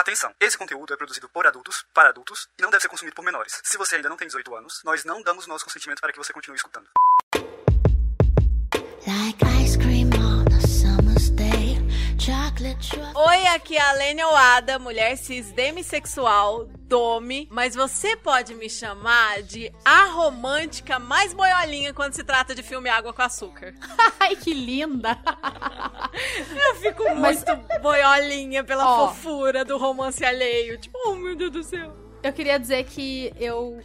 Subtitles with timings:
[0.00, 3.22] Atenção, esse conteúdo é produzido por adultos, para adultos, e não deve ser consumido por
[3.22, 3.60] menores.
[3.62, 6.32] Se você ainda não tem 18 anos, nós não damos nosso consentimento para que você
[6.32, 6.88] continue escutando.
[12.82, 19.42] Oi, aqui é a Lênia Oada, mulher cis demissexual, dome, mas você pode me chamar
[19.42, 23.74] de a romântica mais boiolinha quando se trata de filme Água com Açúcar.
[24.18, 25.18] Ai, que linda!
[26.56, 27.44] Eu fico muito
[27.82, 29.08] boiolinha pela Ó.
[29.08, 30.78] fofura do romance alheio.
[30.78, 31.94] Tipo, oh meu Deus do céu.
[32.22, 33.80] Eu queria dizer que eu.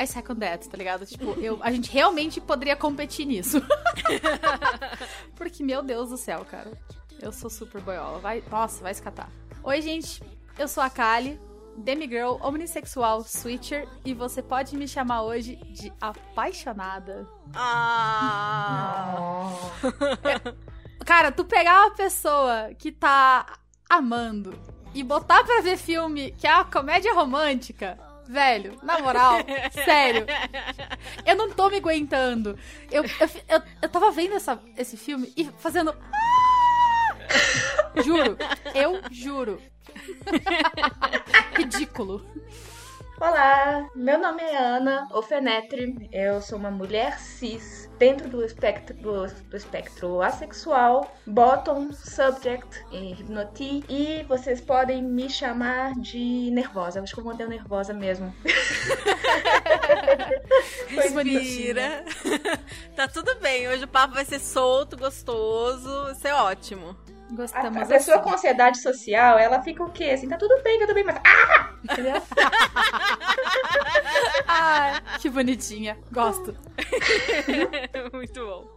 [0.00, 1.06] I second that, tá ligado?
[1.06, 3.62] Tipo, eu, a gente realmente poderia competir nisso.
[5.34, 6.70] Porque, meu Deus do céu, cara.
[7.20, 8.18] Eu sou super boiola.
[8.18, 9.30] Vai, nossa, vai escatar.
[9.62, 10.22] Oi, gente.
[10.58, 11.40] Eu sou a Kali,
[11.76, 13.88] demigirl, omnissexual, switcher.
[14.04, 17.28] E você pode me chamar hoje de apaixonada.
[17.54, 19.52] Ah.
[21.04, 23.46] Cara, tu pegar uma pessoa que tá
[23.88, 24.58] amando
[24.94, 29.34] e botar pra ver filme que é uma comédia romântica, velho, na moral,
[29.84, 30.26] sério,
[31.24, 32.58] eu não tô me aguentando.
[32.90, 35.90] Eu, eu, eu, eu tava vendo essa, esse filme e fazendo.
[36.12, 36.35] "Ah!"
[38.04, 38.36] Juro,
[38.74, 39.60] eu juro.
[41.56, 42.24] Ridículo.
[43.18, 49.26] Olá, meu nome é Ana Ofenetre, eu sou uma mulher cis dentro do espectro, do,
[49.26, 57.04] do espectro assexual, bottom, subject e hypnoti e vocês podem me chamar de nervosa, eu
[57.04, 58.34] acho que eu vou mandar nervosa mesmo.
[60.88, 62.04] Respira.
[62.94, 63.68] tá tudo bem.
[63.68, 66.04] Hoje o papo vai ser solto, gostoso.
[66.04, 66.96] Vai ser ótimo.
[67.30, 68.24] A, Gostamos a pessoa assim.
[68.24, 70.04] com ansiedade social, ela fica o quê?
[70.10, 71.16] Assim, tá tudo bem, tá tudo bem, mas...
[71.24, 71.70] Ah!
[71.84, 72.22] Entendeu?
[74.46, 75.98] Ai, que bonitinha.
[76.12, 76.56] Gosto.
[78.12, 78.76] Muito bom.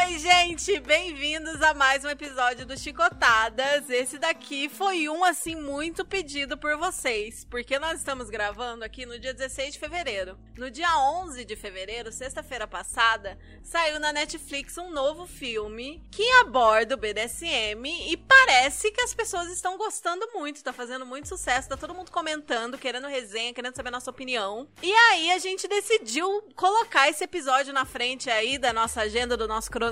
[0.00, 0.78] Oi, gente!
[0.78, 3.90] Bem-vindos a mais um episódio do Chicotadas.
[3.90, 9.18] Esse daqui foi um, assim, muito pedido por vocês, porque nós estamos gravando aqui no
[9.18, 10.38] dia 16 de fevereiro.
[10.56, 16.94] No dia 11 de fevereiro, sexta-feira passada, saiu na Netflix um novo filme que aborda
[16.94, 21.76] o BDSM e parece que as pessoas estão gostando muito, tá fazendo muito sucesso, tá
[21.76, 24.68] todo mundo comentando, querendo resenha, querendo saber a nossa opinião.
[24.80, 29.48] E aí a gente decidiu colocar esse episódio na frente aí da nossa agenda, do
[29.48, 29.87] nosso cronograma,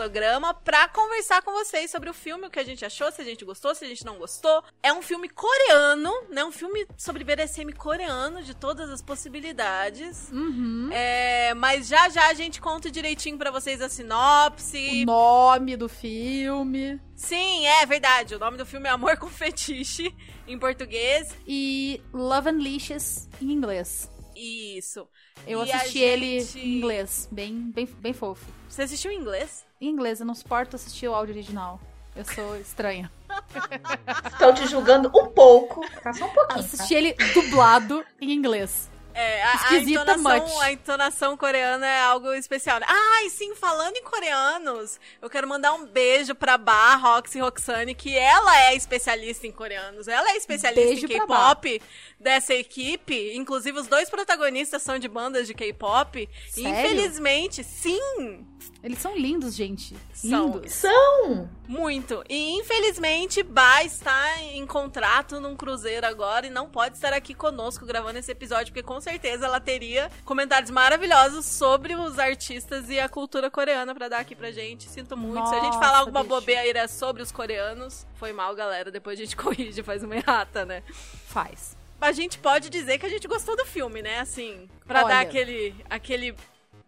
[0.65, 3.45] pra conversar com vocês sobre o filme, o que a gente achou, se a gente
[3.45, 4.63] gostou, se a gente não gostou.
[4.83, 6.45] É um filme coreano, né?
[6.45, 10.31] Um filme sobre BDSM coreano, de todas as possibilidades.
[10.33, 10.89] Uhum.
[10.93, 15.03] É, mas já já a gente conta direitinho pra vocês a sinopse.
[15.03, 17.01] O nome do filme.
[17.15, 18.35] Sim, é verdade.
[18.35, 20.15] O nome do filme é Amor com Fetiche,
[20.47, 21.35] em português.
[21.47, 24.11] E Love Unleashes em inglês.
[24.35, 25.09] Isso.
[25.47, 28.45] Eu E assisti ele gente- em inglês, bem, bem, bem fofo.
[28.69, 29.65] Você assistiu em inglês?
[29.81, 31.79] Em inglês, eu não suporto assistir o áudio original.
[32.15, 33.11] Eu sou estranha.
[34.33, 36.15] Estou te julgando um pouco, tá?
[36.15, 36.63] Só um pouquinho.
[36.63, 36.67] tá?
[36.67, 38.89] Assisti ele dublado em inglês.
[39.13, 40.63] É, a, a, Esquisita entonação, much.
[40.63, 42.79] a entonação coreana é algo especial.
[42.81, 42.87] né?
[42.87, 47.95] Ah, e sim, falando em coreanos, eu quero mandar um beijo pra Bar, Roxy Roxane,
[47.95, 50.07] que ela é especialista em coreanos.
[50.07, 51.83] Ela é especialista Beijo em K-pop
[52.19, 53.35] dessa equipe.
[53.37, 56.29] Inclusive, os dois protagonistas são de bandas de K-pop.
[56.57, 56.69] E, Sério?
[56.71, 58.45] Infelizmente, sim,
[58.83, 59.97] Eles são lindos, gente.
[60.15, 60.47] São.
[60.53, 60.73] Lindos.
[60.73, 61.49] São!
[61.69, 62.23] muito.
[62.29, 67.85] E infelizmente, Bar está em contrato num cruzeiro agora e não pode estar aqui conosco
[67.85, 73.09] gravando esse episódio, porque com certeza ela teria comentários maravilhosos sobre os artistas e a
[73.09, 74.89] cultura coreana pra dar aqui pra gente.
[74.89, 75.49] Sinto muito.
[75.49, 76.35] Se a gente Nossa, falar alguma bicho.
[76.35, 78.91] bobeira sobre os coreanos, foi mal, galera.
[78.91, 80.83] Depois a gente corrige, faz uma errata, né?
[81.27, 81.77] Faz.
[82.01, 84.21] A gente pode dizer que a gente gostou do filme, né?
[84.21, 85.09] Assim, pra Olha.
[85.15, 86.35] dar aquele, aquele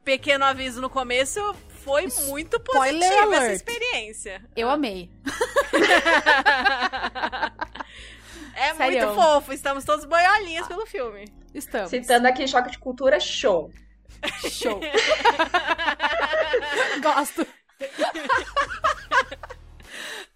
[0.04, 1.40] pequeno aviso no começo,
[1.84, 4.44] foi muito positiva essa experiência.
[4.56, 5.10] Eu amei.
[8.60, 9.06] É Sério.
[9.06, 11.32] muito fofo, estamos todos boiolinhas pelo filme.
[11.54, 11.90] Estamos.
[11.90, 13.70] Citando aqui Choque de Cultura, show.
[14.50, 14.80] Show.
[17.00, 17.46] Gosto.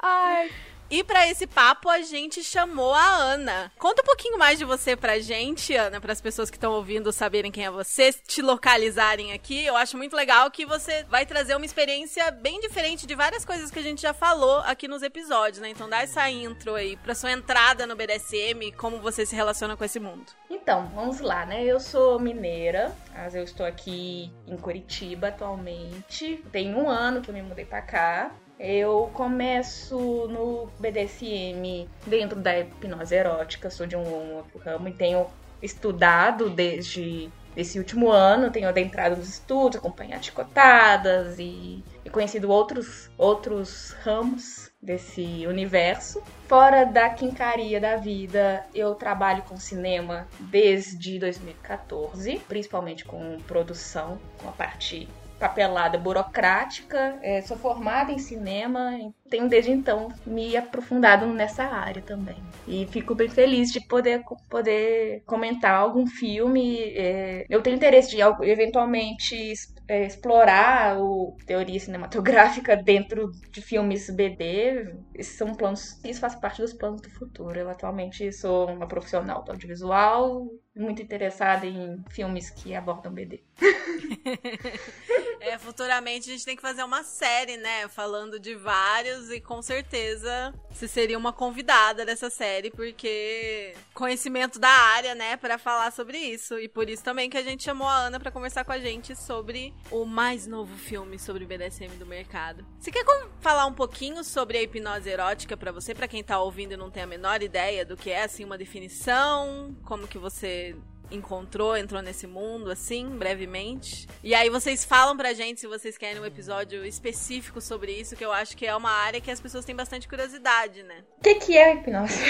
[0.00, 0.52] Ai.
[0.92, 3.72] E para esse papo a gente chamou a Ana.
[3.78, 7.10] Conta um pouquinho mais de você pra gente, Ana, para as pessoas que estão ouvindo
[7.10, 9.64] saberem quem é você, te localizarem aqui.
[9.64, 13.70] Eu acho muito legal que você vai trazer uma experiência bem diferente de várias coisas
[13.70, 15.70] que a gente já falou aqui nos episódios, né?
[15.70, 19.84] Então dá essa intro aí pra sua entrada no BDSM, como você se relaciona com
[19.86, 20.26] esse mundo.
[20.50, 21.64] Então, vamos lá, né?
[21.64, 26.44] Eu sou mineira, mas eu estou aqui em Curitiba atualmente.
[26.52, 28.30] Tem um ano que eu me mudei pra cá.
[28.64, 29.98] Eu começo
[30.28, 35.26] no BDSM dentro da hipnose erótica, sou de um outro ramo e tenho
[35.60, 43.10] estudado desde esse último ano, tenho adentrado nos estudos, acompanhado chicotadas e, e conhecido outros,
[43.18, 46.22] outros ramos desse universo.
[46.46, 54.48] Fora da quincaria da vida, eu trabalho com cinema desde 2014, principalmente com produção, com
[54.48, 55.08] a parte
[55.42, 57.18] papelada burocrática.
[57.20, 58.96] É, sou formada em cinema,
[59.28, 62.36] tenho desde então me aprofundado nessa área também.
[62.68, 66.78] E fico bem feliz de poder, poder comentar algum filme.
[66.94, 69.52] É, eu tenho interesse de eventualmente
[69.92, 74.90] é, explorar o teoria cinematográfica dentro de filmes BD.
[75.14, 77.58] Esses são planos, isso faz parte dos planos do futuro.
[77.58, 83.42] Eu atualmente sou uma profissional do audiovisual, muito interessada em filmes que abordam BD.
[85.40, 87.86] é, futuramente a gente tem que fazer uma série, né?
[87.88, 94.70] Falando de vários e com certeza você seria uma convidada dessa série, porque conhecimento da
[94.70, 96.58] área, né, para falar sobre isso.
[96.58, 99.14] E por isso também que a gente chamou a Ana para conversar com a gente
[99.14, 102.64] sobre o mais novo filme sobre BDSM do mercado.
[102.78, 103.04] Você quer
[103.40, 106.90] falar um pouquinho sobre a hipnose erótica para você, para quem tá ouvindo e não
[106.90, 110.76] tem a menor ideia do que é assim uma definição, como que você
[111.14, 114.08] encontrou, entrou nesse mundo, assim, brevemente.
[114.22, 118.24] E aí vocês falam pra gente se vocês querem um episódio específico sobre isso, que
[118.24, 121.04] eu acho que é uma área que as pessoas têm bastante curiosidade, né?
[121.18, 122.22] O que, que é hipnose?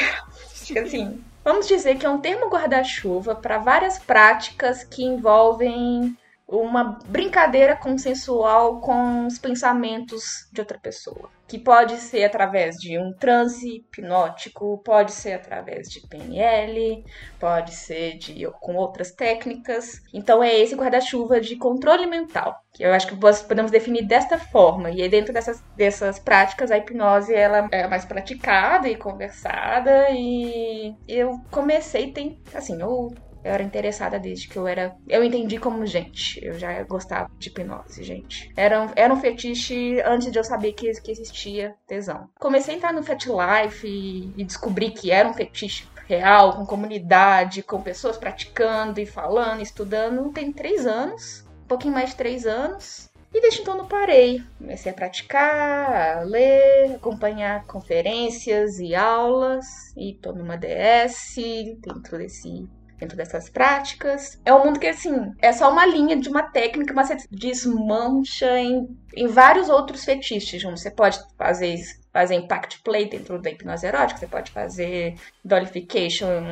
[0.79, 6.17] assim, vamos dizer que é um termo guarda-chuva para várias práticas que envolvem
[6.53, 11.31] uma brincadeira consensual com os pensamentos de outra pessoa.
[11.49, 17.05] Que pode ser através de um transe hipnótico, pode ser através de PNL,
[17.39, 20.01] pode ser de com outras técnicas.
[20.15, 24.91] Então é esse guarda-chuva de controle mental, que eu acho que podemos definir desta forma.
[24.91, 30.95] E aí dentro dessas, dessas práticas a hipnose ela é mais praticada e conversada e
[31.07, 33.11] eu comecei tem assim, eu
[33.45, 34.97] eu era interessada desde que eu era.
[35.09, 36.45] Eu entendi como gente.
[36.45, 38.53] Eu já gostava de hipnose, gente.
[38.57, 42.29] Era, um, era um fetiche antes de eu saber que, que existia tesão.
[42.39, 46.67] Comecei a entrar no Fat Life e, e descobri que era um fetiche real, com
[46.67, 50.31] comunidade, com pessoas praticando e falando, estudando.
[50.33, 53.11] Tem três anos, um pouquinho mais de três anos.
[53.35, 54.43] E desde então não parei.
[54.59, 59.65] Comecei a praticar, a ler, acompanhar conferências e aulas.
[59.97, 61.37] E tô numa DS
[61.81, 62.69] dentro desse
[63.03, 64.41] dentro dessas práticas.
[64.45, 68.59] É um mundo que, assim, é só uma linha de uma técnica, mas você desmancha
[68.59, 70.63] em, em vários outros fetiches.
[70.63, 71.77] Você pode fazer
[72.13, 76.43] fazer impact play dentro da hipnose erótica, você pode fazer dollification,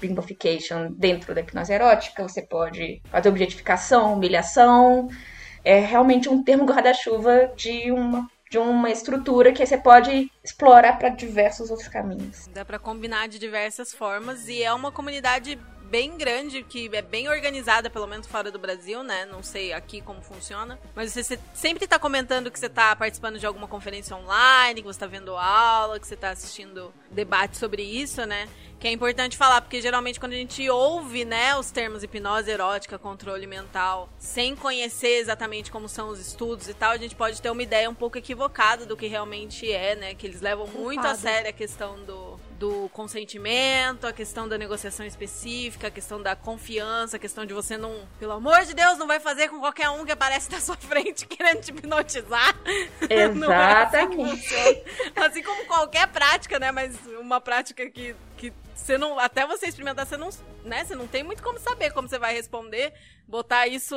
[0.00, 5.08] bimbofication dentro da hipnose erótica, você pode fazer objetificação, humilhação.
[5.64, 11.08] É realmente um termo guarda-chuva de uma de uma estrutura que você pode explorar para
[11.08, 12.48] diversos outros caminhos.
[12.52, 15.56] Dá para combinar de diversas formas e é uma comunidade
[15.90, 19.26] bem grande, que é bem organizada, pelo menos fora do Brasil, né?
[19.26, 20.78] Não sei aqui como funciona.
[20.94, 25.00] Mas você sempre tá comentando que você tá participando de alguma conferência online, que você
[25.00, 28.48] tá vendo aula, que você tá assistindo debate sobre isso, né?
[28.78, 32.98] Que é importante falar, porque geralmente quando a gente ouve, né, os termos hipnose erótica,
[32.98, 37.50] controle mental, sem conhecer exatamente como são os estudos e tal, a gente pode ter
[37.50, 40.14] uma ideia um pouco equivocada do que realmente é, né?
[40.14, 45.06] Que eles levam muito a sério a questão do, do consentimento, a questão da negociação
[45.06, 49.06] específica, a questão da confiança, a questão de você não, pelo amor de Deus, não
[49.06, 52.54] vai fazer com qualquer um que aparece na sua frente querendo te hipnotizar.
[53.08, 54.54] Exatamente.
[54.54, 54.82] É assim,
[55.16, 56.70] assim como qualquer prática, né?
[56.70, 60.30] Mas uma prática que que você não, até você experimentar, você não,
[60.64, 62.94] né, você não tem muito como saber como você vai responder,
[63.28, 63.94] botar isso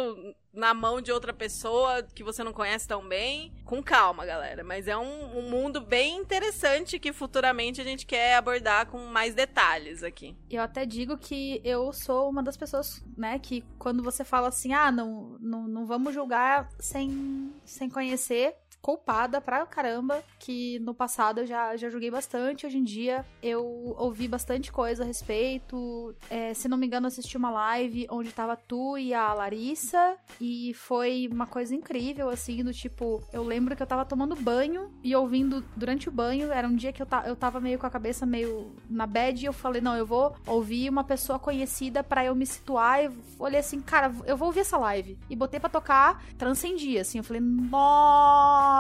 [0.54, 4.64] na mão de outra pessoa que você não conhece tão bem, com calma, galera.
[4.64, 9.34] Mas é um, um mundo bem interessante que futuramente a gente quer abordar com mais
[9.34, 10.36] detalhes aqui.
[10.50, 14.74] Eu até digo que eu sou uma das pessoas, né, que quando você fala assim,
[14.74, 21.40] ah, não, não, não vamos julgar sem, sem conhecer, culpada pra caramba, que no passado
[21.40, 22.66] eu já, já joguei bastante.
[22.66, 26.14] Hoje em dia eu ouvi bastante coisa a respeito.
[26.30, 30.18] É, se não me engano, assisti uma live onde tava tu e a Larissa.
[30.40, 34.92] E foi uma coisa incrível, assim, do tipo, eu lembro que eu tava tomando banho
[35.02, 36.52] e ouvindo durante o banho.
[36.52, 39.42] Era um dia que eu, ta, eu tava meio com a cabeça meio na bad
[39.42, 43.06] e eu falei, não, eu vou ouvir uma pessoa conhecida para eu me situar.
[43.06, 43.10] E
[43.40, 45.18] olhei assim, cara, eu vou ouvir essa live.
[45.30, 47.20] E botei para tocar, transcendi, assim.
[47.20, 48.73] Eu falei, nossa,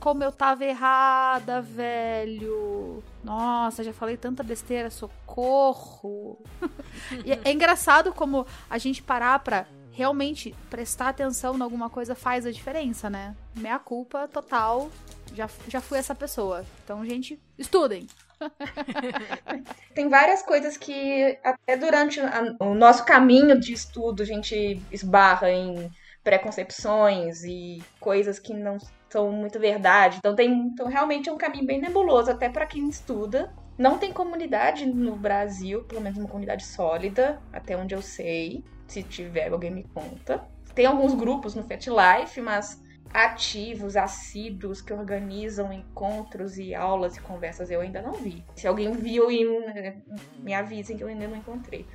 [0.00, 3.02] como eu tava errada, velho.
[3.24, 6.38] Nossa, já falei tanta besteira, socorro.
[7.24, 12.44] e é engraçado como a gente parar pra realmente prestar atenção em alguma coisa faz
[12.44, 13.34] a diferença, né?
[13.54, 14.90] Meia culpa total.
[15.34, 16.64] Já, já fui essa pessoa.
[16.84, 18.06] Então, gente, estudem.
[19.94, 25.50] Tem várias coisas que até durante a- o nosso caminho de estudo a gente esbarra
[25.50, 25.90] em
[26.26, 28.78] preconcepções e coisas que não
[29.08, 30.16] são muito verdade.
[30.18, 33.54] Então tem, então realmente é um caminho bem nebuloso até para quem estuda.
[33.78, 38.64] Não tem comunidade no Brasil, pelo menos uma comunidade sólida, até onde eu sei.
[38.88, 40.44] Se tiver, alguém me conta.
[40.74, 42.82] Tem alguns grupos no FetLife, mas
[43.12, 48.44] ativos, assíduos, que organizam encontros e aulas e conversas, eu ainda não vi.
[48.56, 49.96] Se alguém viu, eh,
[50.42, 51.86] me avisem que eu ainda não encontrei.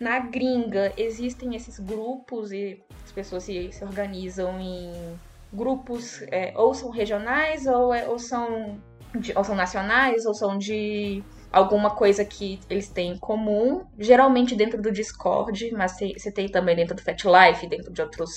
[0.00, 5.18] Na gringa, existem esses grupos e as pessoas se, se organizam em
[5.52, 8.80] grupos, eh, ou são regionais, ou, é- ou, são
[9.18, 11.22] de- ou são nacionais, ou são de
[11.52, 16.76] alguma coisa que eles têm em comum, geralmente dentro do Discord, mas você tem também
[16.76, 18.30] dentro do FatLife, dentro de outros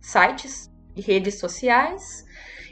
[0.00, 2.24] sites e redes sociais.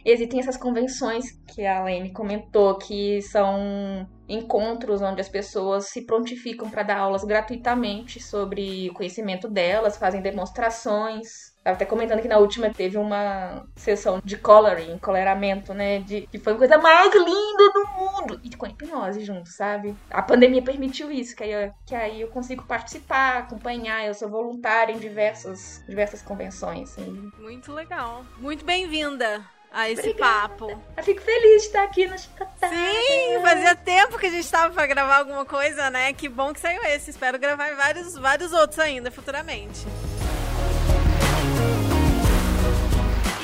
[0.04, 6.68] Existem essas convenções que a Lene comentou, que são encontros onde as pessoas se prontificam
[6.68, 11.51] para dar aulas gratuitamente sobre o conhecimento delas, fazem demonstrações.
[11.64, 16.00] Tava até comentando que na última teve uma sessão de coloring, coloramento, né?
[16.00, 18.40] De, que foi a coisa mais linda do mundo.
[18.42, 19.94] E com hipnose junto, sabe?
[20.10, 24.04] A pandemia permitiu isso, que aí, eu- que aí eu consigo participar, acompanhar.
[24.04, 26.90] Eu sou voluntária em diversas, diversas convenções.
[26.90, 27.30] assim.
[27.38, 28.24] Muito legal.
[28.38, 30.48] Muito bem-vinda a esse Obrigada.
[30.48, 30.82] papo.
[30.96, 32.74] Eu fico feliz de estar aqui no Chicotada.
[32.74, 36.12] Sim, fazia tempo que a gente tava pra gravar alguma coisa, né?
[36.12, 37.10] Que bom que saiu esse.
[37.10, 39.86] Espero gravar vários, vários outros ainda futuramente.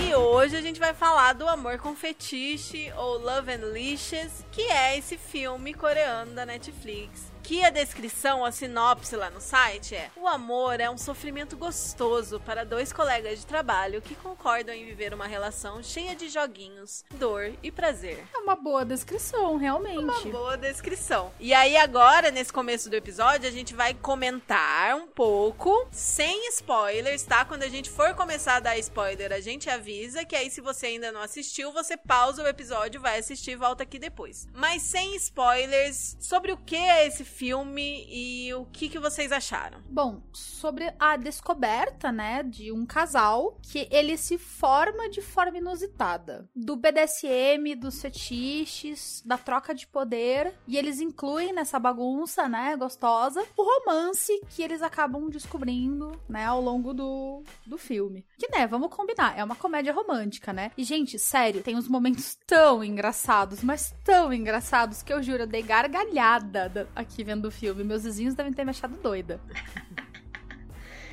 [0.08, 4.62] E hoje a gente vai falar do Amor com Fetiche ou Love and Licious, que
[4.62, 7.30] é esse filme coreano da Netflix.
[7.48, 12.38] Que a descrição, a sinopse lá no site é: O amor é um sofrimento gostoso
[12.40, 17.54] para dois colegas de trabalho que concordam em viver uma relação cheia de joguinhos, dor
[17.62, 18.22] e prazer.
[18.34, 19.96] É uma boa descrição, realmente.
[19.98, 21.32] Uma boa descrição.
[21.40, 27.22] E aí, agora, nesse começo do episódio, a gente vai comentar um pouco, sem spoilers,
[27.22, 27.46] tá?
[27.46, 30.88] Quando a gente for começar a dar spoiler, a gente avisa que aí, se você
[30.88, 34.46] ainda não assistiu, você pausa o episódio, vai assistir e volta aqui depois.
[34.52, 39.78] Mas sem spoilers, sobre o que é esse filme e o que, que vocês acharam.
[39.88, 46.48] Bom, sobre a descoberta, né, de um casal que ele se forma de forma inusitada.
[46.54, 50.54] Do BDSM, dos fetiches, da troca de poder.
[50.66, 56.60] E eles incluem nessa bagunça, né, gostosa, o romance que eles acabam descobrindo, né, ao
[56.60, 58.24] longo do, do filme.
[58.38, 60.70] Que, né, vamos combinar, é uma comédia romântica, né?
[60.76, 65.46] E, gente, sério, tem uns momentos tão engraçados, mas tão engraçados que eu juro, eu
[65.46, 67.84] dei gargalhada da- aqui vendo o filme.
[67.84, 69.38] Meus vizinhos devem ter me achado doida.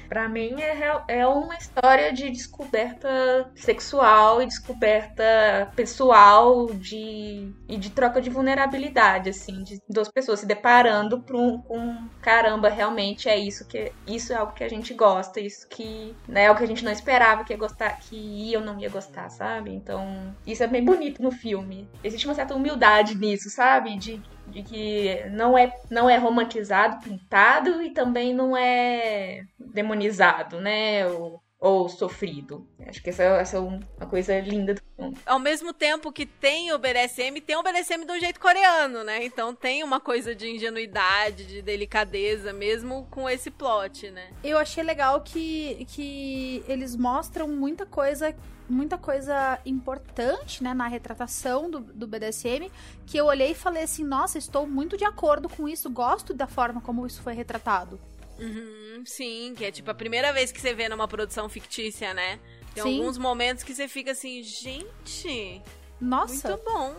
[0.07, 7.89] Pra mim é, é uma história de descoberta sexual e descoberta pessoal de, e de
[7.89, 13.67] troca de vulnerabilidade, assim, de duas pessoas se deparando com, com caramba, realmente é isso
[13.67, 16.67] que isso é algo que a gente gosta, isso que né, é o que a
[16.67, 19.71] gente não esperava que ia gostar, que ia ou não ia gostar, sabe?
[19.71, 21.89] Então, isso é bem bonito no filme.
[22.03, 23.97] Existe uma certa humildade nisso, sabe?
[23.97, 31.07] De de que não é, não é romantizado, pintado e também não é demonizado, né?
[31.07, 32.67] Ou, ou sofrido.
[32.87, 35.17] Acho que essa, essa é uma coisa linda do filme.
[35.25, 39.25] Ao mesmo tempo que tem o BDSM, tem o BDSM do jeito coreano, né?
[39.25, 44.29] Então tem uma coisa de ingenuidade, de delicadeza, mesmo com esse plot, né?
[44.43, 48.35] Eu achei legal que, que eles mostram muita coisa
[48.67, 52.71] muita coisa importante, né, na retratação do, do BDSM,
[53.05, 56.47] que eu olhei e falei assim, nossa, estou muito de acordo com isso, gosto da
[56.47, 57.99] forma como isso foi retratado.
[58.39, 62.39] Uhum, sim, que é tipo a primeira vez que você vê numa produção fictícia, né?
[62.73, 62.97] Tem Sim.
[62.99, 65.61] alguns momentos que você fica assim, gente,
[66.01, 66.49] Nossa.
[66.49, 66.95] muito bom.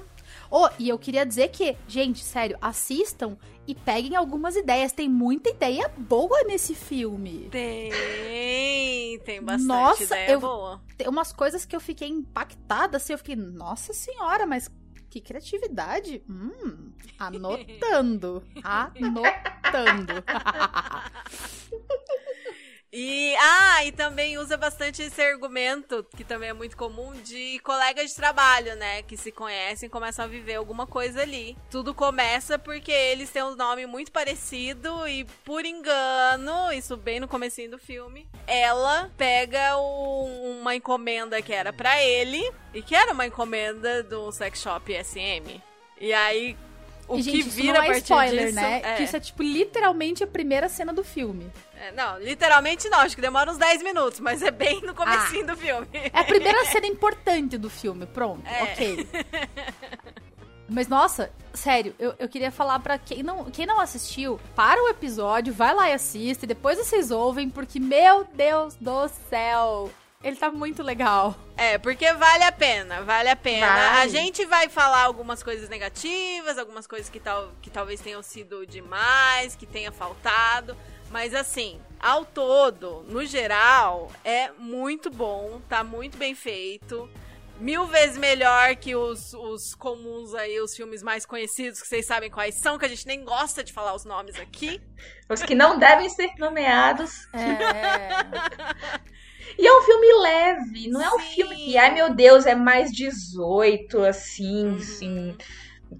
[0.50, 4.92] Oh, e eu queria dizer que, gente, sério, assistam e peguem algumas ideias.
[4.92, 7.48] Tem muita ideia boa nesse filme.
[7.50, 10.80] Tem, Tem, bastante Nossa, ideia eu- boa.
[10.96, 14.70] Tem umas coisas que eu fiquei impactada, assim, eu fiquei, nossa senhora, mas
[15.16, 16.22] que criatividade.
[16.28, 18.42] Hum, anotando.
[18.62, 20.12] anotando.
[22.98, 28.08] E, ah, e também usa bastante esse argumento, que também é muito comum, de colegas
[28.08, 29.02] de trabalho, né?
[29.02, 31.58] Que se conhecem e começam a viver alguma coisa ali.
[31.70, 37.28] Tudo começa porque eles têm um nome muito parecido e, por engano, isso bem no
[37.28, 43.12] comecinho do filme, ela pega um- uma encomenda que era pra ele e que era
[43.12, 45.60] uma encomenda do sex shop SM.
[46.00, 46.56] E aí,
[47.08, 48.54] o e, que gente, isso vira não é spoiler, disso...
[48.56, 48.80] né?
[48.84, 48.94] é.
[48.96, 51.50] Que isso é, tipo, literalmente a primeira cena do filme.
[51.78, 55.44] É, não, literalmente não, acho que demora uns 10 minutos, mas é bem no comecinho
[55.44, 55.54] Ah.
[55.54, 55.86] do filme.
[55.92, 58.62] É a primeira cena importante do filme, pronto, É.
[58.62, 59.08] ok.
[60.68, 64.88] Mas, nossa, sério, eu, eu queria falar pra quem não, quem não assistiu, para o
[64.88, 69.88] episódio, vai lá e assiste, depois vocês ouvem, porque, meu Deus do céu,
[70.26, 71.36] ele tá muito legal.
[71.56, 73.66] É, porque vale a pena, vale a pena.
[73.66, 73.98] Vale.
[74.00, 78.66] A gente vai falar algumas coisas negativas, algumas coisas que, tal, que talvez tenham sido
[78.66, 80.76] demais, que tenha faltado.
[81.12, 87.08] Mas assim, ao todo, no geral, é muito bom, tá muito bem feito.
[87.60, 92.30] Mil vezes melhor que os, os comuns aí, os filmes mais conhecidos, que vocês sabem
[92.30, 94.82] quais são, que a gente nem gosta de falar os nomes aqui.
[95.30, 97.28] Os que não devem ser nomeados.
[97.32, 99.06] É.
[99.58, 101.26] E é um filme leve, não é um Sim.
[101.34, 104.76] filme que, ai meu Deus, é mais 18, assim, Uhum.
[104.76, 105.36] assim,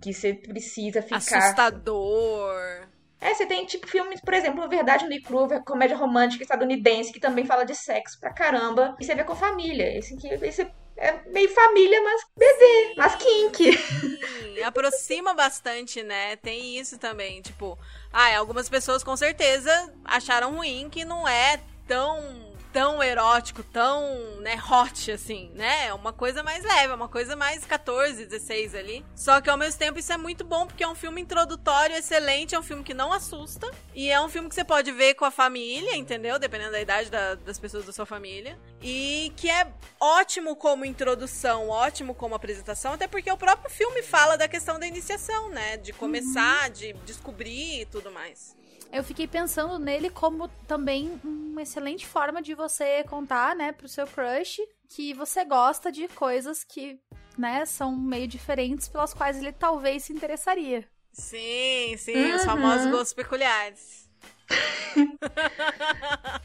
[0.02, 1.16] que você precisa ficar.
[1.16, 2.86] Assustador.
[3.20, 5.22] É, você tem tipo filmes, por exemplo, Verdade no e
[5.64, 8.94] comédia romântica estadunidense, que também fala de sexo pra caramba.
[9.00, 9.96] E você vê com família.
[9.96, 13.76] Esse aqui esse é meio família, mas bebê, mas kink.
[13.78, 16.36] Sim, aproxima bastante, né?
[16.36, 17.78] Tem isso também, tipo,
[18.12, 22.45] ah, algumas pessoas com certeza acharam ruim que não é tão
[22.76, 25.86] tão erótico, tão, né, hot assim, né?
[25.86, 29.02] É uma coisa mais leve, é uma coisa mais 14, 16 ali.
[29.14, 32.54] Só que ao mesmo tempo isso é muito bom porque é um filme introdutório excelente,
[32.54, 35.24] é um filme que não assusta e é um filme que você pode ver com
[35.24, 36.38] a família, entendeu?
[36.38, 38.58] Dependendo da idade da- das pessoas da sua família.
[38.82, 39.66] E que é
[39.98, 44.86] ótimo como introdução, ótimo como apresentação, até porque o próprio filme fala da questão da
[44.86, 45.78] iniciação, né?
[45.78, 48.54] De começar, de descobrir e tudo mais.
[48.92, 54.06] Eu fiquei pensando nele como também uma excelente forma de você contar, né, pro seu
[54.06, 56.98] crush que você gosta de coisas que,
[57.36, 60.88] né, são meio diferentes pelas quais ele talvez se interessaria.
[61.12, 62.46] Sim, sim, os Uhum.
[62.46, 64.08] famosos gostos peculiares.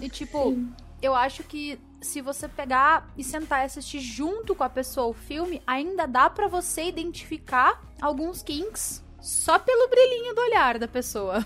[0.00, 0.58] E tipo,
[1.00, 5.14] eu acho que se você pegar e sentar e assistir junto com a pessoa o
[5.14, 11.44] filme, ainda dá pra você identificar alguns kinks só pelo brilhinho do olhar da pessoa.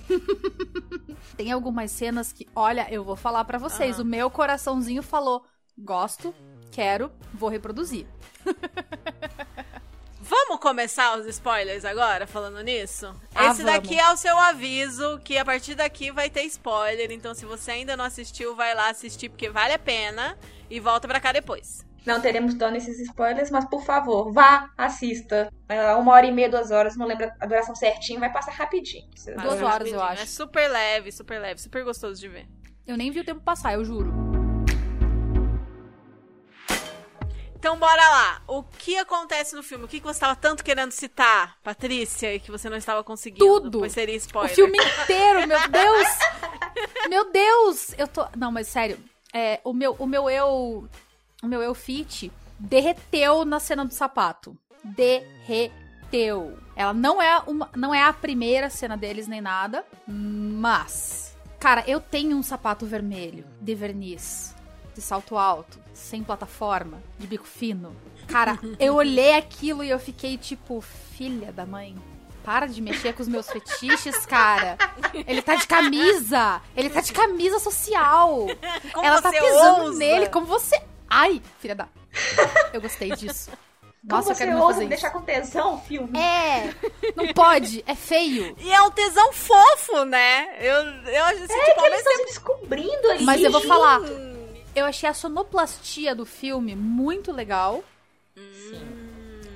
[1.37, 4.03] Tem algumas cenas que, olha, eu vou falar pra vocês, Aham.
[4.03, 5.45] o meu coraçãozinho falou:
[5.77, 6.35] gosto,
[6.73, 8.07] quero, vou reproduzir.
[10.21, 13.15] Vamos começar os spoilers agora, falando nisso?
[13.35, 13.81] Ah, Esse vamos.
[13.81, 17.11] daqui é o seu aviso, que a partir daqui vai ter spoiler.
[17.13, 20.37] Então, se você ainda não assistiu, vai lá assistir, porque vale a pena.
[20.69, 21.87] E volta pra cá depois.
[22.09, 25.53] Não teremos dando esses spoilers, mas por favor, vá, assista.
[25.69, 29.07] É uma hora e meia, duas horas, não lembro a duração certinho, vai passar rapidinho.
[29.43, 30.01] Duas horas, eu rapidinho.
[30.01, 30.23] acho.
[30.23, 32.49] É super leve, super leve, super gostoso de ver.
[32.87, 34.11] Eu nem vi o tempo passar, eu juro.
[37.55, 38.43] Então, bora lá.
[38.47, 39.85] O que acontece no filme?
[39.85, 43.45] O que que você estava tanto querendo citar, Patrícia, e que você não estava conseguindo?
[43.45, 43.81] Tudo.
[43.81, 44.51] Pois seria spoiler.
[44.51, 46.09] O filme inteiro, meu Deus!
[47.11, 47.95] Meu Deus!
[47.99, 48.27] Eu tô.
[48.35, 48.99] Não, mas sério,
[49.35, 50.89] é, o, meu, o meu eu.
[51.43, 54.57] O meu eu fit derreteu na cena do sapato.
[54.83, 56.59] Derreteu.
[56.75, 61.37] Ela não é, uma, não é a primeira cena deles nem nada, mas.
[61.59, 64.55] Cara, eu tenho um sapato vermelho de verniz,
[64.95, 67.95] de salto alto, sem plataforma, de bico fino.
[68.29, 71.97] Cara, eu olhei aquilo e eu fiquei tipo, filha da mãe.
[72.45, 74.79] Para de mexer com os meus fetiches, cara.
[75.27, 76.63] Ele tá de camisa.
[76.75, 78.47] Ele tá de camisa social.
[78.95, 79.99] Como Ela tá pisando ousa?
[79.99, 80.81] nele como você.
[81.09, 81.89] Ai, filha da.
[82.73, 83.51] Eu gostei disso.
[84.09, 85.17] Como Nossa, eu você ousa fazer me deixar isso.
[85.19, 86.19] com tesão o filme?
[86.19, 86.73] É,
[87.17, 88.57] não pode, é feio.
[88.59, 90.49] E é um tesão fofo, né?
[90.61, 90.75] Eu,
[91.13, 93.25] eu assim, tipo, ao Eles estão se descobrindo ali.
[93.25, 94.01] Mas eu vou falar,
[94.75, 97.83] eu achei a sonoplastia do filme muito legal.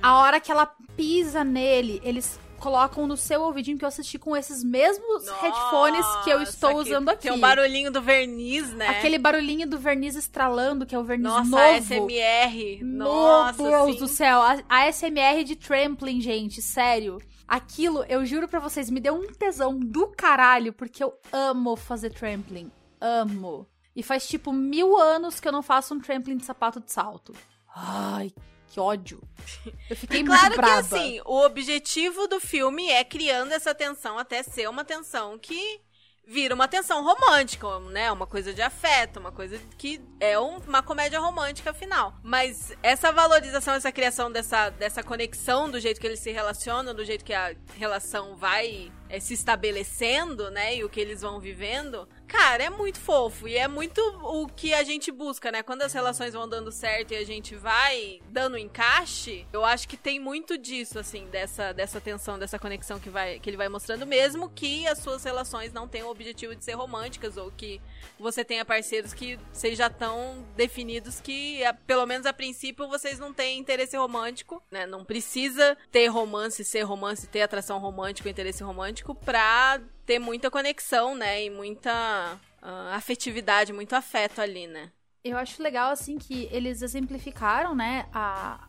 [0.01, 4.37] A hora que ela pisa nele, eles colocam no seu ouvidinho que eu assisti com
[4.37, 7.23] esses mesmos headphones que eu estou nossa, usando aqui.
[7.23, 8.87] Tem um barulhinho do verniz, né?
[8.87, 11.77] Aquele barulhinho do verniz estralando, que é o verniz Nossa, novo.
[11.81, 12.81] SMR.
[12.81, 13.99] Meu Nossa, Deus sim.
[13.99, 14.41] do céu.
[14.41, 17.19] A, a SMR de trampling, gente, sério.
[17.45, 22.11] Aquilo, eu juro pra vocês, me deu um tesão do caralho, porque eu amo fazer
[22.11, 22.71] trampling.
[23.01, 23.67] Amo.
[23.93, 27.33] E faz tipo mil anos que eu não faço um trampling de sapato de salto.
[27.75, 28.31] Ai,
[28.73, 29.21] que ódio.
[29.89, 30.79] Eu fiquei Claro muito que brava.
[30.79, 35.79] assim, o objetivo do filme é criando essa tensão até ser uma tensão que
[36.25, 38.09] vira uma tensão romântica, né?
[38.11, 42.13] Uma coisa de afeto, uma coisa que é um- uma comédia romântica afinal.
[42.23, 47.03] Mas essa valorização, essa criação dessa, dessa conexão do jeito que eles se relacionam, do
[47.03, 50.75] jeito que a relação vai é, se estabelecendo, né?
[50.75, 53.47] E o que eles vão vivendo, cara, é muito fofo.
[53.47, 55.61] E é muito o que a gente busca, né?
[55.61, 59.95] Quando as relações vão dando certo e a gente vai dando encaixe, eu acho que
[59.97, 64.05] tem muito disso, assim, dessa, dessa tensão, dessa conexão que, vai, que ele vai mostrando,
[64.07, 67.79] mesmo que as suas relações não tenham o objetivo de ser românticas, ou que
[68.19, 73.19] você tenha parceiros que vocês já estão definidos que, a- pelo menos a princípio, vocês
[73.19, 74.85] não têm interesse romântico, né?
[74.87, 81.15] Não precisa ter romance, ser romance, ter atração romântica, interesse romântico, pra ter muita conexão,
[81.15, 81.43] né?
[81.43, 84.91] E muita ah, afetividade, muito afeto ali, né?
[85.23, 88.59] Eu acho legal, assim, que eles exemplificaram, né, a,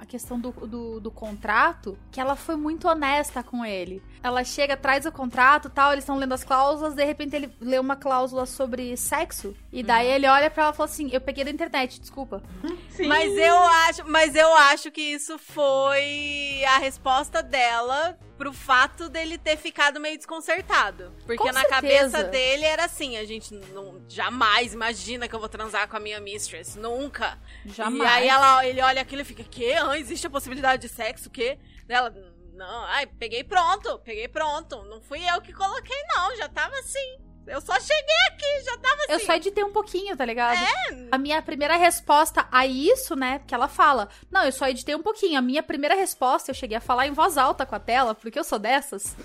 [0.00, 4.02] a, questão do, do, do contrato, que ela foi muito honesta com ele.
[4.22, 7.78] Ela chega, traz o contrato tal, eles estão lendo as cláusulas, de repente ele lê
[7.78, 11.44] uma cláusula sobre sexo, e daí ele olha pra ela e fala assim, eu peguei
[11.44, 12.42] da internet, desculpa.
[12.88, 13.06] Sim.
[13.06, 19.36] Mas eu acho, mas eu acho que isso foi a resposta dela pro fato dele
[19.36, 21.12] ter ficado meio desconcertado.
[21.26, 21.74] Porque Com na certeza.
[21.74, 26.00] cabeça dele era assim, a gente não jamais imagina que eu vou transar com a
[26.00, 27.36] minha mistress, nunca.
[27.66, 27.98] Jamais.
[27.98, 29.72] E aí ela, ele olha aquilo e fica, que?
[29.72, 31.58] Ah, existe a possibilidade de sexo, o quê?
[31.88, 32.14] Ela,
[32.54, 34.84] não, ai, peguei pronto, peguei pronto.
[34.84, 37.18] Não fui eu que coloquei não, já tava assim.
[37.48, 39.12] Eu só cheguei aqui, já tava assim.
[39.12, 40.58] Eu só editei um pouquinho, tá ligado?
[41.10, 43.38] A minha primeira resposta a isso, né?
[43.38, 45.38] Porque ela fala, não, eu só editei um pouquinho.
[45.38, 48.38] A minha primeira resposta, eu cheguei a falar em voz alta com a tela, porque
[48.38, 49.16] eu sou dessas.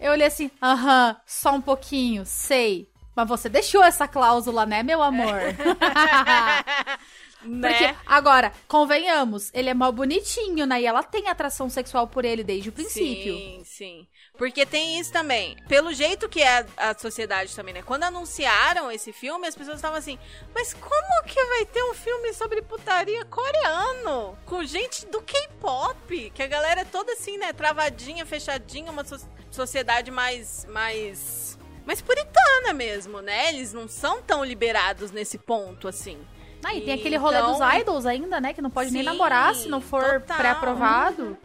[0.00, 2.88] Eu olhei assim, aham, só um pouquinho, sei.
[3.14, 5.40] Mas você deixou essa cláusula, né, meu amor?
[5.56, 5.84] Porque,
[7.44, 7.96] né?
[8.06, 10.80] agora, convenhamos, ele é mal bonitinho, né?
[10.80, 13.34] E ela tem atração sexual por ele desde o princípio.
[13.34, 14.06] Sim, sim.
[14.36, 15.56] Porque tem isso também.
[15.68, 17.82] Pelo jeito que é a, a sociedade também, né?
[17.82, 20.18] Quando anunciaram esse filme, as pessoas estavam assim,
[20.54, 24.36] mas como que vai ter um filme sobre putaria coreano?
[24.46, 26.30] Com gente do K-pop?
[26.34, 27.52] Que a galera é toda assim, né?
[27.52, 30.64] Travadinha, fechadinha, uma so- sociedade mais.
[30.66, 31.58] mais.
[31.84, 33.50] mais puritana mesmo, né?
[33.50, 36.18] Eles não são tão liberados nesse ponto, assim.
[36.64, 38.52] Ah, e tem aquele rolê Então- dos idols ainda, né?
[38.52, 41.36] Que não pode nem Sim, namorar se não for pré-aprovado.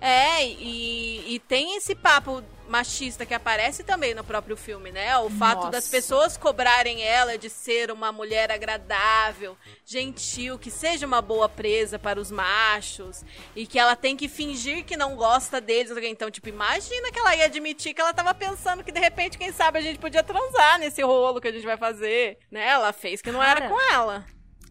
[0.00, 5.16] É, e, e tem esse papo machista que aparece também no próprio filme, né?
[5.18, 5.70] O fato Nossa.
[5.70, 11.98] das pessoas cobrarem ela de ser uma mulher agradável, gentil, que seja uma boa presa
[11.98, 13.24] para os machos
[13.56, 15.90] e que ela tem que fingir que não gosta deles.
[16.04, 19.50] Então, tipo, imagina que ela ia admitir que ela tava pensando que de repente, quem
[19.50, 22.68] sabe, a gente podia transar nesse rolo que a gente vai fazer, né?
[22.68, 23.72] Ela fez que não era Cara.
[23.72, 24.24] com ela.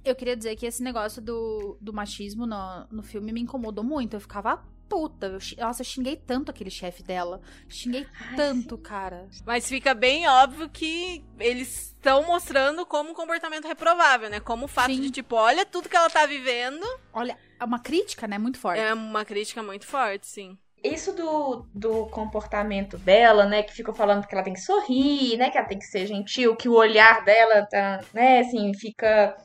[0.09, 4.15] Eu queria dizer que esse negócio do, do machismo no, no filme me incomodou muito.
[4.15, 5.27] Eu ficava puta.
[5.27, 7.41] Eu, nossa, eu xinguei tanto aquele chefe dela.
[7.67, 9.27] Xinguei tanto, cara.
[9.45, 14.39] Mas fica bem óbvio que eles estão mostrando como um comportamento reprovável, né?
[14.39, 15.01] Como o fato Sim.
[15.01, 16.85] de, tipo, olha tudo que ela tá vivendo.
[17.13, 18.37] Olha, é uma crítica, né?
[18.37, 18.79] Muito forte.
[18.79, 20.57] É uma crítica muito forte, sim.
[20.83, 23.63] Isso do, do comportamento dela, né?
[23.63, 25.49] Que ficam falando que ela tem que sorrir, né?
[25.49, 28.39] Que ela tem que ser gentil, que o olhar dela tá, né?
[28.39, 29.35] Assim, fica.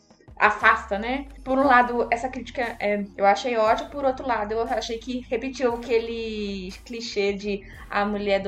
[0.46, 1.26] Afasta, né?
[1.44, 5.20] Por um lado, essa crítica é, eu achei ótima, por outro lado, eu achei que
[5.30, 8.42] repetiu aquele clichê de a mulher,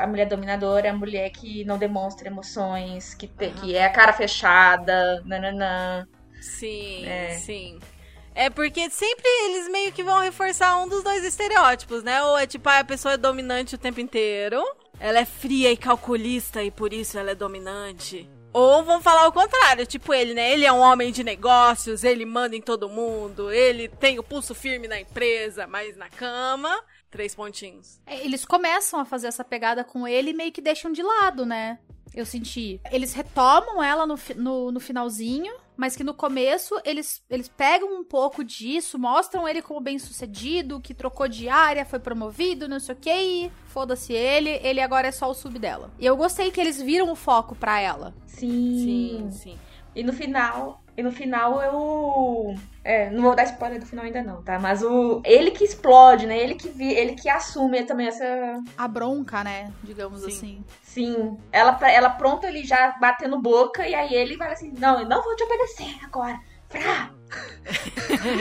[0.00, 4.12] a, mulher dominadora, a mulher que não demonstra emoções, que, te- que é a cara
[4.12, 6.06] fechada, nananã.
[6.40, 7.28] Sim, É.
[7.28, 7.78] sim.
[8.34, 12.22] É porque sempre eles meio que vão reforçar um dos dois estereótipos, né?
[12.22, 14.62] Ou é tipo, ah, a pessoa é dominante o tempo inteiro,
[15.00, 18.28] ela é fria e calculista e por isso ela é dominante.
[18.56, 20.50] Ou vão falar o contrário, tipo ele, né?
[20.50, 24.54] Ele é um homem de negócios, ele manda em todo mundo, ele tem o pulso
[24.54, 26.74] firme na empresa, mas na cama,
[27.10, 28.00] três pontinhos.
[28.06, 31.44] É, Eles começam a fazer essa pegada com ele e meio que deixam de lado,
[31.44, 31.78] né?
[32.14, 32.80] Eu senti.
[32.90, 38.04] Eles retomam ela no, no, no finalzinho, mas que no começo eles, eles pegam um
[38.04, 42.94] pouco disso, mostram ele como bem sucedido, que trocou de área, foi promovido, não sei
[42.94, 45.90] o que, e foda-se ele, ele agora é só o sub dela.
[45.98, 48.14] E eu gostei que eles viram o foco pra ela.
[48.26, 48.78] Sim.
[48.84, 49.58] Sim, sim.
[49.94, 52.54] E no final, e no final eu.
[52.82, 54.58] É, não vou dar spoiler do final ainda não, tá?
[54.58, 55.20] Mas o.
[55.24, 56.38] Ele que explode, né?
[56.38, 58.24] Ele que vi, ele que assume também essa.
[58.78, 59.70] A bronca, né?
[59.82, 60.28] Digamos Sim.
[60.28, 60.64] assim.
[60.82, 61.38] Sim.
[61.52, 65.22] Ela, ela pronta ali já batendo boca, e aí ele vai assim, não, eu não
[65.22, 66.40] vou te obedecer agora.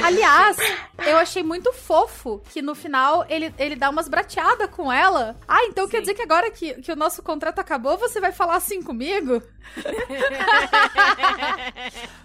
[0.04, 0.58] Aliás,
[1.06, 5.36] eu achei muito fofo que no final ele, ele dá umas brateadas com ela.
[5.48, 6.02] Ah, então quer Sim.
[6.02, 9.42] dizer que agora que, que o nosso contrato acabou, você vai falar assim comigo?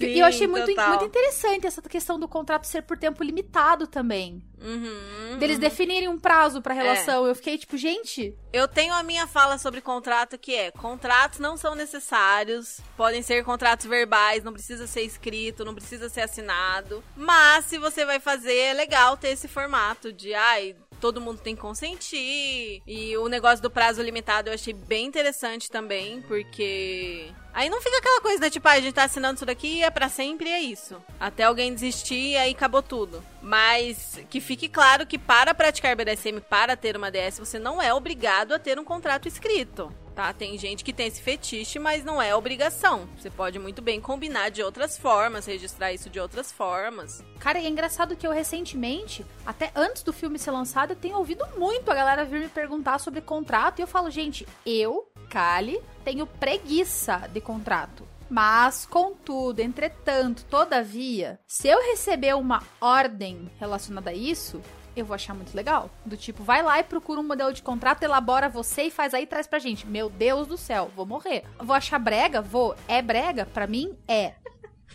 [0.00, 0.88] e eu achei muito, total.
[0.90, 4.42] muito interessante essa questão do contrato ser por tempo limitado também.
[4.60, 5.60] Uhum, Deles uhum.
[5.60, 7.26] definirem um prazo pra relação.
[7.26, 11.56] Eu fiquei tipo, gente, Eu tenho a minha fala sobre contrato que é: contratos não
[11.56, 17.02] são necessários, podem ser contratos verbais, não precisa ser escrito, não precisa ser assinado.
[17.16, 20.74] Mas se você vai fazer, é legal ter esse formato de ai.
[21.00, 22.82] Todo mundo tem que consentir.
[22.86, 27.30] E o negócio do prazo limitado eu achei bem interessante também, porque.
[27.52, 28.50] Aí não fica aquela coisa, né?
[28.50, 31.02] Tipo, ah, a gente tá assinando isso daqui é pra sempre é isso.
[31.18, 33.22] Até alguém desistir e aí acabou tudo.
[33.42, 37.92] Mas que fique claro que para praticar BDSM, para ter uma DS, você não é
[37.92, 39.92] obrigado a ter um contrato escrito.
[40.18, 40.32] Tá?
[40.32, 43.08] Tem gente que tem esse fetiche, mas não é obrigação.
[43.16, 47.22] Você pode muito bem combinar de outras formas, registrar isso de outras formas.
[47.38, 51.18] Cara, e é engraçado que eu recentemente, até antes do filme ser lançado, eu tenho
[51.18, 53.78] ouvido muito a galera vir me perguntar sobre contrato.
[53.78, 58.04] E eu falo, gente, eu, Kali, tenho preguiça de contrato.
[58.28, 64.60] Mas, contudo, entretanto, todavia, se eu receber uma ordem relacionada a isso,
[65.00, 65.90] eu vou achar muito legal.
[66.04, 69.24] Do tipo, vai lá e procura um modelo de contrato, elabora você e faz aí
[69.24, 69.86] e traz pra gente.
[69.86, 71.44] Meu Deus do céu, vou morrer.
[71.58, 72.42] Vou achar brega?
[72.42, 72.74] Vou.
[72.86, 73.46] É brega?
[73.46, 74.34] Pra mim, é.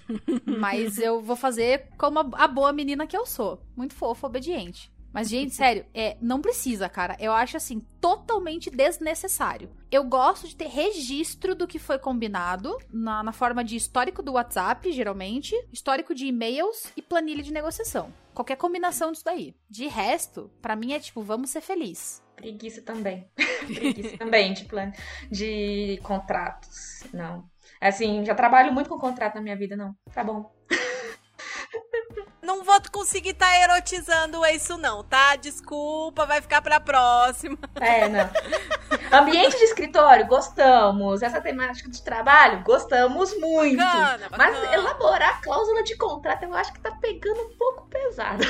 [0.45, 3.59] Mas eu vou fazer como a, a boa menina que eu sou.
[3.75, 4.92] Muito fofa, obediente.
[5.13, 7.15] Mas, gente, sério, é, não precisa, cara.
[7.19, 9.69] Eu acho, assim, totalmente desnecessário.
[9.91, 14.33] Eu gosto de ter registro do que foi combinado, na, na forma de histórico do
[14.33, 18.11] WhatsApp, geralmente, histórico de e-mails e planilha de negociação.
[18.33, 19.55] Qualquer combinação disso daí.
[19.69, 22.23] De resto, pra mim é tipo, vamos ser felizes.
[22.35, 23.29] Preguiça também.
[23.67, 24.91] Preguiça também de plan...
[25.31, 27.03] de contratos.
[27.13, 27.47] Não.
[27.79, 29.95] Assim, já trabalho muito com contrato na minha vida, não.
[30.11, 30.51] Tá bom.
[32.43, 35.35] Não vou conseguir estar erotizando isso, não, tá?
[35.37, 37.57] Desculpa, vai ficar pra próxima.
[37.79, 38.29] É, não.
[39.11, 41.21] Ambiente de escritório, gostamos.
[41.21, 43.77] Essa temática de trabalho, gostamos muito.
[43.77, 44.73] Bacana, Mas bacana.
[44.73, 48.43] elaborar a cláusula de contrato, eu acho que tá pegando um pouco pesado.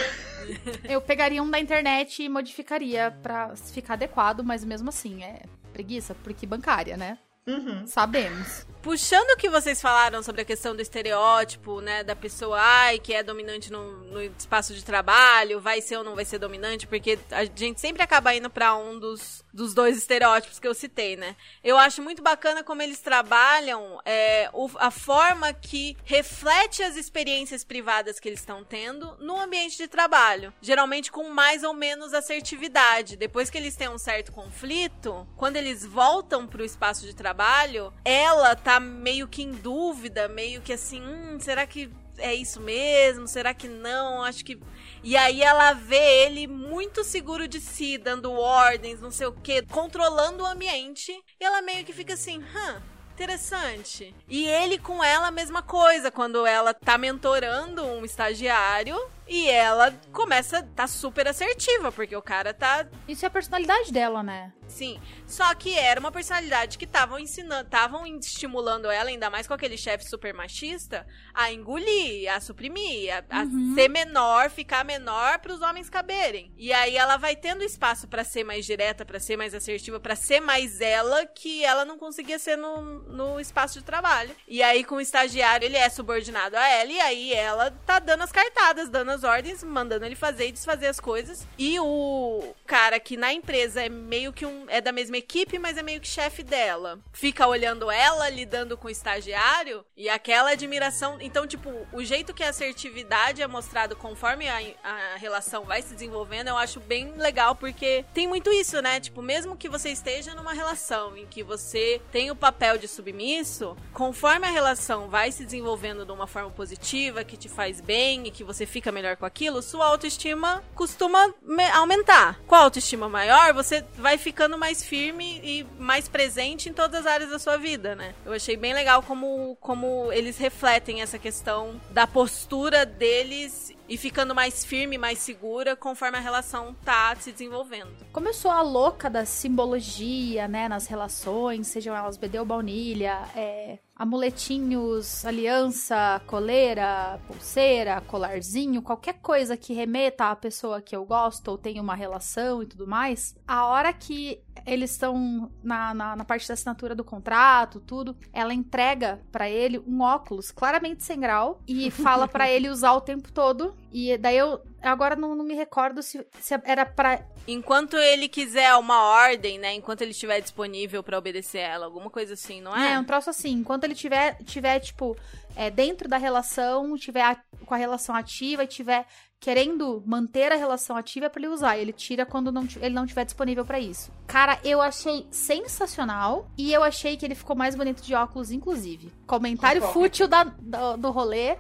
[0.84, 6.16] Eu pegaria um da internet e modificaria pra ficar adequado, mas mesmo assim, é preguiça,
[6.24, 7.18] porque bancária, né?
[7.46, 7.86] Uhum.
[7.86, 8.66] Sabemos.
[8.82, 13.14] Puxando o que vocês falaram sobre a questão do estereótipo, né, da pessoa ai, que
[13.14, 17.18] é dominante no, no espaço de trabalho, vai ser ou não vai ser dominante, porque
[17.32, 21.36] a gente sempre acaba indo pra um dos, dos dois estereótipos que eu citei, né?
[21.64, 27.64] Eu acho muito bacana como eles trabalham é, o- a forma que reflete as experiências
[27.64, 30.52] privadas que eles estão tendo no ambiente de trabalho.
[30.62, 33.16] Geralmente com mais ou menos assertividade.
[33.16, 38.56] Depois que eles têm um certo conflito, quando eles voltam pro espaço de trabalho, ela
[38.56, 43.28] tá meio que em dúvida, meio que assim, hum, será que é isso mesmo?
[43.28, 44.24] Será que não?
[44.24, 44.60] Acho que.
[45.04, 49.62] E aí ela vê ele muito seguro de si, dando ordens, não sei o quê,
[49.62, 51.12] controlando o ambiente.
[51.40, 52.82] E ela meio que fica assim, hã?
[53.14, 54.16] Interessante.
[54.28, 59.94] E ele com ela a mesma coisa, quando ela tá mentorando um estagiário e ela
[60.12, 64.52] começa a tá super assertiva, porque o cara tá Isso é a personalidade dela, né?
[64.74, 69.54] Sim, só que era uma personalidade que estavam ensinando, estavam estimulando ela, ainda mais com
[69.54, 75.54] aquele chefe super machista, a engolir, a suprimir, a, a ser menor, ficar menor para
[75.54, 76.52] os homens caberem.
[76.58, 80.16] E aí ela vai tendo espaço para ser mais direta, para ser mais assertiva, para
[80.16, 84.36] ser mais ela que ela não conseguia ser no, no espaço de trabalho.
[84.48, 88.24] E aí com o estagiário ele é subordinado a ela e aí ela tá dando
[88.24, 91.48] as cartadas, dando as ordens, mandando ele fazer e desfazer as coisas.
[91.60, 95.78] E o cara que na empresa é meio que um é da mesma equipe, mas
[95.78, 97.00] é meio que chefe dela.
[97.12, 101.18] Fica olhando ela, lidando com o estagiário e aquela admiração.
[101.22, 105.94] Então, tipo, o jeito que a assertividade é mostrado conforme a, a relação vai se
[105.94, 109.00] desenvolvendo, eu acho bem legal, porque tem muito isso, né?
[109.00, 113.76] Tipo, mesmo que você esteja numa relação em que você tem o papel de submisso,
[113.94, 118.32] conforme a relação vai se desenvolvendo de uma forma positiva, que te faz bem e
[118.32, 122.40] que você fica melhor com aquilo, sua autoestima costuma me- aumentar.
[122.48, 127.06] Com a autoestima maior, você vai ficando mais firme e mais presente em todas as
[127.06, 128.14] áreas da sua vida, né?
[128.26, 134.34] Eu achei bem legal como, como eles refletem essa questão da postura deles e ficando
[134.34, 137.94] mais firme, mais segura conforme a relação tá se desenvolvendo.
[138.12, 143.20] Como eu sou a louca da simbologia, né, nas relações, sejam elas BD ou baunilha,
[143.36, 151.48] é, amuletinhos, aliança, coleira, pulseira, colarzinho, qualquer coisa que remeta à pessoa que eu gosto
[151.48, 156.26] ou tenha uma relação e tudo mais, a hora que eles estão na, na, na
[156.26, 158.16] parte da assinatura do contrato, tudo.
[158.32, 163.02] Ela entrega pra ele um óculos claramente sem grau e fala pra ele usar o
[163.02, 163.76] tempo todo.
[163.92, 167.26] E daí eu agora não, não me recordo se, se era pra.
[167.48, 169.74] Enquanto ele quiser uma ordem, né?
[169.74, 172.94] Enquanto ele estiver disponível pra obedecer ela, alguma coisa assim, não é?
[172.94, 173.52] É, um troço assim.
[173.52, 175.16] Enquanto ele tiver, tiver tipo,
[175.56, 179.06] é, dentro da relação, tiver a- com a relação ativa e tiver
[179.40, 181.78] querendo manter a relação ativa é pra ele usar.
[181.78, 184.10] Ele tira quando não, ele não tiver disponível pra isso.
[184.26, 189.12] Cara, eu achei sensacional e eu achei que ele ficou mais bonito de óculos, inclusive.
[189.28, 191.58] Comentário fútil da, do, do rolê.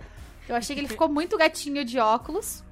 [0.47, 2.63] Eu achei que ele ficou muito gatinho de óculos,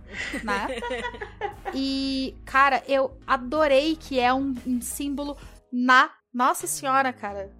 [0.44, 0.68] né?
[1.74, 5.38] E, cara, eu adorei que é um, um símbolo
[5.72, 6.10] na.
[6.34, 7.52] Nossa senhora, cara.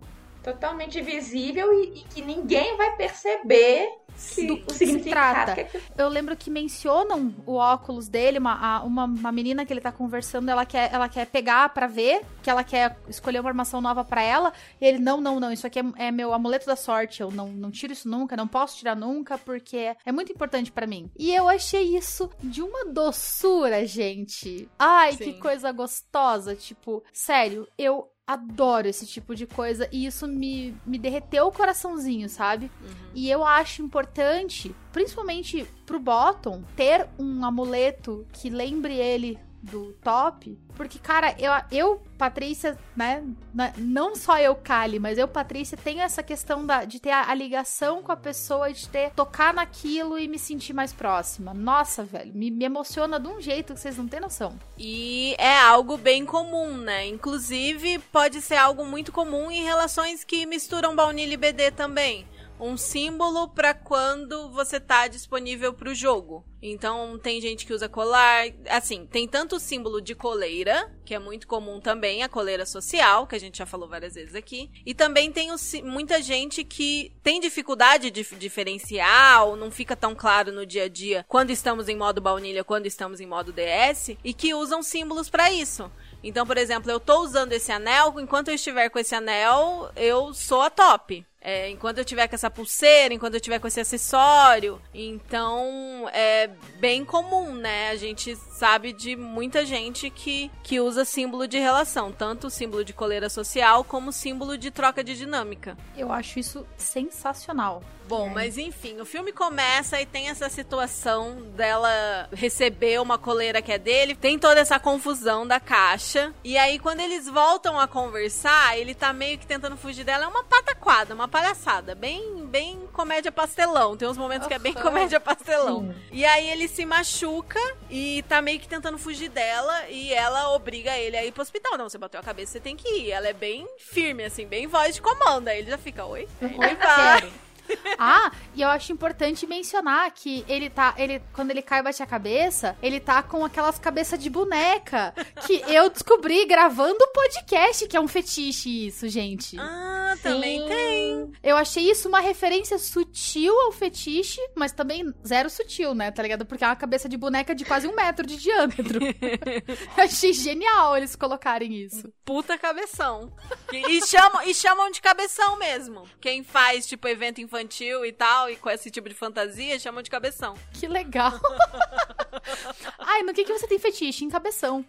[0.44, 3.90] Totalmente visível e, e que ninguém vai perceber
[4.36, 5.54] que Do o que se significado trata.
[5.56, 9.72] que aquilo- Eu lembro que mencionam o óculos dele, uma, a- uma, uma menina que
[9.72, 13.50] ele tá conversando, ela quer, ela quer pegar pra ver, que ela quer escolher uma
[13.50, 14.52] armação nova pra ela,
[14.82, 17.48] e ele, não, não, não, isso aqui é, é meu amuleto da sorte, eu não,
[17.48, 21.10] não tiro isso nunca, não posso tirar nunca, porque é muito importante pra mim.
[21.18, 24.70] E eu achei isso de uma doçura, gente.
[24.78, 25.40] Ai, que Sim.
[25.40, 31.48] coisa gostosa, tipo, sério, eu adoro esse tipo de coisa e isso me, me derreteu
[31.48, 32.72] o coraçãozinho, sabe?
[33.14, 40.58] E eu acho importante, principalmente pro Bottom, ter um amuleto que lembre ele do top.
[40.76, 43.24] Porque, cara, eu, eu Patrícia, né?
[43.54, 47.30] na- Não só eu, Kali, mas eu, Patrícia, tenho essa questão da, de ter a,
[47.30, 51.54] a ligação com a pessoa, de ter tocar naquilo e me sentir mais próxima.
[51.54, 54.58] Nossa, velho, me, me emociona de um jeito que vocês não têm noção.
[54.78, 57.08] E é algo bem comum, né?
[57.08, 62.26] Inclusive, pode ser algo muito comum em relações que misturam baunilha e BD também.
[62.64, 66.46] Um símbolo pra quando você tá disponível pro jogo.
[66.62, 68.46] Então, tem gente que usa colar.
[68.70, 73.26] Assim, tem tanto o símbolo de coleira, que é muito comum também, a coleira social,
[73.26, 74.70] que a gente já falou várias vezes aqui.
[74.86, 80.14] E também tem o muita gente que tem dificuldade de diferenciar, ou não fica tão
[80.14, 84.16] claro no dia a dia quando estamos em modo baunilha, quando estamos em modo DS,
[84.24, 85.92] e que usam símbolos pra isso.
[86.24, 90.32] Então, por exemplo, eu tô usando esse anel, enquanto eu estiver com esse anel, eu
[90.32, 91.26] sou a top.
[91.42, 94.80] É, enquanto eu tiver com essa pulseira, enquanto eu tiver com esse acessório.
[94.94, 96.50] Então, é
[96.80, 97.90] bem comum, né?
[97.90, 102.94] A gente sabe de muita gente que, que usa símbolo de relação, tanto símbolo de
[102.94, 105.76] coleira social como símbolo de troca de dinâmica.
[105.98, 107.82] Eu acho isso sensacional.
[108.08, 113.72] Bom, mas enfim, o filme começa e tem essa situação dela receber uma coleira que
[113.72, 116.34] é dele, tem toda essa confusão da caixa.
[116.44, 120.26] E aí, quando eles voltam a conversar, ele tá meio que tentando fugir dela.
[120.26, 121.96] É uma pataquada, uma palhaçada.
[121.96, 123.96] Bem, bem comédia pastelão.
[123.96, 125.88] Tem uns momentos que é bem comédia pastelão.
[125.88, 125.96] Sim.
[126.12, 130.96] E aí ele se machuca e tá meio que tentando fugir dela e ela obriga
[130.98, 131.78] ele a ir pro hospital.
[131.78, 133.12] Não, você bateu a cabeça, você tem que ir.
[133.12, 135.48] Ela é bem firme, assim, bem voz de comando.
[135.48, 136.28] Aí ele já fica, oi?
[136.42, 137.32] Aí ele vai.
[137.98, 140.94] Ah, e eu acho importante mencionar que ele tá.
[140.98, 145.14] Ele, quando ele cai e bate a cabeça, ele tá com aquelas cabeças de boneca.
[145.46, 149.58] Que eu descobri gravando o podcast, que é um fetiche isso, gente.
[149.60, 150.68] Ah, também Sim.
[150.68, 151.32] tem.
[151.44, 156.12] Eu achei isso uma referência sutil ao fetiche, mas também zero sutil, né?
[156.12, 156.46] Tá ligado?
[156.46, 159.00] Porque é uma cabeça de boneca de quase um metro de diâmetro.
[159.98, 162.12] eu achei genial eles colocarem isso.
[162.26, 163.32] Puta cabeção.
[163.72, 166.04] E, e chamam, e chamam de cabeção mesmo.
[166.20, 170.10] Quem faz, tipo, evento infantil e tal, e com esse tipo de fantasia, chamam de
[170.10, 170.56] cabeção.
[170.74, 171.34] Que legal.
[173.00, 174.26] Ai, no que, que você tem fetiche?
[174.26, 174.86] Em cabeção.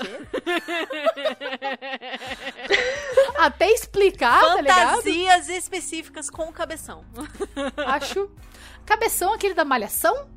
[3.38, 4.96] Até explicar, tá ligado?
[4.96, 7.04] Fantasias específicas com cabeção.
[7.86, 8.28] Acho.
[8.84, 10.28] Cabeção, aquele da malhação?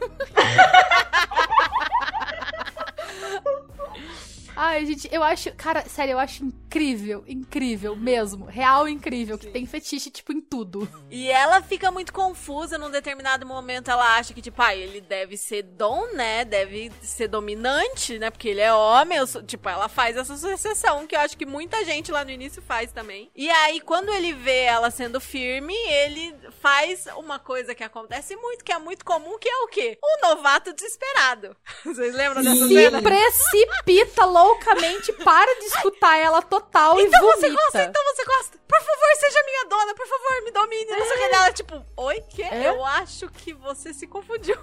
[4.54, 5.52] Ai, gente, eu acho.
[5.54, 8.44] Cara, sério, eu acho incrível, incrível mesmo.
[8.46, 10.88] Real incrível, que tem fetiche, tipo, em tudo.
[11.10, 13.90] E ela fica muito confusa num determinado momento.
[13.90, 16.44] Ela acha que, tipo, ah, ele deve ser dom, né?
[16.44, 18.30] Deve ser dominante, né?
[18.30, 19.24] Porque ele é homem.
[19.26, 19.42] Sou...
[19.42, 22.92] Tipo, ela faz essa associação que eu acho que muita gente lá no início faz
[22.92, 23.30] também.
[23.34, 28.64] E aí, quando ele vê ela sendo firme, ele faz uma coisa que acontece muito,
[28.64, 29.98] que é muito comum, que é o quê?
[30.02, 31.56] O novato desesperado.
[31.84, 33.02] Vocês lembram dessa Se cena?
[33.02, 37.40] precipita loucamente, para de escutar ela total e Então vomita.
[37.40, 38.58] você gosta, então você gosta.
[38.68, 40.90] Por favor, seja minha dona, por favor, me domine.
[40.90, 41.22] Não sei o que.
[41.34, 42.42] Ela tá tipo, oi, que?
[42.42, 42.68] É?
[42.68, 44.56] Eu acho que você se confundiu.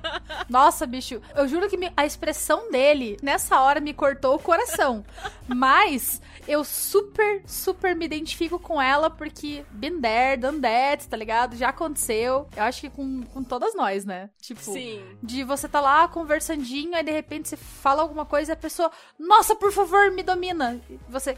[0.48, 5.04] Nossa, bicho, eu juro que a expressão dele nessa hora me cortou o coração.
[5.48, 11.56] Mas eu super, super me identifico com ela porque been there, done that, tá ligado?
[11.56, 12.48] Já aconteceu.
[12.56, 14.30] Eu acho que com, com todas nós, né?
[14.40, 15.02] Tipo, Sim.
[15.22, 18.90] de você tá lá conversandinho, aí de repente você fala alguma coisa e a pessoa,
[19.18, 20.80] nossa, por favor, me domina.
[20.88, 21.36] E você,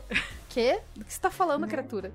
[0.49, 0.81] quê?
[0.95, 2.13] Do que você tá falando, criatura?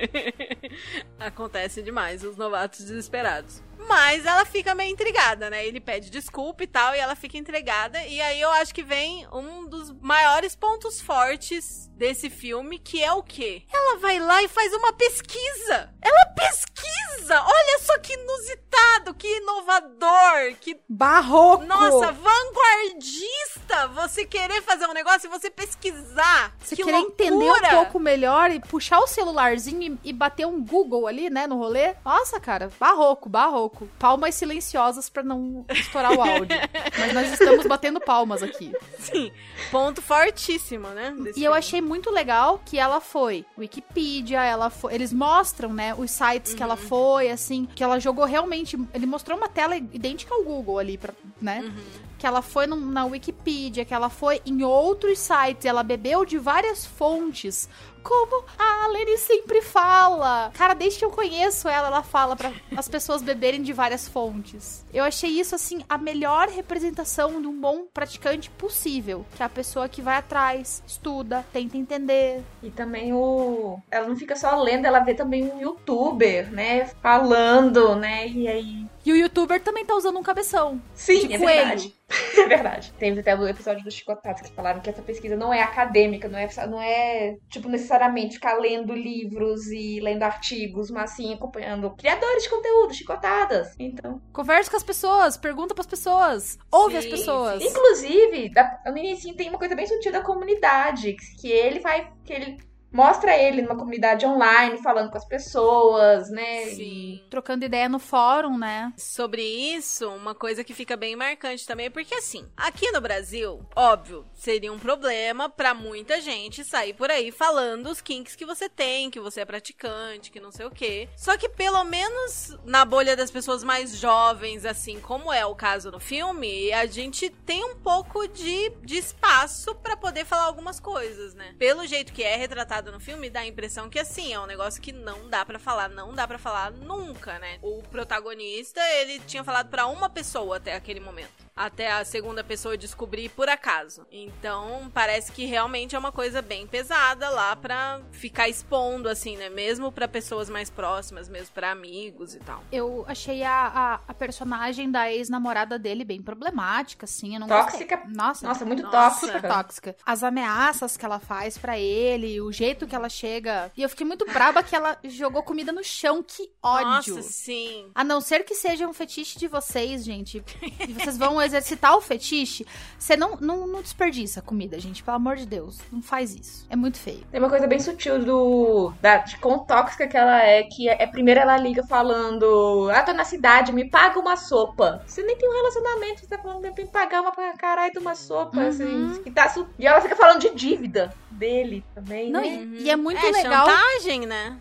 [1.18, 3.62] Acontece demais, os novatos desesperados.
[3.88, 5.66] Mas ela fica meio intrigada, né?
[5.66, 8.04] Ele pede desculpa e tal, e ela fica intrigada.
[8.04, 13.12] E aí eu acho que vem um dos maiores pontos fortes desse filme, que é
[13.12, 13.62] o quê?
[13.72, 15.92] Ela vai lá e faz uma pesquisa!
[16.00, 17.42] Ela pesquisa!
[17.42, 21.64] Olha só que inusitado, que inovador, que Barroco!
[21.64, 23.88] Nossa, vanguardista!
[23.94, 26.54] Você querer fazer um negócio e você pesquisar.
[26.58, 27.68] Você que querer entender um loucura!
[27.68, 31.94] pouco melhor e puxar o celularzinho e, e bater um Google ali, né, no rolê.
[32.04, 33.69] Nossa, cara, barroco, barroco.
[33.98, 36.56] Palmas silenciosas pra não estourar o áudio.
[36.98, 38.72] Mas nós estamos batendo palmas aqui.
[38.98, 39.30] Sim,
[39.70, 41.14] ponto fortíssimo, né?
[41.18, 41.58] E eu filme.
[41.58, 46.62] achei muito legal que ela foi Wikipedia, ela foi, eles mostram, né, os sites que
[46.62, 50.98] ela foi, assim, que ela jogou realmente, ele mostrou uma tela idêntica ao Google ali,
[51.40, 51.72] né?
[52.18, 56.36] Que ela foi num- na Wikipedia, que ela foi em outros sites, ela bebeu de
[56.36, 57.66] várias fontes,
[58.02, 60.50] como a Lene sempre fala.
[60.54, 64.84] Cara, desde que eu conheço ela, ela fala para as pessoas beberem de várias fontes.
[64.92, 69.24] Eu achei isso, assim, a melhor representação de um bom praticante possível.
[69.36, 72.42] Que é a pessoa que vai atrás, estuda, tenta entender.
[72.62, 73.78] E também o.
[73.90, 76.86] Ela não fica só lendo, ela vê também um youtuber, né?
[77.02, 78.28] Falando, né?
[78.28, 78.86] E aí.
[79.04, 80.80] E o youtuber também tá usando um cabeção.
[80.94, 81.56] Sim, De é coelho.
[81.56, 81.94] verdade.
[82.36, 82.92] É verdade.
[82.98, 86.38] Teve até o episódio dos Chicotados que falaram que essa pesquisa não é acadêmica, não
[86.38, 92.42] é, não é, tipo, necessariamente ficar lendo livros e lendo artigos, mas sim acompanhando criadores
[92.42, 93.74] de conteúdo, chicotadas.
[93.78, 94.20] Então.
[94.32, 97.62] Conversa com as pessoas, pergunta pras pessoas, ouve as Sim, pessoas.
[97.62, 102.10] Inclusive, da- no início tem uma coisa bem sutil da comunidade, que ele vai.
[102.24, 106.66] que ele mostra ele numa comunidade online, falando com as pessoas, né?
[106.66, 107.22] Sim.
[107.30, 108.92] Trocando ideia no fórum, né?
[108.96, 114.26] Sobre isso, uma coisa que fica bem marcante também, porque assim, aqui no Brasil, óbvio,
[114.34, 119.10] seria um problema pra muita gente sair por aí falando os kinks que você tem,
[119.10, 121.08] que você é praticante, que não sei o quê.
[121.16, 125.90] Só que pelo menos na bolha das pessoas mais jovens, assim como é o caso
[125.90, 131.34] no filme, a gente tem um pouco de, de espaço pra poder falar algumas coisas,
[131.34, 131.54] né?
[131.58, 134.80] Pelo jeito que é retratado no filme, dá a impressão que assim, é um negócio
[134.80, 137.58] que não dá pra falar, não dá pra falar nunca, né?
[137.60, 141.49] O protagonista, ele tinha falado pra uma pessoa até aquele momento.
[141.60, 144.06] Até a segunda pessoa descobrir por acaso.
[144.10, 149.50] Então, parece que realmente é uma coisa bem pesada lá pra ficar expondo, assim, né?
[149.50, 152.64] Mesmo pra pessoas mais próximas, mesmo pra amigos e tal.
[152.72, 157.34] Eu achei a, a, a personagem da ex-namorada dele bem problemática, assim.
[157.34, 157.96] Eu não Tóxica.
[157.96, 158.14] gostei.
[158.16, 159.26] Nossa, Nossa, muito Nossa.
[159.26, 159.54] super tóxica.
[159.62, 159.96] tóxica.
[160.06, 163.70] As ameaças que ela faz pra ele, o jeito que ela chega.
[163.76, 166.22] E eu fiquei muito braba que ela jogou comida no chão.
[166.22, 167.16] Que ódio.
[167.16, 167.90] Nossa, sim.
[167.94, 170.42] A não ser que seja um fetiche de vocês, gente.
[170.88, 172.66] E vocês vão exercitar o fetiche.
[172.98, 175.02] Você não, não, não desperdiça comida, gente.
[175.02, 175.78] Pelo amor de Deus.
[175.92, 176.66] Não faz isso.
[176.70, 177.22] É muito feio.
[177.30, 178.92] Tem uma coisa bem sutil do.
[179.00, 182.88] Da, de quão tóxica que ela é, que é, primeiro ela liga falando.
[182.94, 185.02] Ah, tô na cidade, me paga uma sopa.
[185.06, 188.14] Você nem tem um relacionamento, você tá falando me pagar uma pra caralho de uma
[188.14, 188.68] sopa, Uhum.
[188.68, 189.22] assim.
[189.22, 192.48] que tá su- E ela fica falando de dívida dele também, Não, né?
[192.48, 193.66] e, e é muito é, legal.
[193.68, 194.56] chantagem, né?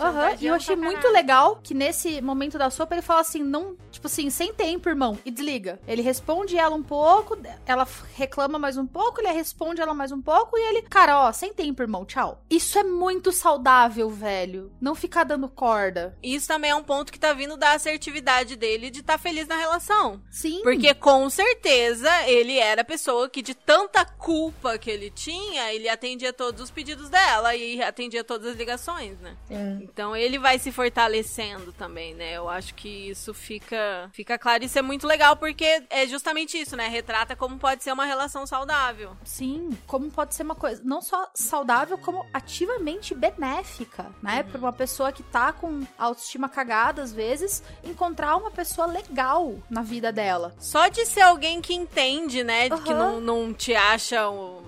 [0.00, 3.42] Aham, e eu Chantageando achei muito legal que nesse momento da sopa ele fala assim,
[3.42, 5.80] não, tipo assim, sem tempo, irmão, e desliga.
[5.86, 7.36] Ele responde ela um pouco,
[7.66, 11.32] ela reclama mais um pouco, ele responde ela mais um pouco e ele, cara, ó,
[11.32, 12.42] sem tempo, irmão, tchau.
[12.50, 14.72] Isso é muito saudável, velho.
[14.80, 16.16] Não ficar dando corda.
[16.22, 19.56] Isso também é um ponto que tá vindo da assertividade dele de estar feliz na
[19.56, 20.20] relação.
[20.30, 20.60] Sim.
[20.62, 25.88] Porque com certeza ele era a pessoa que, de tanta culpa que ele tinha, ele
[25.88, 29.36] atendia todos os pedidos dela e atendia todas as ligações, né?
[29.46, 29.80] Sim.
[29.82, 32.36] Então ele vai se fortalecendo também, né?
[32.36, 33.76] Eu acho que isso fica,
[34.12, 34.64] fica claro.
[34.64, 36.88] Isso é muito legal porque é justamente isso, né?
[36.88, 39.16] Retrata como pode ser uma relação saudável.
[39.24, 44.42] Sim, como pode ser uma coisa não só saudável, como ativamente benéfica, né?
[44.42, 49.82] Pra uma pessoa que tá com autoestima cagada, às vezes, encontrar uma pessoa legal na
[49.82, 50.54] vida dela.
[50.58, 52.68] Só de ser alguém que entende, né?
[52.68, 53.20] Que Aham.
[53.20, 54.62] não, não te acha um,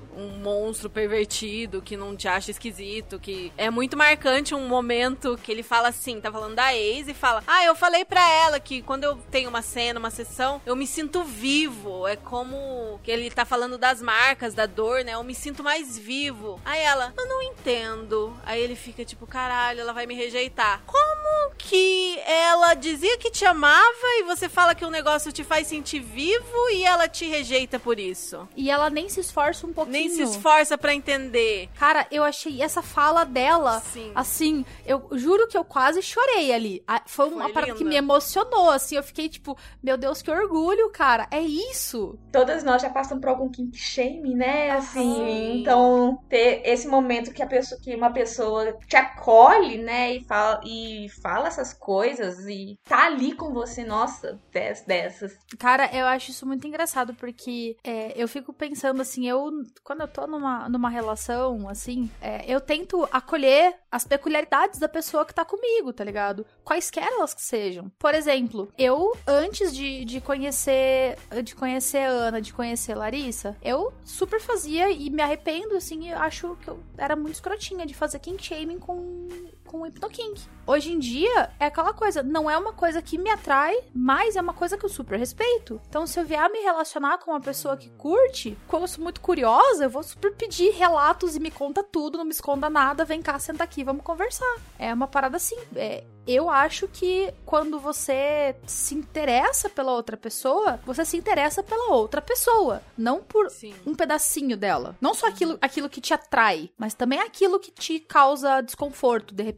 [0.47, 5.63] monstro pervertido, que não te acha esquisito, que é muito marcante um momento que ele
[5.63, 9.05] fala assim, tá falando da ex e fala: "Ah, eu falei pra ela que quando
[9.07, 12.07] eu tenho uma cena, uma sessão, eu me sinto vivo.
[12.07, 15.13] É como que ele tá falando das marcas, da dor, né?
[15.15, 16.61] Eu me sinto mais vivo".
[16.65, 18.37] Aí ela: "Eu não entendo".
[18.45, 20.83] Aí ele fica tipo: "Caralho, ela vai me rejeitar".
[20.87, 25.67] Como que ela dizia que te amava e você fala que um negócio te faz
[25.67, 28.49] sentir vivo e ela te rejeita por isso.
[28.57, 29.93] E ela nem se esforça um pouquinho.
[29.93, 31.69] Nem se esforça pra entender.
[31.79, 34.13] Cara, eu achei essa fala dela, Sim.
[34.15, 36.83] assim, eu juro que eu quase chorei ali.
[37.07, 37.91] Foi uma Foi parada que linda.
[37.91, 42.19] me emocionou, assim, eu fiquei tipo, meu Deus, que orgulho, cara, é isso.
[42.33, 44.71] Todas nós já passamos por algum kink shame, né?
[44.71, 45.61] Assim, Sim.
[45.61, 50.61] então ter esse momento que a pessoa que uma pessoa te acolhe, né, e fala
[50.65, 55.33] e fala essas coisas e tá ali com você, nossa, des- dessas.
[55.59, 59.51] Cara, eu acho isso muito engraçado, porque é, eu fico pensando assim, eu,
[59.85, 65.25] quando eu tô numa, numa relação, assim, é, eu tento acolher as peculiaridades da pessoa
[65.25, 66.47] que tá comigo, tá ligado?
[66.67, 67.89] Quaisquer elas que sejam.
[67.97, 73.93] Por exemplo, eu, antes de, de conhecer de conhecer a Ana, de conhecer Larissa, eu
[74.05, 78.19] super fazia e me arrependo, assim, eu acho que eu era muito escrotinha de fazer
[78.19, 79.29] kink shaming com,
[79.67, 80.49] com o Hypnokink.
[80.67, 84.41] Hoje em dia, é aquela coisa, não é uma coisa que me atrai, mas é
[84.41, 85.81] uma coisa que eu super respeito.
[85.89, 89.21] Então, se eu vier me relacionar com uma pessoa que curte, como eu sou muito
[89.21, 93.23] curiosa, eu vou super pedir relatos e me conta tudo, não me esconda nada, vem
[93.23, 94.57] cá, senta aqui, vamos conversar.
[94.79, 95.57] É uma parada assim.
[95.77, 101.93] é, eu acho que quando você se interessa pela outra pessoa, você se interessa pela
[101.95, 103.73] outra pessoa, não por Sim.
[103.87, 104.97] um pedacinho dela.
[105.01, 109.43] Não só aquilo, aquilo que te atrai, mas também aquilo que te causa desconforto, de
[109.45, 109.56] repente.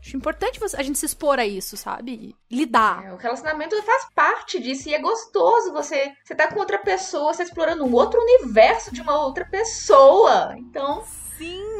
[0.00, 2.34] Acho importante você- a gente se expor a isso, sabe?
[2.50, 3.04] E lidar.
[3.06, 7.32] É, o relacionamento faz parte disso e é gostoso você você tá com outra pessoa,
[7.32, 10.54] você explorando um outro universo de uma outra pessoa.
[10.58, 11.02] Então,
[11.38, 11.75] Sim.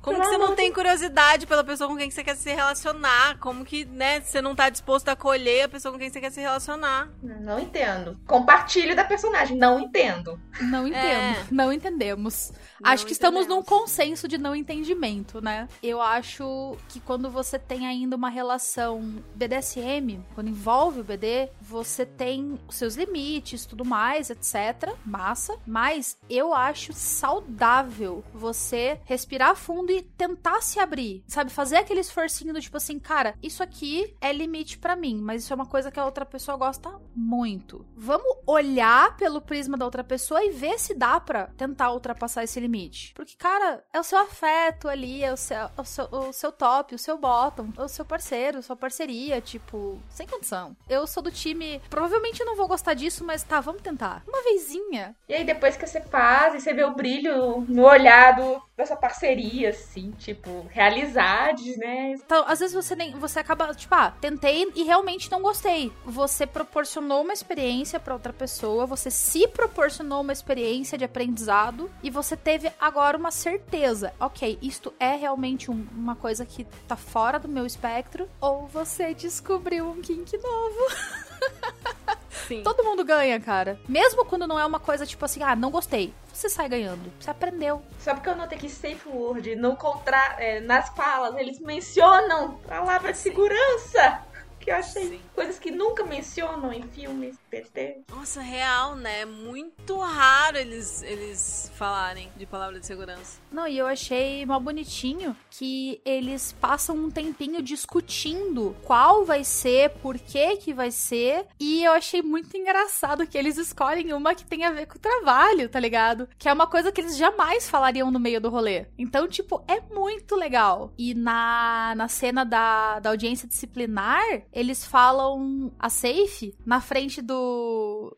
[0.00, 3.38] Como que você não tem curiosidade pela pessoa com quem você quer se relacionar?
[3.38, 6.30] Como que, né, você não tá disposto a acolher a pessoa com quem você quer
[6.30, 7.08] se relacionar?
[7.22, 8.18] não entendo.
[8.26, 10.40] Compartilho da personagem, não entendo.
[10.60, 11.04] Não entendo.
[11.04, 11.46] É.
[11.50, 12.52] Não entendemos.
[12.80, 15.68] Não acho que estamos num consenso de não entendimento, né?
[15.82, 22.06] Eu acho que quando você tem ainda uma relação BDSM, quando envolve o BD, você
[22.06, 24.94] tem os seus limites, tudo mais, etc.
[25.04, 25.56] Massa.
[25.66, 31.22] Mas eu acho saudável você respirar fundo e tentar se abrir.
[31.26, 31.50] Sabe?
[31.50, 35.52] Fazer aquele esforcinho do tipo assim, cara, isso aqui é limite pra mim, mas isso
[35.52, 37.84] é uma coisa que a outra pessoa gosta muito.
[37.96, 42.58] Vamos olhar pelo prisma da outra pessoa e ver se dá pra tentar ultrapassar esse
[42.60, 43.12] limite.
[43.14, 46.52] Porque, cara, é o seu afeto ali, é o seu, é o seu, o seu
[46.52, 50.76] top, o seu bottom, é o seu parceiro, sua parceria, tipo, sem condição.
[50.88, 54.22] Eu sou do time, provavelmente não vou gostar disso, mas tá, vamos tentar.
[54.26, 55.14] Uma vezinha.
[55.28, 58.94] E aí depois que você faz, e você vê o brilho no olhar do- dessa
[58.96, 62.12] parceria, assim, tipo, realidades, né?
[62.12, 65.92] Então, às vezes você nem você acaba, tipo, ah, tentei e realmente não gostei.
[66.04, 72.08] Você proporcionou uma experiência pra outra pessoa, você se proporcionou uma experiência de aprendizado e
[72.08, 74.14] você teve agora uma certeza.
[74.20, 79.12] OK, isto é realmente um- uma coisa que tá fora do meu espectro ou você
[79.12, 80.78] descobriu um kink novo.
[82.46, 82.62] Sim.
[82.62, 83.78] Todo mundo ganha, cara.
[83.88, 86.12] Mesmo quando não é uma coisa tipo assim, ah, não gostei.
[86.32, 87.12] Você sai ganhando.
[87.18, 87.82] Você aprendeu.
[87.98, 90.36] Só porque eu notei que safe word, no contra...
[90.38, 94.22] é, nas falas, eles mencionam palavra de segurança.
[94.60, 95.20] Que eu achei Sim.
[95.34, 98.02] coisas que nunca mencionam em filmes, PT.
[98.10, 99.24] Nossa, real, né?
[99.24, 103.40] Muito raro eles, eles falarem de palavra de segurança.
[103.50, 109.90] Não, e eu achei mal bonitinho que eles passam um tempinho discutindo qual vai ser,
[110.02, 114.44] por que que vai ser, e eu achei muito engraçado que eles escolhem uma que
[114.44, 116.28] tem a ver com o trabalho, tá ligado?
[116.38, 118.86] Que é uma coisa que eles jamais falariam no meio do rolê.
[118.98, 120.92] Então, tipo, é muito legal.
[120.98, 124.22] E na, na cena da, da audiência disciplinar,
[124.52, 127.37] eles falam a safe na frente do,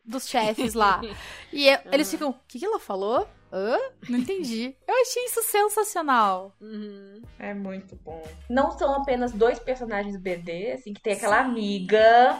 [0.05, 1.01] dos chefes lá.
[1.53, 3.27] E eu- eles ficam, o que, que ela falou?
[3.51, 3.77] Hã?
[4.07, 4.73] Não entendi.
[4.87, 6.55] Eu achei isso sensacional.
[6.61, 7.21] Uhum.
[7.37, 8.23] É muito bom.
[8.49, 12.39] Não são apenas dois personagens BD, assim, que tem aquela amiga.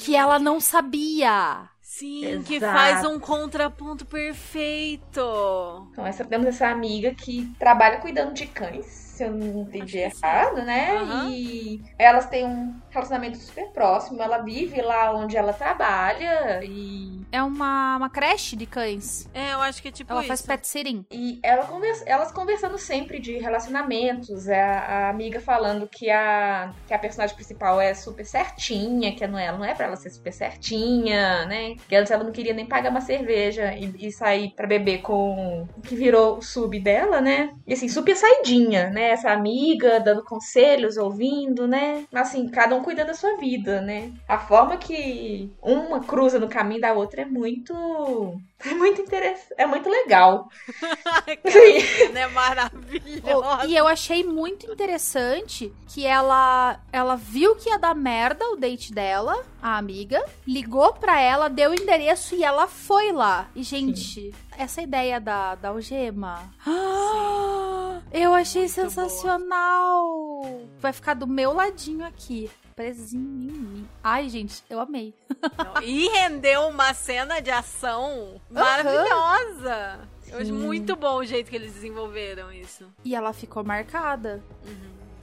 [0.00, 1.68] Que ela não sabia.
[1.80, 2.76] Sim, que Exato.
[2.76, 5.88] faz um contraponto perfeito.
[5.92, 10.56] Então, essa, temos essa amiga que trabalha cuidando de cães, se eu não entendi errado,
[10.64, 10.96] né?
[10.96, 11.30] Aham.
[11.30, 14.20] E elas têm um relacionamento super próximo.
[14.22, 19.28] Ela vive lá onde ela trabalha e, É uma, uma creche de cães.
[19.32, 20.28] É, eu acho que é tipo Ela isso.
[20.28, 21.04] faz pet sitting.
[21.10, 24.48] e ela conversa, elas conversando sempre de relacionamentos.
[24.48, 29.26] É a, a amiga falando que a, que a personagem principal é super certinha, que
[29.26, 31.74] não é, ela não é pra ela ser super certinha, né?
[31.88, 35.66] Que antes ela não queria nem pagar uma cerveja e, e sair pra beber com
[35.76, 37.50] o que virou o sub dela, né?
[37.66, 39.03] E assim, super saidinha, né?
[39.06, 42.04] Essa amiga dando conselhos, ouvindo, né?
[42.12, 44.12] Assim, cada um cuidando da sua vida, né?
[44.28, 47.74] A forma que uma cruza no caminho da outra é muito
[48.64, 49.54] É muito interessante.
[49.58, 50.48] É muito legal.
[51.46, 53.60] Cena é maravilhosa.
[53.62, 58.56] Oh, e eu achei muito interessante que ela ela viu que ia dar merda o
[58.56, 63.48] date dela, a amiga, ligou pra ela, deu o endereço e ela foi lá.
[63.54, 66.42] E, gente, essa ideia da, da algema.
[66.66, 70.60] Ah, eu achei Muito sensacional.
[70.78, 72.50] Vai ficar do meu ladinho aqui.
[72.74, 73.88] Presinho em mim.
[74.02, 75.14] Ai, gente, eu amei.
[75.40, 80.00] Não, E rendeu uma cena de ação maravilhosa.
[80.26, 82.86] Eu acho muito bom o jeito que eles desenvolveram isso.
[83.04, 84.42] E ela ficou marcada.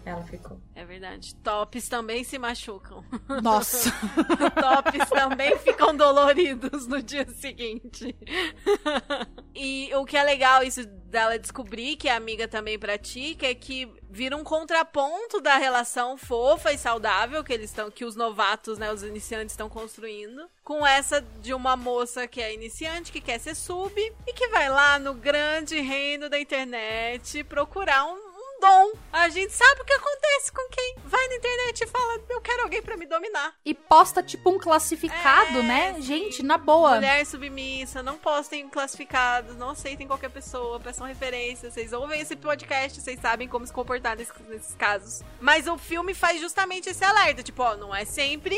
[0.04, 0.60] Ela ficou.
[0.74, 1.36] É verdade.
[1.36, 3.04] Tops também se machucam.
[3.41, 3.91] Nossa.
[4.60, 8.16] Tops também ficam doloridos no dia seguinte.
[9.54, 13.88] e o que é legal isso dela descobrir que a amiga também pratica é que
[14.10, 18.91] vira um contraponto da relação fofa e saudável que eles estão que os novatos, né,
[18.91, 23.56] os iniciantes estão construindo, com essa de uma moça que é iniciante, que quer ser
[23.56, 23.93] sub
[24.28, 28.31] e que vai lá no grande reino da internet procurar um, um
[28.62, 28.93] dom.
[29.12, 32.64] A gente sabe o que acontece com quem vai na internet e fala: "Eu quero
[32.64, 33.53] alguém pra me dominar".
[33.66, 35.93] E posta tipo um classificado, É, né?
[35.95, 36.01] sim.
[36.03, 36.95] Gente, na boa.
[36.95, 41.74] Mulher submissa, não postem classificados, não aceitem qualquer pessoa, peçam referências.
[41.74, 45.22] Vocês ouvem esse podcast, vocês sabem como se comportar nesses, nesses casos.
[45.39, 48.55] Mas o filme faz justamente esse alerta: tipo, ó, não é sempre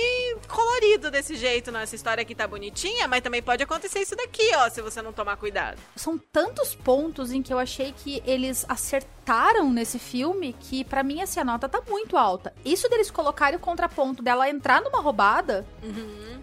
[0.47, 1.79] colorido desse jeito, não.
[1.79, 5.13] Essa história aqui tá bonitinha, mas também pode acontecer isso daqui, ó, se você não
[5.13, 5.79] tomar cuidado.
[5.95, 9.13] São tantos pontos em que eu achei que eles acertaram
[9.71, 12.53] nesse filme que pra mim assim, a nota tá muito alta.
[12.65, 15.65] Isso deles colocarem o contraponto dela entrar numa roubada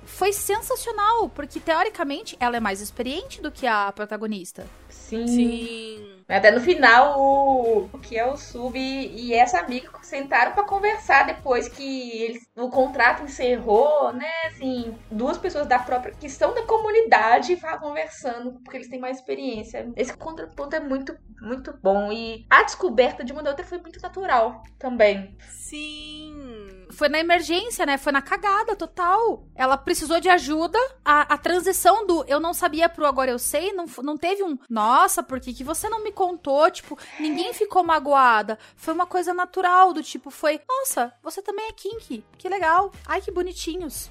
[0.05, 4.67] foi sensacional, porque teoricamente ela é mais experiente do que a protagonista.
[5.11, 5.27] Sim.
[5.27, 6.25] Sim.
[6.29, 11.27] Até no final, o, o que é o Sub e essa amiga sentaram pra conversar
[11.27, 14.31] depois que eles, o contrato encerrou, né?
[14.47, 19.91] Assim, duas pessoas da própria, que são da comunidade, conversando, porque eles têm mais experiência.
[19.97, 22.13] Esse contraponto é muito, muito bom.
[22.13, 25.37] E a descoberta de uma da outra foi muito natural também.
[25.49, 26.80] Sim.
[26.93, 27.97] Foi na emergência, né?
[27.99, 29.45] Foi na cagada total.
[29.55, 30.79] Ela precisou de ajuda.
[31.05, 34.59] A, a transição do eu não sabia pro agora eu sei, não, não teve um
[34.69, 36.71] nossa, por que, que você não me contou?
[36.71, 38.59] Tipo, ninguém ficou magoada.
[38.77, 42.25] Foi uma coisa natural, do tipo, foi, nossa, você também é kinky.
[42.39, 42.93] Que legal.
[43.07, 44.11] Ai, que bonitinhos.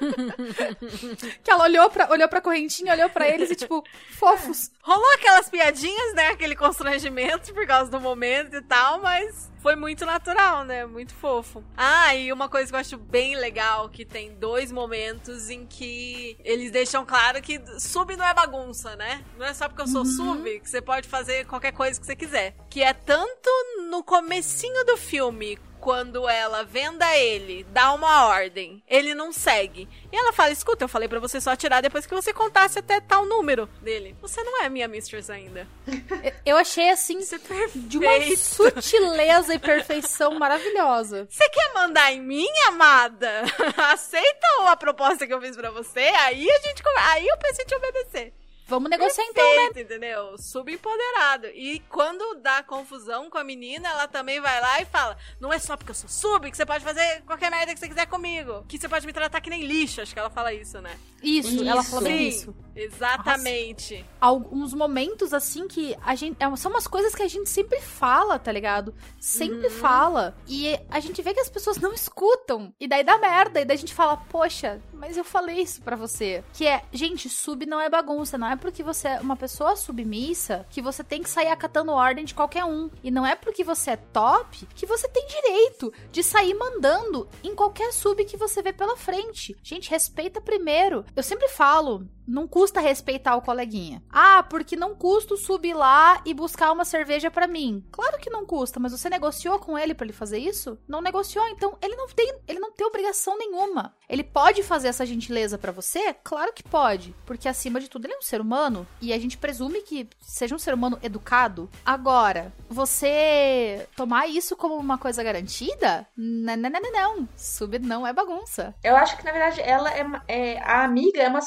[1.42, 3.84] que ela olhou pra, olhou pra correntinha, olhou pra eles e, tipo,
[4.18, 4.70] fofos.
[4.82, 6.28] Rolou aquelas piadinhas, né?
[6.28, 10.86] Aquele constrangimento por causa do momento e tal, mas foi muito natural, né?
[10.86, 11.62] Muito fofo.
[11.76, 16.36] Ah, e uma coisa que eu acho bem legal, que tem dois momentos em que
[16.42, 19.22] eles deixam claro que sub não é bagunça, né?
[19.38, 22.16] Não é só porque eu sou sub que você pode fazer qualquer coisa que você
[22.16, 22.54] quiser.
[22.70, 23.50] Que é tanto
[23.90, 29.88] no comecinho do filme quando ela venda ele, dá uma ordem, ele não segue.
[30.12, 33.00] E ela fala: escuta, eu falei pra você só tirar depois que você contasse até
[33.00, 34.14] tal número dele.
[34.20, 35.66] Você não é minha mistress ainda.
[36.44, 41.26] Eu achei, assim, é de uma sutileza e perfeição maravilhosa.
[41.30, 43.42] Você quer mandar em mim, amada?
[43.76, 46.00] Aceita a proposta que eu fiz pra você?
[46.00, 48.32] Aí a gente aí eu pensei te obedecer.
[48.70, 49.64] Vamos negociar então, né?
[49.66, 50.38] Perfeito, entendeu?
[50.38, 51.48] Subempoderado.
[51.48, 55.58] E quando dá confusão com a menina, ela também vai lá e fala: Não é
[55.58, 58.64] só porque eu sou sub que você pode fazer qualquer merda que você quiser comigo.
[58.68, 60.00] Que você pode me tratar que nem lixo.
[60.00, 60.96] Acho que ela fala isso, né?
[61.22, 61.90] Isso, ela Isso.
[61.90, 62.54] falou bem Sim, isso.
[62.74, 64.04] Exatamente.
[64.20, 66.36] Alguns momentos, assim, que a gente.
[66.40, 68.94] é, São umas coisas que a gente sempre fala, tá ligado?
[69.18, 69.70] Sempre Uhum.
[69.74, 70.34] fala.
[70.46, 72.72] E a gente vê que as pessoas não escutam.
[72.80, 73.60] E daí dá merda.
[73.60, 76.44] E daí a gente fala, poxa, mas eu falei isso pra você.
[76.52, 78.36] Que é, gente, sub não é bagunça.
[78.36, 82.24] Não é porque você é uma pessoa submissa que você tem que sair acatando ordem
[82.24, 82.90] de qualquer um.
[83.02, 87.54] E não é porque você é top que você tem direito de sair mandando em
[87.54, 89.56] qualquer sub que você vê pela frente.
[89.62, 91.04] Gente, respeita primeiro.
[91.16, 94.02] Eu sempre falo, não custa respeitar o coleguinha.
[94.10, 97.84] Ah, porque não custa subir lá e buscar uma cerveja pra mim.
[97.90, 100.78] Claro que não custa, mas você negociou com ele pra ele fazer isso?
[100.88, 103.94] Não negociou, então ele não tem, ele não tem obrigação nenhuma.
[104.08, 106.14] Ele pode fazer essa gentileza pra você?
[106.24, 109.36] Claro que pode, porque acima de tudo ele é um ser humano e a gente
[109.38, 111.68] presume que seja um ser humano educado.
[111.84, 116.06] Agora, você tomar isso como uma coisa garantida?
[116.16, 117.28] Não, não, não, não, não.
[117.36, 118.74] Sub não é bagunça.
[118.82, 121.40] Eu acho que, na verdade, ela é, é- A amiga é uma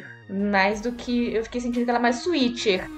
[0.00, 0.40] switcher.
[0.50, 1.32] Mais do que.
[1.34, 2.88] Eu fiquei sentindo que ela é mais switcher.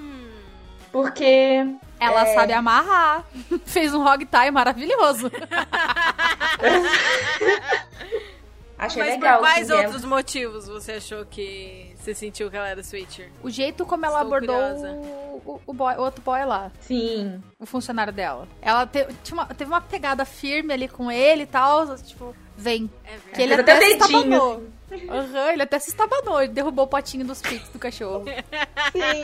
[0.91, 1.65] Porque.
[1.99, 2.33] Ela É.
[2.35, 3.23] sabe amarrar.
[3.65, 5.31] Fez um hog tie maravilhoso.
[8.77, 9.37] Achei Mas legal.
[9.37, 13.31] por quais que é- outros motivos você achou que você sentiu que ela era switcher?
[13.41, 17.41] O jeito como ela Estou abordou o, o, boy- o outro boy lá, Sim.
[17.57, 18.45] o funcionário dela.
[18.61, 21.95] Ela te- tinha uma- teve uma pegada firme ali com ele e tal.
[21.97, 22.89] Tipo, vem.
[23.05, 23.31] É verdade.
[23.35, 24.11] Que ele até até se
[25.09, 28.25] Aham, ele até se estabanou, ele derrubou o potinho dos pits do cachorro.
[28.91, 29.23] Sim.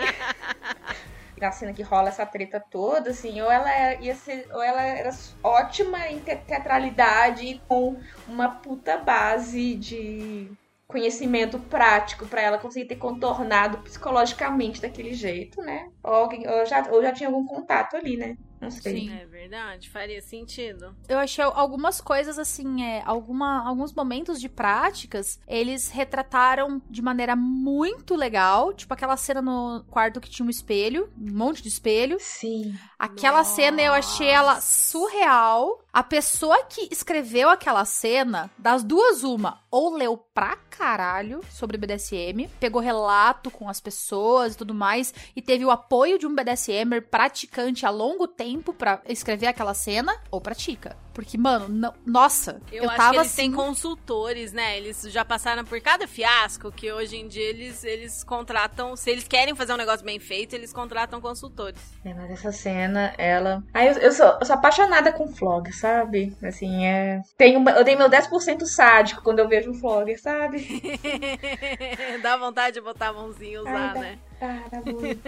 [1.39, 4.82] Na cena que rola essa treta toda, assim, ou ela é- ia ser, ou ela
[4.82, 5.09] era
[5.41, 7.95] ótima em te- teatralidade e com
[8.28, 10.51] uma puta base de
[10.86, 15.88] conhecimento prático pra ela conseguir ter contornado psicologicamente daquele jeito, né?
[16.03, 18.36] Ou, alguém, ou, já, ou já tinha algum contato ali, né?
[18.60, 19.01] Não sei.
[19.01, 19.14] Sim.
[19.14, 20.95] É verdade, faria sentido.
[21.07, 27.36] Eu achei algumas coisas assim, é, alguma, alguns momentos de práticas, eles retrataram de maneira
[27.36, 28.74] muito legal.
[28.74, 32.18] Tipo aquela cena no quarto que tinha um espelho, um monte de espelho.
[32.20, 32.76] Sim.
[32.97, 35.84] Aquela cena eu achei ela surreal.
[35.92, 42.48] A pessoa que escreveu aquela cena, das duas, uma, ou leu pra caralho sobre BDSM,
[42.60, 47.02] pegou relato com as pessoas e tudo mais, e teve o apoio de um BDSMer
[47.02, 50.96] praticante a longo tempo pra escrever aquela cena, ou pratica.
[51.20, 53.36] Porque, mano, não- nossa, Eu, eu, acho tava que eles assim.
[53.41, 54.78] têm consultores, né?
[54.78, 58.95] Eles já passaram por cada fiasco que hoje em dia eles, eles contratam.
[58.95, 61.78] Se eles querem fazer um negócio bem feito, eles contratam consultores.
[62.05, 63.61] É, mas essa cena, ela.
[63.74, 66.34] Ah, eu, eu, sou, eu sou apaixonada com Flogger, sabe?
[66.41, 67.20] Assim, é.
[67.38, 70.59] Tenho, uma- eu tenho meu 10% sádico quando eu vejo um Flogger, sabe?
[72.24, 74.20] Dá vontade de botar a mãozinha e usar, Ai, dá- né?
[74.40, 75.28] Cara, muito.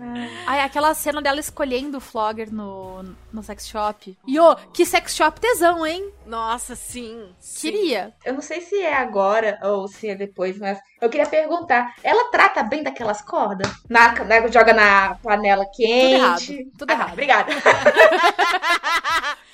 [0.00, 0.30] Ai.
[0.46, 3.02] Ai, aquela cena dela escolhendo o Flogger no,
[3.32, 4.16] no sex shop.
[4.26, 6.10] Ô, que sex shop tesão, hein?
[6.26, 7.28] Nossa, sim.
[7.38, 7.70] sim.
[7.70, 8.12] Queria.
[8.24, 12.30] Eu não sei se é agora ou se é depois, mas eu queria perguntar: ela
[12.30, 13.70] trata bem daquelas cordas?
[13.88, 16.14] Na, na- joga na panela quente?
[16.52, 17.12] errado, tudo Ah, errado.
[17.12, 17.52] Obrigada.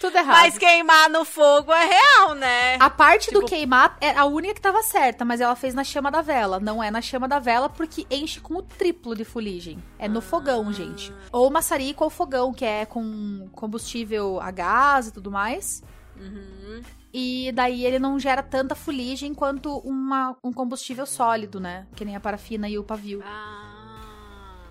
[0.01, 0.37] Tudo errado.
[0.37, 2.77] Mas queimar no fogo é real, né?
[2.81, 5.85] A parte do Tipo- queimar é a única que tava certa, mas ela fez na
[5.85, 6.59] chama da vela.
[6.59, 9.79] Não é na chama da vela porque enche com o triplo de fuligem.
[10.01, 11.15] É no fogão, gente.
[11.31, 15.85] Ou maçarico ou fogão, que é com combustível a gás e tudo mais.
[16.17, 16.83] Uhum.
[17.13, 21.87] E daí ele não gera tanta fuligem quanto uma, um combustível sólido, né?
[21.95, 23.23] Que nem a parafina e o pavio.
[23.25, 23.73] Ah.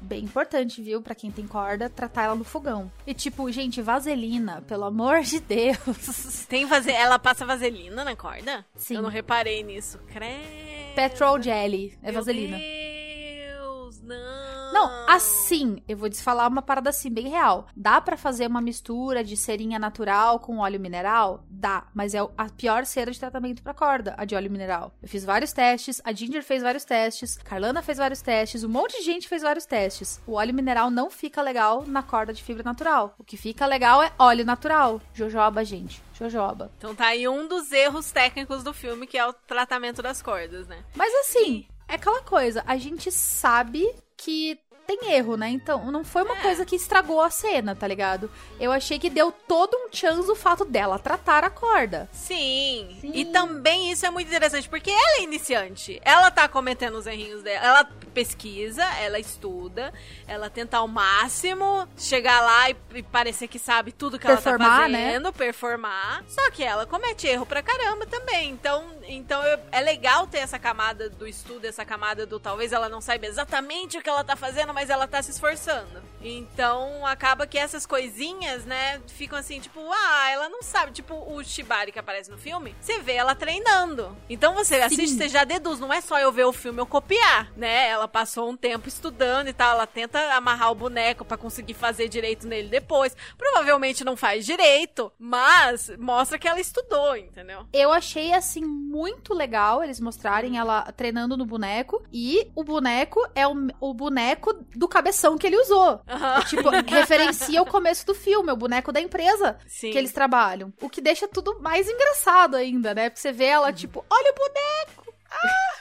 [0.02, 1.00] Bem importante, viu?
[1.00, 2.92] Pra quem tem corda, tratar ela no fogão.
[3.06, 6.46] E tipo, gente, vaselina, pelo amor de Deus.
[6.50, 6.90] Tem vase...
[6.92, 8.66] Ela passa vaselina na corda?
[8.76, 8.96] Sim.
[8.96, 10.00] Eu não reparei nisso.
[10.08, 10.96] Credo.
[10.96, 12.58] Petrol jelly é Meu vaselina.
[12.58, 14.41] Deus, não.
[14.72, 17.68] Não, assim, eu vou te falar uma parada assim, bem real.
[17.76, 21.44] Dá pra fazer uma mistura de cerinha natural com óleo mineral?
[21.50, 24.92] Dá, mas é a pior cera de tratamento pra corda, a de óleo mineral.
[25.02, 28.98] Eu fiz vários testes, a Ginger fez vários testes, Carlana fez vários testes, um monte
[28.98, 30.22] de gente fez vários testes.
[30.26, 33.14] O óleo mineral não fica legal na corda de fibra natural.
[33.18, 35.02] O que fica legal é óleo natural.
[35.14, 36.02] Jojoba, gente.
[36.14, 36.72] Jojoba.
[36.78, 40.68] Então tá aí um dos erros técnicos do filme, que é o tratamento das cordas,
[40.68, 40.84] né?
[40.96, 43.86] Mas assim, é aquela coisa, a gente sabe
[44.16, 44.58] que
[44.98, 45.50] tem erro, né?
[45.50, 48.30] Então, não foi uma coisa que estragou a cena, tá ligado?
[48.60, 52.10] Eu achei que deu todo um chance o fato dela tratar a corda.
[52.12, 52.98] Sim.
[53.00, 53.12] Sim.
[53.14, 56.00] E também isso é muito interessante, porque ela é iniciante.
[56.04, 57.66] Ela tá cometendo os errinhos dela.
[57.66, 59.94] Ela pesquisa, ela estuda,
[60.28, 64.78] ela tenta ao máximo chegar lá e, e parecer que sabe tudo que Performar, ela
[64.84, 65.06] tá né?
[65.08, 66.24] fazendo, performar.
[66.28, 68.50] Só que ela comete erro pra caramba também.
[68.50, 72.90] Então, então eu- é legal ter essa camada do estudo, essa camada do talvez ela
[72.90, 76.02] não saiba exatamente o que ela tá fazendo, mas ela tá se esforçando.
[76.24, 80.92] Então, acaba que essas coisinhas, né, ficam assim, tipo, ah, ela não sabe.
[80.92, 84.16] Tipo, o Shibari que aparece no filme, você vê ela treinando.
[84.30, 85.80] Então você assiste, você já deduz.
[85.80, 87.90] Não é só eu ver o filme eu copiar, né?
[87.90, 89.74] Ela passou um tempo estudando e tal.
[89.74, 93.16] Ela tenta amarrar o boneco pra conseguir fazer direito nele depois.
[93.38, 97.66] Provavelmente não faz direito, mas mostra que ela estudou, entendeu?
[97.74, 102.04] Eu achei, assim, muito legal eles mostrarem ela treinando no boneco.
[102.12, 106.02] E o boneco é o, o boneco do cabeção que ele usou.
[106.08, 106.42] Aham.
[106.46, 109.92] Tipo, referencia o começo do filme, o boneco da empresa Sim.
[109.92, 110.74] que eles trabalham.
[110.82, 113.10] O que deixa tudo mais engraçado ainda, né?
[113.10, 115.01] Porque você vê ela, tipo, olha o boneco!
[115.32, 115.72] Ah!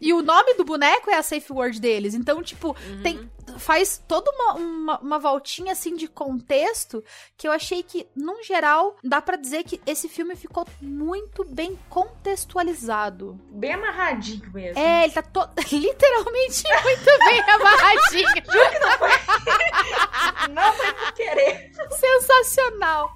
[0.00, 2.12] e o nome do boneco é a safe word deles.
[2.14, 7.02] Então, tipo, tem, faz toda uma, uma, uma voltinha assim de contexto
[7.38, 11.78] que eu achei que, num geral, dá pra dizer que esse filme ficou muito bem
[11.88, 13.40] contextualizado.
[13.50, 14.78] Bem amarradinho mesmo.
[14.78, 18.44] É, ele tá to- literalmente muito bem amarradinho.
[20.52, 21.70] Não foi por querer.
[21.90, 23.10] Sensacional.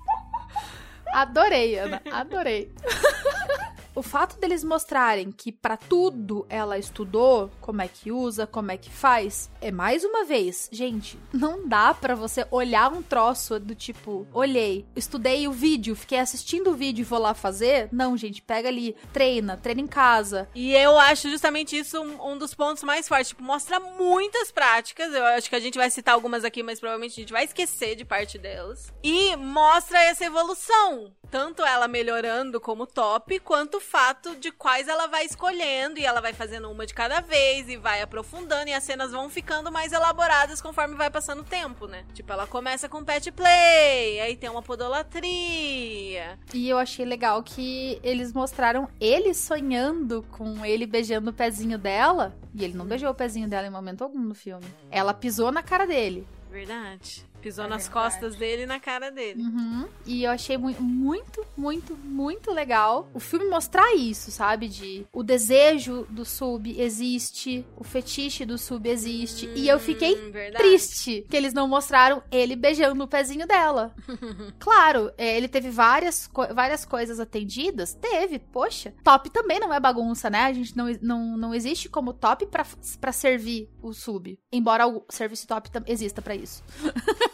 [1.13, 2.01] Adorei, Ana.
[2.11, 2.73] Adorei.
[3.95, 8.77] O fato deles mostrarem que pra tudo ela estudou, como é que usa, como é
[8.77, 13.75] que faz, é mais uma vez, gente, não dá pra você olhar um troço do
[13.75, 17.89] tipo, olhei, estudei o vídeo, fiquei assistindo o vídeo e vou lá fazer.
[17.93, 20.49] Não, gente, pega ali, treina, treina em casa.
[20.55, 23.29] E eu acho justamente isso um, um dos pontos mais fortes.
[23.29, 25.13] Tipo, mostra muitas práticas.
[25.15, 27.95] Eu acho que a gente vai citar algumas aqui, mas provavelmente a gente vai esquecer
[27.95, 28.93] de parte delas.
[29.03, 35.25] E mostra essa evolução tanto ela melhorando como top, quanto fato de quais ela vai
[35.25, 39.13] escolhendo e ela vai fazendo uma de cada vez e vai aprofundando e as cenas
[39.13, 42.05] vão ficando mais elaboradas conforme vai passando o tempo, né?
[42.13, 46.39] Tipo, ela começa com pet play, aí tem uma podolatria.
[46.53, 52.35] E eu achei legal que eles mostraram ele sonhando com ele beijando o pezinho dela.
[52.55, 54.67] E ele não beijou o pezinho dela em momento algum no filme.
[54.91, 56.27] Ela pisou na cara dele.
[56.51, 57.27] Verdade.
[57.45, 58.11] Pisou É nas verdade.
[58.11, 59.43] costas dele e na cara dele.
[59.43, 59.87] Uhum.
[60.07, 64.67] E eu achei mu- muito, muito, muito legal o filme mostrar isso, sabe?
[64.67, 69.47] De o desejo do sub existe, o fetiche do sub existe.
[69.55, 70.65] e eu fiquei Hum, verdade.
[70.65, 73.95] triste que eles não mostraram ele beijando o pezinho dela.
[74.59, 77.93] claro, é, ele teve várias, co- várias coisas atendidas.
[77.95, 78.95] Teve, poxa.
[79.05, 80.45] Top também não é bagunça, né?
[80.45, 82.65] A gente não, não, não existe como top pra,
[82.99, 84.39] pra servir o sub.
[84.51, 86.63] Embora o serviço top exista pra isso.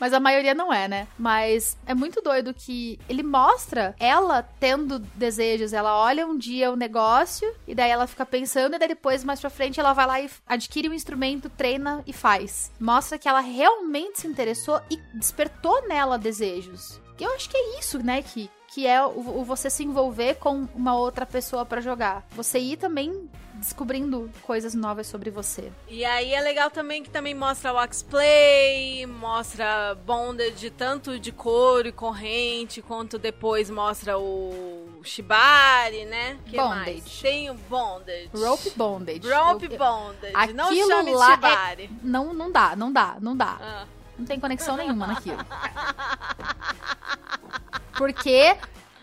[0.00, 1.08] Mas a maioria não é, né?
[1.18, 5.72] Mas é muito doido que ele mostra ela tendo desejos.
[5.72, 9.40] Ela olha um dia o negócio e daí ela fica pensando e daí depois, mais
[9.40, 12.70] pra frente, ela vai lá e adquire um instrumento, treina e faz.
[12.78, 17.00] Mostra que ela realmente se interessou e despertou nela desejos.
[17.18, 20.68] Eu acho que é isso, né, que que é o, o você se envolver com
[20.74, 22.24] uma outra pessoa pra jogar.
[22.32, 23.28] Você ir também
[23.58, 25.70] descobrindo coisas novas sobre você.
[25.88, 31.88] E aí é legal também que também mostra o Play, mostra bondage tanto de couro
[31.88, 36.38] e corrente, quanto depois mostra o Shibari, né?
[36.46, 36.90] Que Bondage.
[37.00, 37.20] mais?
[37.20, 38.30] Tem o bondage.
[38.34, 39.30] Rope bondage.
[39.30, 40.52] Rope Eu- eu- bondage.
[40.54, 41.90] Não Aquilo chame lá é- Shibari.
[42.02, 43.56] Não, não dá, não dá, não dá.
[43.60, 43.84] Ah.
[44.18, 45.38] Não tem conexão nenhuma naquilo.
[47.96, 48.56] Porque.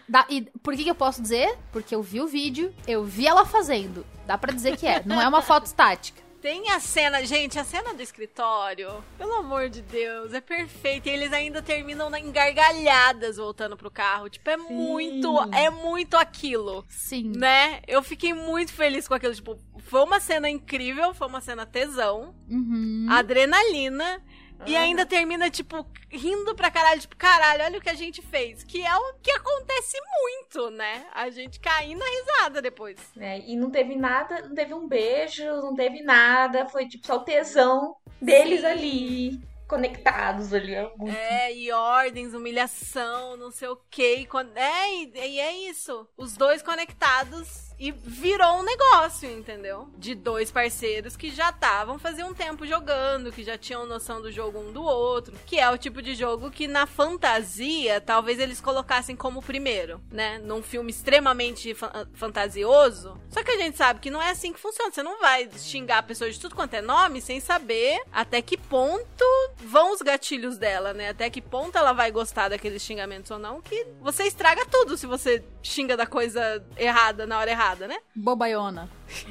[0.08, 1.58] Dá- e por que, que eu posso dizer?
[1.72, 4.06] Porque eu vi o vídeo, eu vi ela fazendo.
[4.26, 5.02] Dá pra dizer que é.
[5.06, 6.24] Não é uma foto estática.
[6.42, 11.10] Tem a cena, gente, a cena do escritório, pelo amor de Deus, é perfeita.
[11.10, 14.30] E eles ainda terminam na- em gargalhadas voltando pro carro.
[14.30, 16.86] Tipo, é muito, é muito aquilo.
[16.88, 17.34] Sim.
[17.36, 17.82] Né?
[17.88, 19.34] Eu fiquei muito feliz com aquilo.
[19.34, 23.08] Tipo, foi uma cena incrível, foi uma cena tesão, Uhum.
[23.10, 24.22] adrenalina.
[24.68, 27.02] E ainda termina, tipo, rindo pra caralho.
[27.02, 28.64] Tipo, caralho, olha o que a gente fez.
[28.64, 31.06] Que é o que acontece muito, né?
[31.14, 32.98] A gente caindo na risada depois.
[33.16, 33.40] né?
[33.46, 36.68] E não teve nada, não teve um beijo, não teve nada.
[36.68, 38.66] Foi tipo só o tesão deles Sim.
[38.68, 40.74] ali, conectados ali.
[40.74, 44.18] É muito- É, e ordens, humilhação, não sei o quê.
[44.20, 46.08] E quando- É, e, e é isso.
[46.18, 49.90] Os dois conectados e virou um negócio, entendeu?
[49.98, 54.32] De dois parceiros que já estavam fazia um tempo jogando, que já tinham noção do
[54.32, 55.34] jogo um do outro.
[55.46, 60.38] Que é o tipo de jogo que na fantasia, talvez eles colocassem como primeiro, né?
[60.40, 63.20] Num filme extremamente fa- fantasioso.
[63.30, 64.92] Só que a gente sabe que não é assim que funciona.
[64.92, 68.58] Você não vai xingar a pessoa de tudo quanto é nome sem saber até que
[68.58, 69.26] ponto
[69.58, 71.10] vão os gatilhos dela, né?
[71.10, 75.06] Até que ponto ela vai gostar daqueles xingamentos ou não, que você estraga tudo se
[75.06, 77.98] você xinga da coisa errada na hora errada, né?
[78.16, 78.90] Bobaiona.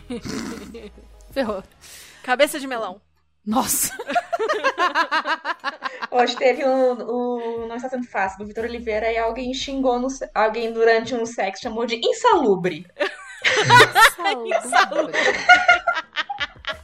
[1.30, 1.62] Ferrou.
[2.22, 3.01] Cabeça de melão.
[3.47, 3.95] Nossa.
[6.11, 10.09] Hoje teve um, o Não Está Sendo Fácil, do Vitor Oliveira, e alguém xingou no,
[10.35, 12.87] alguém durante um sexo, chamou de insalubre.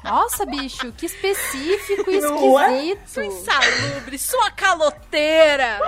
[0.04, 2.20] Nossa, bicho, que específico e é?
[2.20, 3.22] Sua esquisito.
[3.22, 5.80] insalubre, sua caloteira.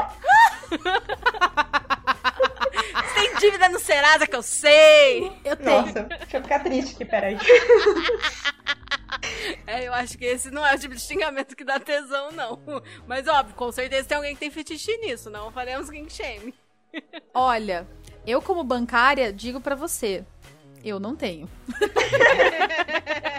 [3.42, 5.32] Dívida no Serasa que eu sei.
[5.44, 5.82] Eu tenho.
[5.82, 7.36] Nossa, deixa eu ficar triste aqui, peraí.
[9.66, 12.60] É, eu acho que esse não é o tipo de xingamento que dá tesão, não.
[13.06, 16.54] Mas óbvio, com certeza tem alguém que tem fetiche nisso, não faremos kink shame.
[17.32, 17.86] Olha,
[18.26, 20.24] eu como bancária digo pra você,
[20.82, 21.48] eu não tenho.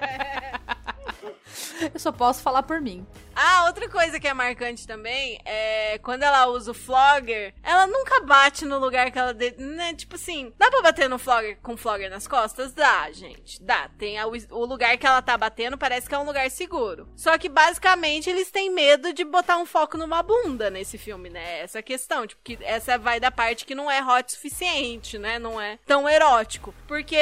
[1.93, 3.05] eu só posso falar por mim.
[3.35, 8.21] Ah, outra coisa que é marcante também é quando ela usa o flogger, ela nunca
[8.21, 9.33] bate no lugar que ela.
[9.33, 9.51] De...
[9.57, 9.93] Né?
[9.95, 12.73] Tipo assim, dá pra bater no flogger com flogger nas costas?
[12.73, 13.61] Dá, gente.
[13.63, 13.89] Dá.
[13.97, 17.07] Tem a- o lugar que ela tá batendo, parece que é um lugar seguro.
[17.15, 21.61] Só que basicamente eles têm medo de botar um foco numa bunda nesse filme, né?
[21.61, 22.27] Essa é questão.
[22.27, 25.39] Tipo, que essa vai da parte que não é hot o suficiente, né?
[25.39, 26.73] Não é tão erótico.
[26.87, 27.17] Porque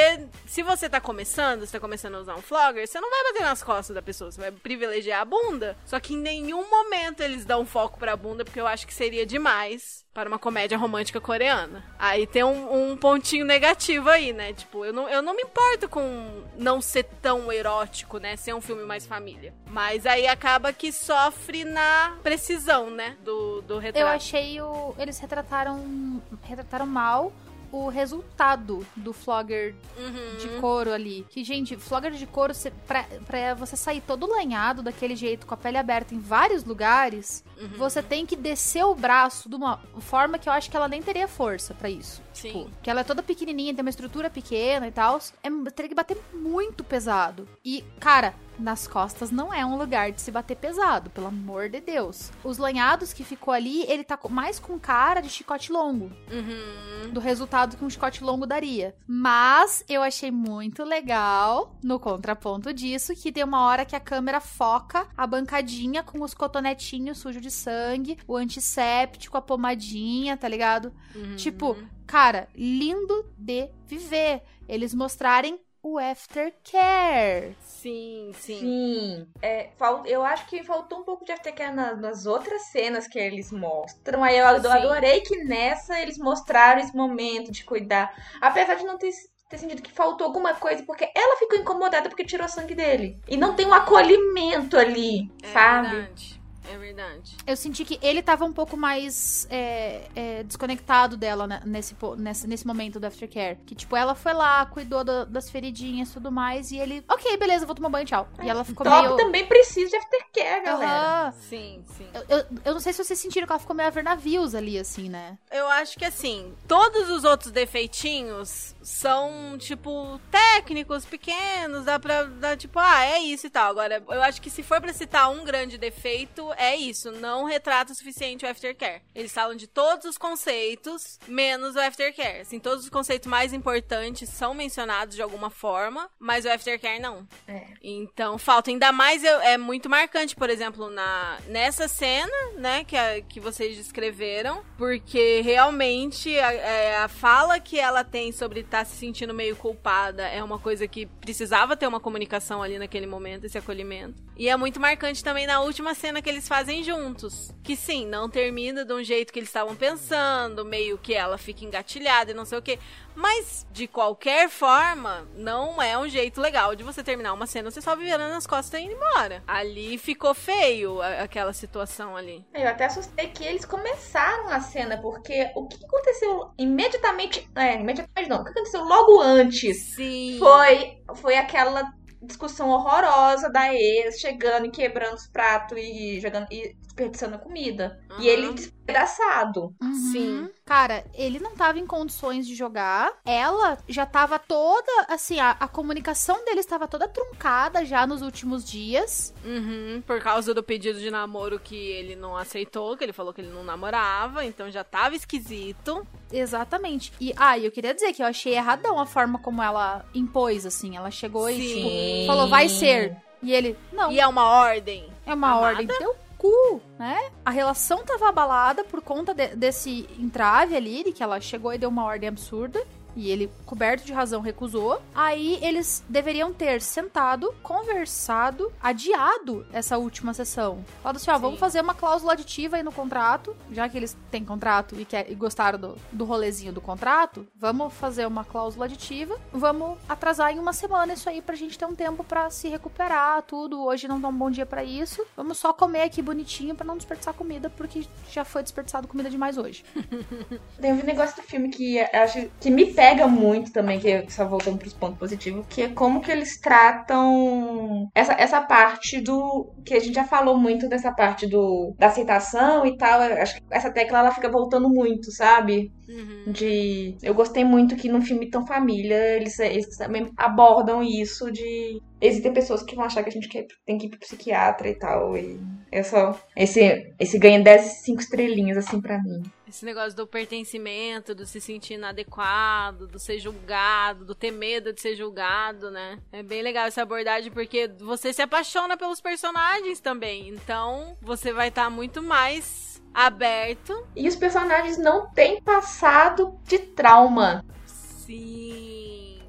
[0.46, 3.44] se você tá começando, você tá começando a usar um flogger, você não vai bater
[3.44, 5.78] nas costas da pessoa, você vai privilegiar a bunda.
[5.86, 9.26] Só que em nenhum momento eles dão foco pra bunda, porque eu acho que seria
[9.26, 11.84] demais para uma comédia romântica coreana.
[11.98, 14.52] Aí tem um, um pontinho negativo aí, né?
[14.54, 18.36] Tipo, eu não, eu não me importo com não ser tão erótico, né?
[18.36, 19.54] Ser um filme mais família.
[19.70, 23.16] Mas aí acaba que sofre na precisão, né?
[23.24, 24.08] Do, do Eu retrato.
[24.16, 24.94] achei o.
[24.98, 26.22] Eles retrataram.
[26.44, 27.32] Retrataram mal
[27.72, 30.38] o resultado do flogger Uhum.
[30.38, 31.26] de couro ali.
[31.30, 35.54] Que, gente, flogger de couro, cê, pra, pra você sair todo lanhado daquele jeito, com
[35.54, 37.70] a pele aberta em vários lugares, Uhum.
[37.78, 41.02] você tem que descer o braço de uma forma que eu acho que ela nem
[41.02, 42.22] teria força pra isso.
[42.34, 42.52] Sim.
[42.52, 45.20] Tipo, que ela é toda pequenininha, tem uma estrutura pequena e tal.
[45.44, 47.48] É, teria que bater muito pesado.
[47.64, 51.82] E, cara, nas costas não é um lugar de se bater pesado, pelo amor de
[51.82, 52.32] Deus.
[52.44, 57.12] Os lanhados que ficou ali, ele tá mais com cara de chicote longo Uhum.
[57.12, 58.96] do resultado que um chicote longo daria.
[59.08, 64.40] Mas eu achei muito legal, no contraponto disso, que tem uma hora que a câmera
[64.40, 70.94] foca a bancadinha com os cotonetinhos sujos de sangue, o antisséptico, a pomadinha, tá ligado?
[71.16, 71.36] Uhum.
[71.36, 74.44] Tipo, cara, lindo de viver.
[74.68, 77.56] Eles mostrarem o aftercare.
[77.62, 78.60] Sim, sim.
[78.60, 79.28] Sim.
[79.42, 83.20] É, fal- eu acho que faltou um pouco de aftercare na- nas outras cenas que
[83.20, 84.24] eles mostram.
[84.24, 84.68] Aí eu Sim.
[84.70, 88.14] adorei que nessa eles mostraram esse momento de cuidar.
[88.42, 89.12] Apesar de não ter,
[89.50, 93.20] ter sentido que faltou alguma coisa, porque ela ficou incomodada porque tirou sangue dele.
[93.28, 95.90] E não tem um acolhimento ali, É sabe?
[95.90, 96.41] verdade.
[96.70, 97.36] É verdade.
[97.46, 102.48] Eu senti que ele tava um pouco mais é, é, desconectado dela né, nesse, nesse,
[102.48, 103.58] nesse momento do aftercare.
[103.66, 106.72] Que, tipo, ela foi lá, cuidou do- das feridinhas e tudo mais.
[106.72, 108.28] E ele, ok, beleza, vou tomar banho, tchau.
[108.42, 109.16] E ela ficou Top meio.
[109.18, 111.26] também precisa de aftercare, galera.
[111.28, 111.32] Aham.
[111.50, 112.08] Sim, sim.
[112.14, 114.54] Eu, eu, eu não sei se vocês sentiram que ela ficou meio a ver navios
[114.56, 115.38] ali, assim, né?
[115.52, 122.58] Eu acho que assim, todos os outros defeitinhos são, tipo, técnicos, pequenos, dá pra dar,
[122.58, 123.70] tipo, ah, é isso e tal.
[123.72, 127.92] Agora, eu acho que se for pra citar um grande defeito, é isso, não retrata
[127.92, 129.02] o suficiente o aftercare.
[129.14, 132.42] Eles falam de todos os conceitos, menos o aftercare.
[132.42, 137.28] Assim, todos os conceitos mais importantes são mencionados de alguma forma, mas o aftercare não.
[137.48, 137.66] É.
[137.82, 142.96] Então, falta ainda mais, eu- é muito marcante, por exemplo, na, nessa cena, né, que,
[142.98, 148.86] a- que vocês descreveram, porque realmente a, é, a fala que ela tem sobre estar
[148.86, 153.46] se sentindo meio culpada é uma coisa que precisava ter uma comunicação ali naquele momento,
[153.46, 154.24] esse acolhimento.
[154.38, 157.52] E é muito marcante também na última cena que eles fazem juntos.
[157.62, 161.66] Que sim, não termina de um jeito que eles estavam pensando, meio que ela fica
[161.66, 162.80] engatilhada e não sei o quê.
[163.16, 167.82] Mas, de qualquer forma, não é um jeito legal de você terminar uma cena, você
[167.82, 169.44] só virando nas costas e indo embora.
[169.48, 172.46] Ali ficou feio a- aquela situação ali.
[172.54, 177.48] Eu até assustei que eles começaram a cena, porque o que aconteceu imediatamente.
[177.56, 178.42] É, imediatamente não.
[178.42, 180.38] O que aconteceu logo antes Sim.
[180.40, 181.84] foi, foi aquela
[182.22, 188.00] discussão horrorosa da ex chegando e quebrando os pratos e jogando e desperdiçando a comida.
[188.20, 188.30] E Aham.
[188.30, 189.74] ele despedaçado.
[190.12, 190.50] Sim.
[190.66, 193.20] Cara, ele não tava em condições de jogar.
[193.26, 198.64] Ela já tava toda, assim, a, a comunicação dele estava toda truncada já nos últimos
[198.64, 199.34] dias.
[199.44, 203.42] Uhum, por causa do pedido de namoro que ele não aceitou, que ele falou que
[203.42, 206.06] ele não namorava, então já tava esquisito.
[206.32, 207.12] Exatamente.
[207.20, 210.66] E, ah, e eu queria dizer que eu achei erradão a forma como ela impôs,
[210.66, 210.96] assim.
[210.98, 211.76] Ela chegou e, Sim.
[211.76, 213.16] tipo, falou, vai ser.
[213.44, 215.10] E ele, não, E é uma ordem.
[215.26, 215.66] é uma amada?
[215.68, 217.30] ordem teu cu, né?
[217.46, 221.78] A relação tava abalada por conta de- desse entrave ali, de que ela chegou e
[221.78, 222.84] deu uma ordem absurda.
[223.16, 225.02] E ele, coberto de razão, recusou.
[225.14, 230.84] Aí eles deveriam ter sentado, conversado, adiado essa última sessão.
[231.02, 231.42] Falado assim: ó, Sim.
[231.42, 235.30] vamos fazer uma cláusula aditiva aí no contrato, já que eles têm contrato e, quer,
[235.30, 240.60] e gostaram do, do rolezinho do contrato, vamos fazer uma cláusula aditiva, vamos atrasar em
[240.60, 243.84] uma semana isso aí pra gente ter um tempo pra se recuperar, tudo.
[243.84, 245.26] Hoje não dá um bom dia pra isso.
[245.36, 249.58] Vamos só comer aqui bonitinho pra não desperdiçar comida, porque já foi desperdiçado comida demais
[249.58, 249.84] hoje.
[250.80, 254.78] Tem um negócio do filme que acho que me pega muito também, que só voltando
[254.78, 259.74] pros pontos positivos, que é como que eles tratam essa, essa parte do.
[259.84, 263.20] que a gente já falou muito dessa parte do da aceitação e tal.
[263.22, 265.92] Acho que essa tecla ela fica voltando muito, sabe?
[266.08, 266.52] Uhum.
[266.52, 267.16] De.
[267.24, 272.00] Eu gostei muito que num filme tão família, eles, eles também abordam isso de.
[272.22, 274.94] Existem pessoas que vão achar que a gente quer- tem que ir pro psiquiatra e
[275.00, 275.36] tal.
[275.36, 275.60] E
[275.92, 276.40] é só.
[276.56, 279.42] Esse, esse ganha 10, 5 estrelinhas, assim, pra mim.
[279.72, 285.00] Esse negócio do pertencimento, do se sentir inadequado, do ser julgado, do ter medo de
[285.00, 286.20] ser julgado, né?
[286.30, 290.50] É bem legal essa abordagem porque você se apaixona pelos personagens também.
[290.50, 294.06] Então, você vai estar muito mais aberto.
[294.14, 297.64] E os personagens não têm passado de trauma.
[297.86, 298.91] Sim.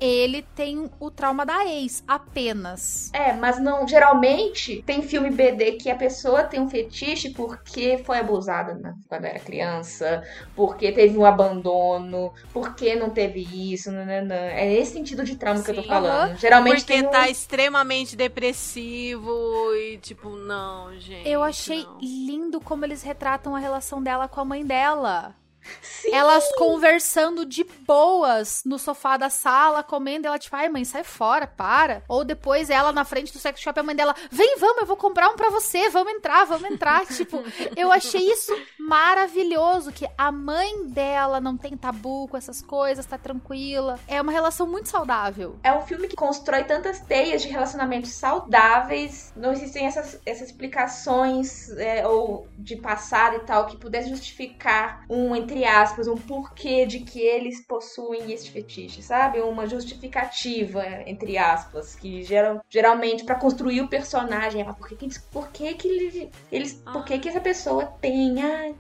[0.03, 3.11] Ele tem o trauma da ex, apenas.
[3.13, 3.87] É, mas não.
[3.87, 9.27] Geralmente tem filme BD que a pessoa tem um fetiche porque foi abusada né, quando
[9.27, 10.23] era criança,
[10.57, 13.41] porque teve um abandono, porque não teve
[13.73, 13.93] isso.
[13.93, 14.35] nananã.
[14.35, 15.89] É esse sentido de trauma que eu tô Sim.
[15.89, 16.37] falando.
[16.37, 17.11] Geralmente Porque tem um...
[17.11, 21.29] tá extremamente depressivo e tipo, não, gente.
[21.29, 21.99] Eu achei não.
[22.01, 25.35] lindo como eles retratam a relação dela com a mãe dela.
[25.81, 26.15] Sim.
[26.15, 31.47] Elas conversando de boas no sofá da sala, comendo, ela tipo, ai mãe, sai fora,
[31.47, 32.03] para.
[32.09, 34.97] Ou depois ela na frente do sex shop, a mãe dela, vem, vamos, eu vou
[34.97, 37.07] comprar um pra você, vamos entrar, vamos entrar.
[37.15, 37.43] tipo,
[37.77, 43.17] eu achei isso maravilhoso, que a mãe dela não tem tabu com essas coisas, tá
[43.17, 43.99] tranquila.
[44.09, 45.59] É uma relação muito saudável.
[45.63, 49.33] É um filme que constrói tantas teias de relacionamentos saudáveis.
[49.37, 55.35] Não existem essas, essas explicações é, ou de passado e tal que pudesse justificar um,
[55.35, 59.41] entre aspas, um porquê de que eles possuem esse fetiche, sabe?
[59.41, 65.21] Uma justificativa, entre aspas, que geram, geralmente para construir o personagem, ah, por que, que,
[65.31, 68.43] por que, que ele, eles, por que, que essa pessoa tem?
[68.43, 68.73] Ah.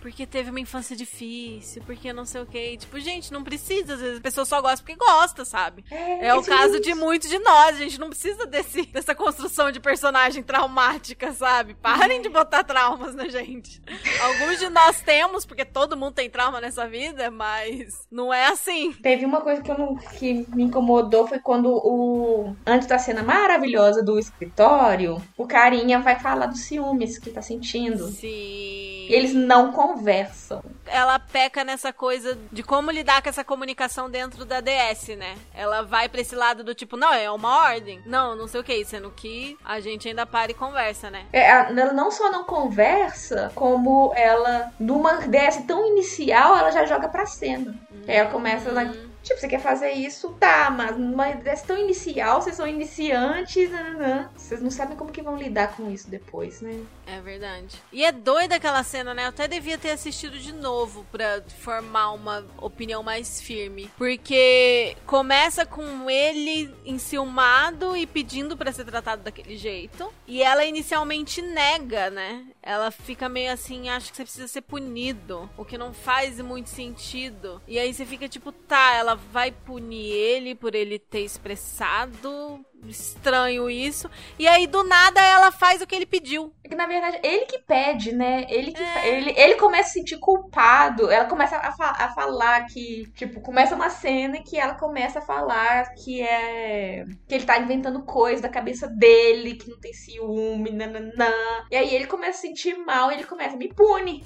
[0.00, 2.76] Porque teve uma infância difícil, porque não sei o que.
[2.76, 3.94] Tipo, gente, não precisa.
[3.94, 5.84] Às vezes a pessoa só gosta porque gosta, sabe?
[5.90, 7.76] É, o esse caso de muitos de nós.
[7.76, 11.74] A gente não precisa desse, dessa construção de personagem traumática, sabe?
[11.74, 13.80] Parem de botar traumas na gente.
[14.22, 18.92] Alguns de nós temos, porque todo mundo tem trauma nessa vida, mas não é assim.
[18.92, 22.54] Teve uma coisa que, eu não, que me incomodou foi quando o.
[22.66, 28.08] Antes da cena maravilhosa do escritório, o carinha vai falar dos ciúmes que tá sentindo.
[28.08, 28.28] Sim.
[28.28, 30.62] E eles não conversam.
[30.90, 35.36] Ela peca nessa coisa de como lidar com essa comunicação dentro da DS, né?
[35.54, 38.00] Ela vai pra esse lado do tipo, não, é uma ordem.
[38.06, 41.26] Não, não sei o que, sendo que a gente ainda para e conversa, né?
[41.32, 47.08] É, ela não só não conversa, como ela, numa DS tão inicial, ela já joga
[47.08, 47.74] pra cena.
[48.06, 48.92] Aí ela começa lá.
[49.22, 50.30] Tipo, você quer fazer isso?
[50.40, 54.30] Tá, mas numa DS tão inicial, vocês são iniciantes, nananã.
[54.36, 56.82] Vocês não sabem como que vão lidar com isso depois, né?
[57.06, 57.76] É verdade.
[57.92, 59.24] E é doida aquela cena, né?
[59.24, 63.90] Eu até devia ter assistido de novo pra formar uma opinião mais firme.
[63.98, 70.12] Porque começa com ele enciumado e pedindo pra ser tratado daquele jeito.
[70.26, 72.44] E ela inicialmente nega, né?
[72.62, 75.50] Ela fica meio assim, acha que você precisa ser punido.
[75.56, 77.60] O que não faz muito sentido.
[77.66, 82.64] E aí você fica tipo, tá, ela vai punir ele por ele ter expressado.
[82.86, 84.08] Estranho isso.
[84.38, 86.50] E aí, do nada, ela faz o que ele pediu.
[86.64, 88.46] É que na verdade ele que pede, né?
[88.48, 91.10] Ele que fa- ele, ele começa a se sentir culpado.
[91.10, 95.22] Ela começa a, fa- a falar que, tipo, começa uma cena que ela começa a
[95.22, 100.70] falar que é que ele tá inventando coisa da cabeça dele, que não tem ciúme,
[100.70, 101.30] nananã.
[101.70, 104.24] E aí ele começa a se sentir mal, e ele começa me pune.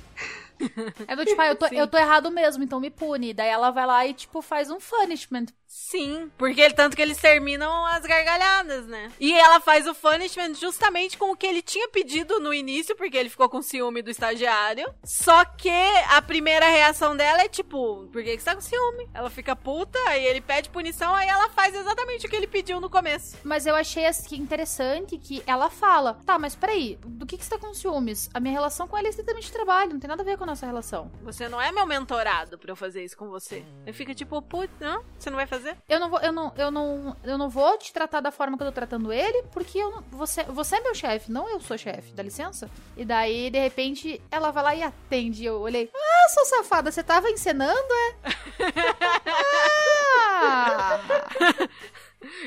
[1.06, 1.76] É do tipo, ah, eu tô, Sim.
[1.76, 3.34] eu tô errado mesmo, então me pune.
[3.34, 5.46] Daí ela vai lá e, tipo, faz um punishment.
[5.76, 9.10] Sim, porque tanto que eles terminam as gargalhadas, né?
[9.18, 13.16] E ela faz o punishment justamente com o que ele tinha pedido no início, porque
[13.16, 14.94] ele ficou com ciúme do estagiário.
[15.02, 15.68] Só que
[16.10, 19.08] a primeira reação dela é tipo, por que que você tá com ciúme?
[19.12, 22.80] Ela fica puta, aí ele pede punição, aí ela faz exatamente o que ele pediu
[22.80, 23.36] no começo.
[23.42, 27.50] Mas eu achei assim, interessante que ela fala: tá, mas peraí, do que, que você
[27.50, 28.30] tá com ciúmes?
[28.32, 30.46] A minha relação com ele é estritamente trabalho, não tem nada a ver com a
[30.46, 31.10] nossa relação.
[31.22, 33.64] Você não é meu mentorado pra eu fazer isso com você.
[33.84, 34.44] Ele fica tipo,
[34.78, 35.02] não?
[35.18, 35.63] Você não vai fazer?
[35.88, 38.62] Eu não vou, eu não, eu não, eu não vou te tratar da forma que
[38.62, 41.78] eu tô tratando ele, porque eu não, você, você é meu chefe, não eu sou
[41.78, 42.70] chefe, dá licença?
[42.96, 45.44] E daí, de repente, ela vai lá e atende.
[45.44, 48.14] Eu olhei, ah, sou safada, você tava encenando, é?
[50.26, 51.00] ah!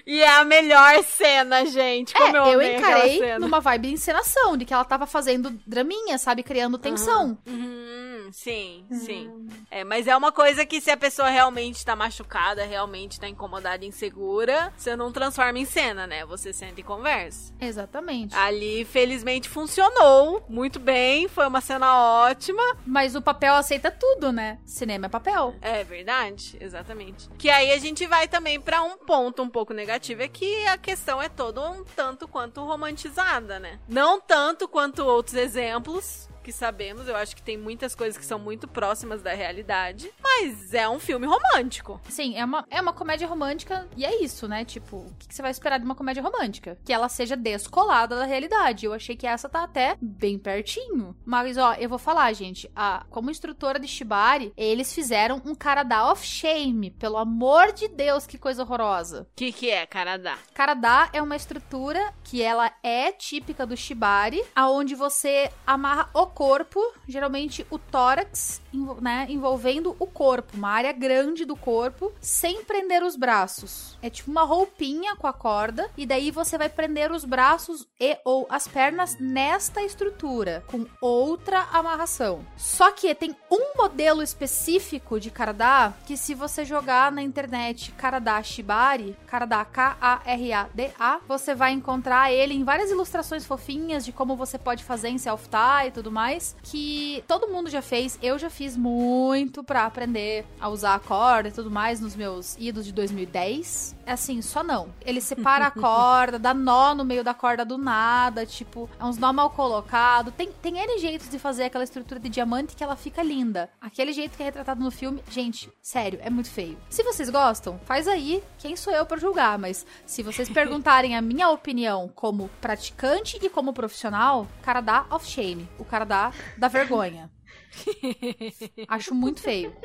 [0.06, 2.14] E é a melhor cena, gente.
[2.14, 5.52] Como eu, É, eu aquela encarei numa vibe de encenação, de que ela tava fazendo
[5.68, 6.42] draminha, sabe?
[6.44, 7.38] Criando tensão.
[7.46, 9.48] Uhum, sim, sim.
[9.70, 13.86] É, mas é uma coisa que se a pessoa realmente tá machucada, realmente tá incomodada,
[13.86, 16.26] insegura, você não transforma em cena, né?
[16.26, 17.54] Você senta e conversa.
[17.60, 18.36] Exatamente.
[18.36, 22.64] Ali, felizmente, funcionou muito bem, foi uma cena ótima.
[22.86, 24.60] Mas o papel aceita tudo, né?
[24.66, 25.56] Cinema é papel.
[25.62, 27.30] É verdade, exatamente.
[27.38, 30.78] Que aí a gente vai também pra um ponto um pouco negativo, é que a
[30.78, 33.80] questão é toda um tanto quanto romantizada, né?
[33.88, 38.40] Não tanto quanto outros exemplos que sabemos, eu acho que tem muitas coisas que são
[38.40, 42.00] muito próximas da realidade, mas é um filme romântico.
[42.08, 44.64] Sim, é uma, é uma comédia romântica e é isso, né?
[44.64, 46.78] Tipo, o que, que você vai esperar de uma comédia romântica?
[46.86, 48.86] Que ela seja descolada da realidade.
[48.86, 51.18] Eu achei que essa tá até bem pertinho.
[51.26, 52.72] Mas, ó, eu vou falar, gente.
[52.74, 56.92] A, como instrutora de Shibari, eles fizeram um Karada of Shame.
[56.92, 59.24] Pelo amor de Deus, que coisa horrorosa.
[59.24, 60.38] O que que é, Canadá?
[60.54, 66.94] Karada é uma estrutura que ela é típica do Shibari, aonde você amarra o corpo,
[67.08, 68.62] geralmente o tórax,
[69.02, 73.98] né, envolvendo o corpo, uma área grande do corpo, sem prender os braços.
[74.04, 78.16] É tipo uma roupinha com a corda e daí você vai prender os braços e
[78.24, 82.46] ou as pernas nesta estrutura com outra amarração.
[82.56, 88.44] Só que tem um modelo específico de Karada que se você jogar na internet Karada
[88.44, 94.84] Shibari, Karada K-A-R-A-D-A, você vai encontrar ele em várias ilustrações fofinhas de como você pode
[94.84, 96.27] fazer em self-tie e tudo mais.
[96.28, 101.00] Mais, que todo mundo já fez, eu já fiz muito pra aprender a usar a
[101.00, 103.96] corda e tudo mais nos meus idos de 2010.
[104.06, 104.90] É assim, só não.
[105.06, 109.18] Ele separa a corda, dá nó no meio da corda do nada, tipo, é uns
[109.18, 110.32] nó mal colocado.
[110.32, 113.70] Tem, tem N jeitos de fazer aquela estrutura de diamante que ela fica linda.
[113.80, 116.78] Aquele jeito que é retratado no filme, gente, sério, é muito feio.
[116.90, 118.44] Se vocês gostam, faz aí.
[118.58, 119.58] Quem sou eu pra julgar?
[119.58, 125.06] Mas se vocês perguntarem a minha opinião como praticante e como profissional, o cara dá
[125.10, 125.70] off shame.
[125.80, 127.30] O cara dá da vergonha.
[128.88, 129.76] Acho muito feio.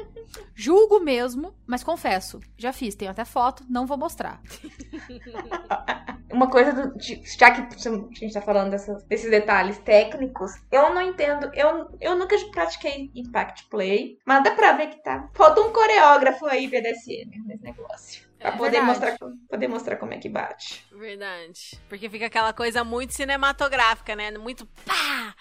[0.55, 4.41] Julgo mesmo, mas confesso, já fiz, tenho até foto, não vou mostrar.
[6.33, 10.95] Uma coisa, do, de- já que a gente tá falando dessas- desses detalhes técnicos, eu
[10.95, 15.29] não entendo, eu, eu nunca pratiquei Impact Play, mas dá pra ver que tá.
[15.35, 18.33] Falta um coreógrafo aí BDSM nesse negócio.
[18.39, 18.87] Pra É poder, verdade.
[18.87, 19.19] mostrar,
[19.49, 20.85] poder mostrar como é que bate.
[20.91, 21.79] Verdade.
[21.89, 24.31] Porque fica aquela coisa muito cinematográfica, né?
[24.33, 25.35] Muito pá!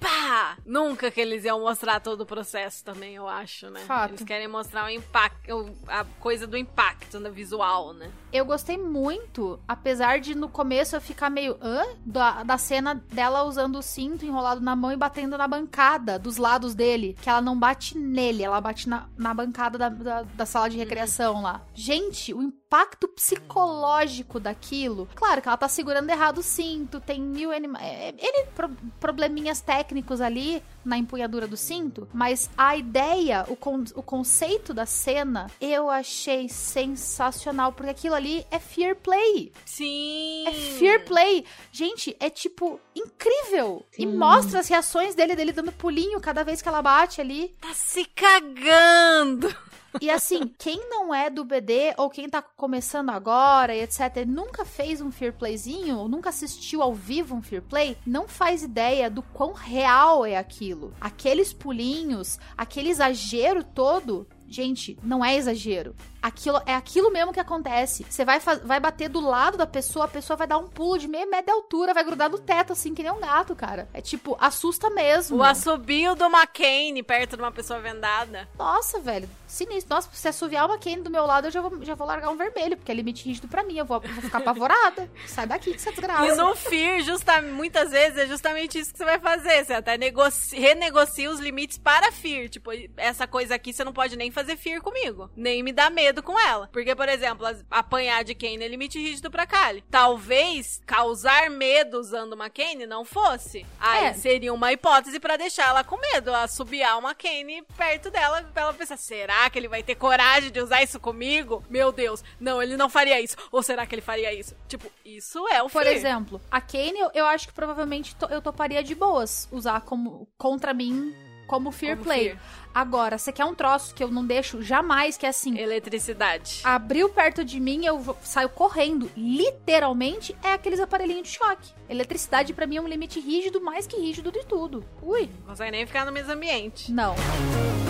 [0.00, 0.56] Pá!
[0.64, 3.80] Nunca que eles iam mostrar todo o processo também, eu acho, né?
[3.80, 4.12] Fato.
[4.12, 8.10] Eles querem mostrar o impacto, a coisa do impacto no visual, né?
[8.32, 11.84] Eu gostei muito, apesar de no começo eu ficar meio hã?
[12.04, 16.36] Da, da cena dela usando o cinto enrolado na mão e batendo na bancada dos
[16.36, 17.16] lados dele.
[17.20, 20.76] Que ela não bate nele, ela bate na, na bancada da, da, da sala de
[20.76, 21.62] recreação lá.
[21.74, 22.61] Gente, o impacto
[23.08, 25.08] psicológico daquilo.
[25.14, 28.70] Claro que ela tá segurando errado o cinto, tem mil anima é, Ele pro-
[29.00, 34.84] probleminhas técnicos ali na empunhadura do cinto, mas a ideia, o, con- o conceito da
[34.86, 39.52] cena, eu achei sensacional, porque aquilo ali é fear play.
[39.64, 40.44] Sim!
[40.48, 41.44] É fear play.
[41.70, 43.84] Gente, é tipo incrível.
[43.96, 44.16] E Sim.
[44.16, 47.54] mostra as reações dele, dele dando pulinho cada vez que ela bate ali.
[47.60, 49.54] Tá se cagando!
[50.00, 54.64] E assim, quem não é do BD ou quem tá começando agora e etc, nunca
[54.64, 59.10] fez um Fear Playzinho, ou nunca assistiu ao vivo um Fear Play, não faz ideia
[59.10, 60.94] do quão real é aquilo.
[61.00, 65.94] Aqueles pulinhos, aquele exagero todo, gente, não é exagero.
[66.22, 68.06] Aquilo é aquilo mesmo que acontece.
[68.08, 71.08] Você vai, vai bater do lado da pessoa, a pessoa vai dar um pulo de
[71.08, 73.88] meio metro de altura, vai grudar no teto, assim, que nem um gato, cara.
[73.92, 75.38] É tipo, assusta mesmo.
[75.38, 78.48] O assobio do McCain perto de uma pessoa vendada.
[78.58, 79.94] Nossa, velho, sinistro.
[79.94, 82.36] Nossa, se assoviar uma Kane do meu lado, eu já vou, já vou largar um
[82.36, 83.76] vermelho, porque é limite rígido pra mim.
[83.76, 85.10] Eu vou, vou ficar apavorada.
[85.26, 86.26] Sai daqui que você é desgraça.
[86.26, 89.64] E no FIR, justa, muitas vezes, é justamente isso que você vai fazer.
[89.64, 92.48] Você até negocia, renegocia os limites para FIR.
[92.48, 95.30] Tipo, essa coisa aqui você não pode nem fazer FIR comigo.
[95.36, 96.68] Nem me dar medo com ela.
[96.72, 99.84] Porque, por exemplo, apanhar de Kane é limite rígido pra Kali.
[99.88, 103.64] Talvez causar medo usando uma Kane não fosse.
[103.78, 104.14] Aí É.
[104.14, 106.34] seria uma hipótese pra deixar ela com medo.
[106.34, 110.60] Assobiar uma Kane perto dela pra ela pensar: será que ele vai ter coragem de
[110.60, 111.62] usar isso comigo?
[111.70, 113.36] Meu Deus, não, ele não faria isso.
[113.52, 114.56] Ou será que ele faria isso?
[114.66, 115.92] Tipo, isso é o Por FIR.
[115.92, 121.14] exemplo, a Kane, eu, acho que provavelmente eu toparia de boas usar como contra mim
[121.52, 122.24] como Fear Como Play.
[122.30, 122.38] fear.
[122.74, 125.58] Agora, você quer um troço que eu não deixo jamais, que é assim.
[125.58, 126.62] Eletricidade.
[126.64, 129.10] Abriu perto de mim, eu saio correndo.
[129.14, 131.72] Literalmente é aqueles aparelhinhos de choque.
[131.90, 134.82] Eletricidade pra mim é um limite rígido, mais que rígido de tudo.
[135.02, 135.28] Ui.
[135.40, 136.90] Não consegue nem ficar no mesmo ambiente.
[136.90, 137.14] Não.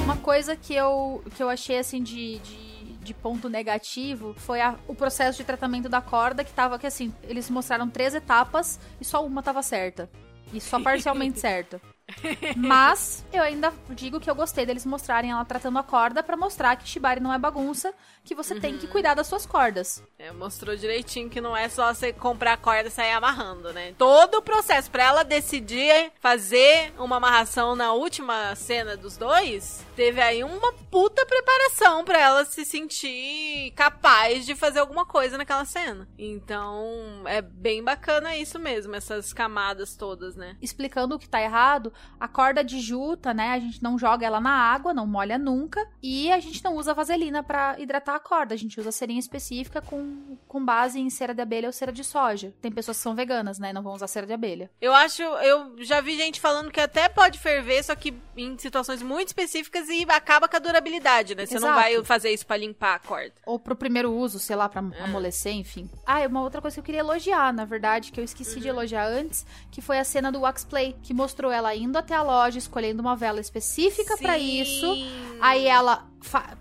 [0.02, 4.74] Uma coisa que eu, que eu achei assim de, de, de ponto negativo foi a-
[4.88, 9.04] o processo de tratamento da corda, que tava que assim, eles mostraram três etapas e
[9.04, 10.10] só uma tava certa.
[10.52, 11.80] E só parcialmente certa.
[12.56, 16.76] Mas eu ainda digo que eu gostei deles mostrarem ela tratando a corda pra mostrar
[16.76, 17.92] que Shibari não é bagunça,
[18.24, 20.02] que você tem que cuidar das suas cordas.
[20.18, 23.94] É, mostrou direitinho que não é só você comprar a corda e sair amarrando, né?
[23.98, 30.20] Todo o processo pra ela decidir fazer uma amarração na última cena dos dois, teve
[30.20, 36.08] aí uma puta preparação pra ela se sentir capaz de fazer alguma coisa naquela cena.
[36.18, 40.56] Então, é bem bacana isso mesmo, essas camadas todas, né?
[40.60, 43.50] explicando o que tá errado, a corda de juta, né?
[43.50, 45.86] A gente não joga ela na água, não molha nunca.
[46.02, 48.54] E a gente não usa vaselina pra hidratar a corda.
[48.54, 52.04] A gente usa serinha específica com, com base em cera de abelha ou cera de
[52.04, 52.52] soja.
[52.60, 53.72] Tem pessoas que são veganas, né?
[53.72, 54.70] Não vão usar cera de abelha.
[54.80, 59.02] Eu acho, eu já vi gente falando que até pode ferver, só que em situações
[59.02, 61.46] muito específicas e acaba com a durabilidade, né?
[61.46, 61.80] Você não Exato.
[61.80, 63.32] vai fazer isso pra limpar a corda.
[63.46, 65.88] Ou pro primeiro uso, sei lá, pra amolecer, enfim.
[66.06, 68.68] Ah, e uma outra coisa que eu queria elogiar, na verdade, que eu esqueci de
[68.68, 72.22] elogiar antes, que foi a cena do Wax Play, que mostrou ela indo até a
[72.22, 74.62] loja, escolhendo uma vela específica pra Sim.
[74.62, 74.86] isso.
[75.40, 76.06] Aí ela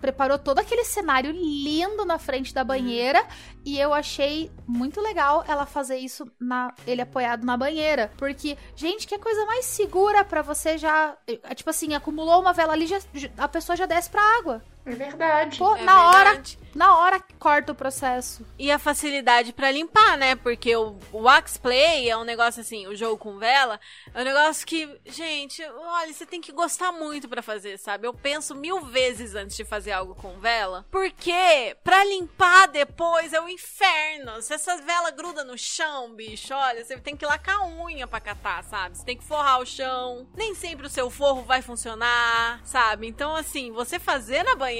[0.00, 3.24] preparou todo aquele cenário lindo na frente da banheira
[3.64, 9.06] e eu achei muito legal ela fazer isso na ele apoiado na banheira, porque gente,
[9.06, 12.98] que coisa mais segura pra você já, é, tipo assim, acumulou uma vela ali, já,
[13.38, 14.62] a pessoa já desce pra água.
[14.84, 15.58] É verdade.
[15.58, 16.58] Pô, É na hora, verdade.
[16.74, 18.44] na hora corta o processo.
[18.58, 20.34] E a facilidade pra limpar, né?
[20.34, 23.78] Porque o, o Wax Play é um negócio assim, o jogo com vela,
[24.12, 28.06] é um negócio que, gente, olha, você tem que gostar muito pra fazer, sabe?
[28.08, 33.40] Eu penso mil vezes antes de fazer algo com vela, porque pra limpar depois é
[33.40, 34.42] o inferno.
[34.42, 38.20] Se essa vela gruda no chão, bicho, olha, você tem que lacar a unha pra
[38.20, 38.96] catar, sabe?
[38.98, 40.26] Você tem que forrar o chão.
[40.34, 43.06] Nem sempre o seu forro vai funcionar, sabe?
[43.06, 44.71] Então, assim, você fazer na banheira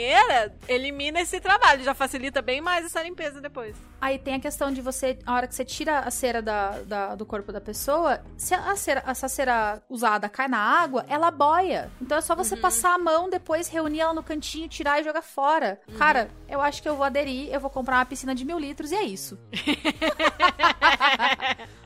[0.69, 3.77] elimina esse trabalho, já facilita bem mais essa limpeza depois.
[4.01, 7.15] Aí tem a questão de você, a hora que você tira a cera da, da-
[7.15, 11.91] do corpo da pessoa, se a cera, essa cera usada cai na água, ela boia.
[12.01, 15.23] Então é só você passar a mão, depois reunir ela no cantinho, tirar e jogar
[15.23, 15.81] fora.
[15.99, 18.91] Cara, eu acho que eu vou aderir, eu vou comprar uma piscina de mil litros
[18.93, 19.39] e é isso.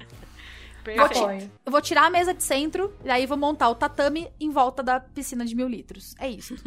[0.87, 1.19] Perfeito.
[1.19, 1.51] Apoio.
[1.65, 4.85] Eu vou tirar a mesa de centro, e aí vou montar o tatame em volta
[4.85, 6.15] da piscina de mil litros.
[6.17, 6.55] É isso.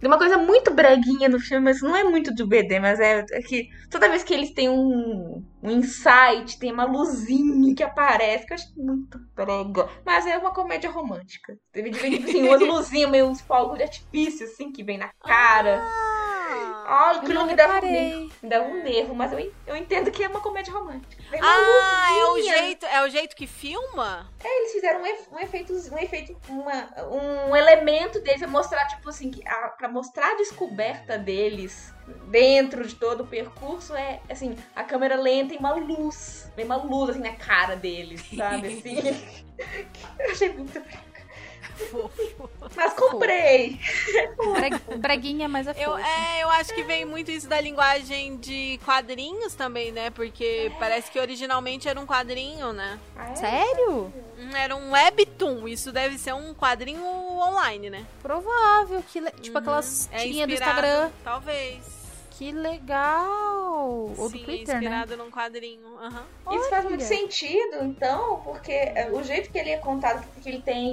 [0.00, 3.24] Tem uma coisa muito breguinha no filme, mas não é muito do BD, mas é,
[3.30, 8.44] é que toda vez que eles têm um, um insight, tem uma luzinha que aparece,
[8.44, 9.88] que eu acho muito brega.
[10.04, 11.56] Mas é uma comédia romântica.
[11.70, 15.84] Teve de assim, umas luzinhas, meio uns fogos de artifício, assim, que vem na cara.
[16.84, 18.32] Ai, que Eu não me dá um nervo.
[18.42, 21.22] Me dá um nervo, mas eu, eu entendo que é uma comédia romântica.
[21.32, 24.30] Uma Ah, é o jeito, é o jeito que filma?
[24.44, 26.88] Eles fizeram um, efe- um efeito, um efeito, uma-
[27.48, 31.92] um elemento deles mostrar, tipo assim, que a, pra mostrar a descoberta deles
[32.28, 36.50] dentro de todo o percurso é assim, a câmera lenta e uma luz.
[36.56, 38.66] Vem uma luz assim na cara deles, sabe?
[38.66, 39.42] Assim.
[40.18, 40.82] Eu achei muito.
[41.90, 42.50] Fofo.
[42.76, 43.78] Mas comprei.
[44.36, 46.04] Bre- Breguinha, mas é Eu, fofo.
[46.04, 50.10] é, eu acho que vem muito isso da linguagem de quadrinhos também, né?
[50.10, 52.98] Porque parece que originalmente era um quadrinho, né?
[53.16, 53.36] Ah, é?
[53.36, 54.12] Sério?
[54.38, 55.68] Hum, Era um webtoon.
[55.68, 58.06] Isso deve ser um quadrinho online, né?
[58.22, 59.02] Provável.
[59.12, 61.10] Que Tipo aquelas É do Instagram.
[61.24, 62.01] Talvez.
[62.38, 64.14] Que legal!
[64.18, 64.80] Ou Sim, do Twitter, né?
[64.80, 65.96] inspirado num quadrinho.
[65.98, 66.24] aham.
[66.52, 70.60] Isso faz muito sentido, então, porque é, o jeito que ele é contado, que ele
[70.62, 70.92] tem.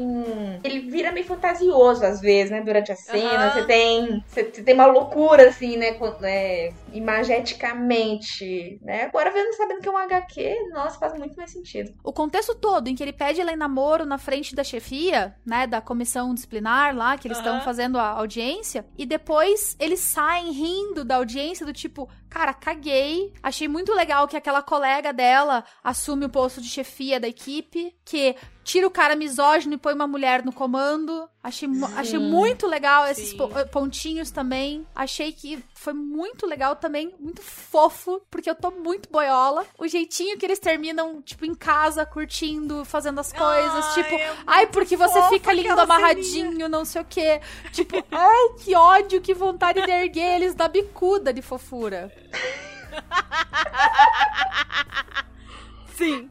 [0.64, 2.62] Ele vira meio fantasioso às vezes, né?
[2.62, 3.46] Durante a cena.
[3.48, 3.52] Aham.
[3.54, 4.24] Você tem.
[4.28, 5.94] Você tem uma loucura, assim, né?
[5.94, 8.80] quando- é, imageticamente.
[8.82, 9.04] Né?
[9.04, 11.94] Agora, vendo sabendo que é um HQ, nossa, faz muito mais sentido.
[12.04, 15.68] O contexto todo em que ele pede ela em namoro na frente da chefia, né,
[15.68, 17.64] da comissão disciplinar lá, que eles estão Aham.
[17.64, 23.34] fazendo a audiência, e depois eles saem rindo da audiência do tipo, cara, caguei.
[23.42, 28.36] Achei muito legal que aquela colega dela assume o posto de chefia da equipe, que
[28.64, 31.28] tira o cara misógino e põe uma mulher no comando.
[31.42, 33.38] Achei, mu- achei muito legal esses Sim.
[33.38, 34.86] po- eh, pontinhos também.
[34.94, 39.66] Achei que foi muito legal também, muito fofo, porque eu tô muito boiola.
[39.80, 43.86] O jeitinho que eles terminam, tipo, em casa, curtindo, fazendo as coisas.
[43.86, 47.42] Ai, tipo, é ai, porque você fica lindo amarradinho, não sei o quê.
[47.72, 52.12] Tipo, ai, que ódio, que vontade de erguer eles da bicuda de fofura.
[55.96, 56.30] Sim.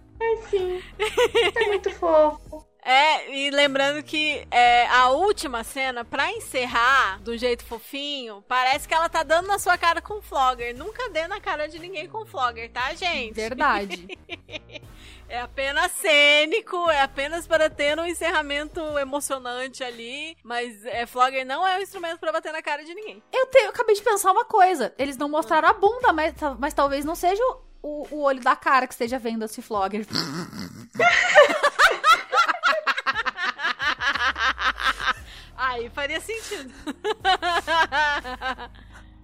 [0.50, 0.82] Sim.
[1.54, 2.66] É muito fofo.
[2.82, 8.94] É, e lembrando que é, a última cena, pra encerrar do jeito fofinho, parece que
[8.94, 10.74] ela tá dando na sua cara com flogger.
[10.74, 13.34] Nunca dê na cara de ninguém com flogger, tá, gente?
[13.34, 14.08] Verdade.
[15.28, 20.34] É apenas cênico, é apenas para ter um encerramento emocionante ali.
[20.42, 23.22] Mas é, flogger não é um instrumento pra bater na cara de ninguém.
[23.32, 24.94] Eu, te- eu acabei de pensar uma coisa.
[24.98, 27.42] Eles não mostraram a bunda, mas, ta- mas talvez não seja
[27.82, 30.06] o, o olho da cara que esteja vendo esse flogger.
[35.56, 36.72] Aí faria sentido.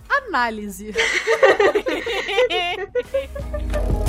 [0.08, 0.92] Análise.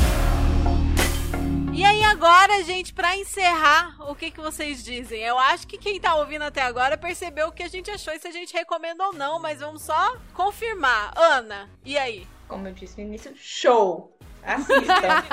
[1.76, 5.20] E aí agora, gente, pra encerrar, o que, que vocês dizem?
[5.20, 8.20] Eu acho que quem tá ouvindo até agora percebeu o que a gente achou e
[8.20, 11.12] se a gente recomenda ou não, mas vamos só confirmar.
[11.18, 12.26] Ana, e aí?
[12.48, 14.18] Como eu disse no início, show!
[14.42, 15.26] Assista!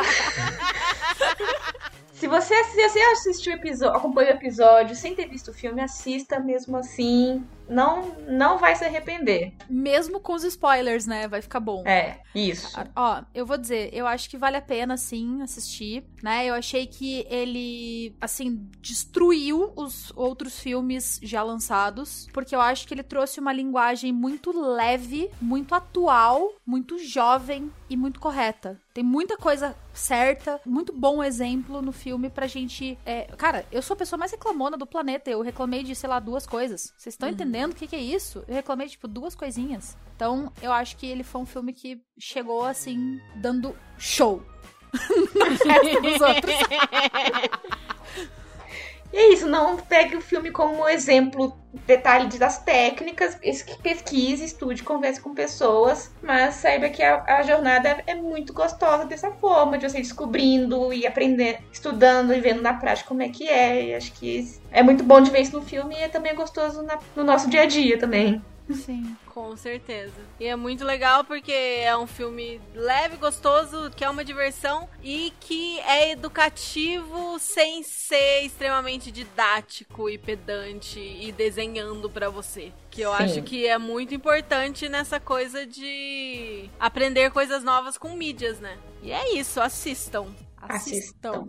[2.22, 6.38] Se você, se você assistiu episódio, acompanhou o episódio sem ter visto o filme, assista
[6.38, 7.44] mesmo assim.
[7.68, 9.52] Não, não vai se arrepender.
[9.68, 11.26] Mesmo com os spoilers, né?
[11.26, 11.82] Vai ficar bom.
[11.84, 12.78] É, isso.
[12.94, 16.46] Ó, eu vou dizer, eu acho que vale a pena, sim, assistir, né?
[16.46, 22.94] Eu achei que ele, assim, destruiu os outros filmes já lançados, porque eu acho que
[22.94, 28.80] ele trouxe uma linguagem muito leve, muito atual, muito jovem e muito correta.
[28.94, 32.98] Tem muita coisa certa, muito bom exemplo no filme pra gente.
[33.04, 35.30] é, Cara, eu sou a pessoa mais reclamona do planeta.
[35.30, 36.92] Eu reclamei de, sei lá, duas coisas.
[36.96, 38.44] Vocês estão entendendo o que, que é isso?
[38.48, 39.96] Eu reclamei, tipo, duas coisinhas.
[40.16, 44.42] Então, eu acho que ele foi um filme que chegou, assim, dando show.
[45.34, 46.54] no resto dos outros.
[49.12, 51.54] E é isso, não pegue o filme como exemplo,
[51.86, 53.36] detalhe das técnicas,
[53.82, 59.30] pesquise, estude, converse com pessoas, mas saiba que a, a jornada é muito gostosa dessa
[59.32, 63.86] forma, de você descobrindo e aprendendo, estudando e vendo na prática como é que é.
[63.86, 66.82] E acho que é muito bom de ver isso no filme e é também gostoso
[66.82, 68.42] na, no nosso dia a dia também.
[68.70, 69.16] Sim.
[69.32, 70.12] Com certeza.
[70.38, 75.32] E é muito legal porque é um filme leve, gostoso, que é uma diversão e
[75.40, 82.74] que é educativo sem ser extremamente didático e pedante e desenhando para você.
[82.90, 83.24] Que eu Sim.
[83.24, 88.76] acho que é muito importante nessa coisa de aprender coisas novas com mídias, né?
[89.02, 90.26] E é isso, assistam.
[90.58, 91.48] Assistam.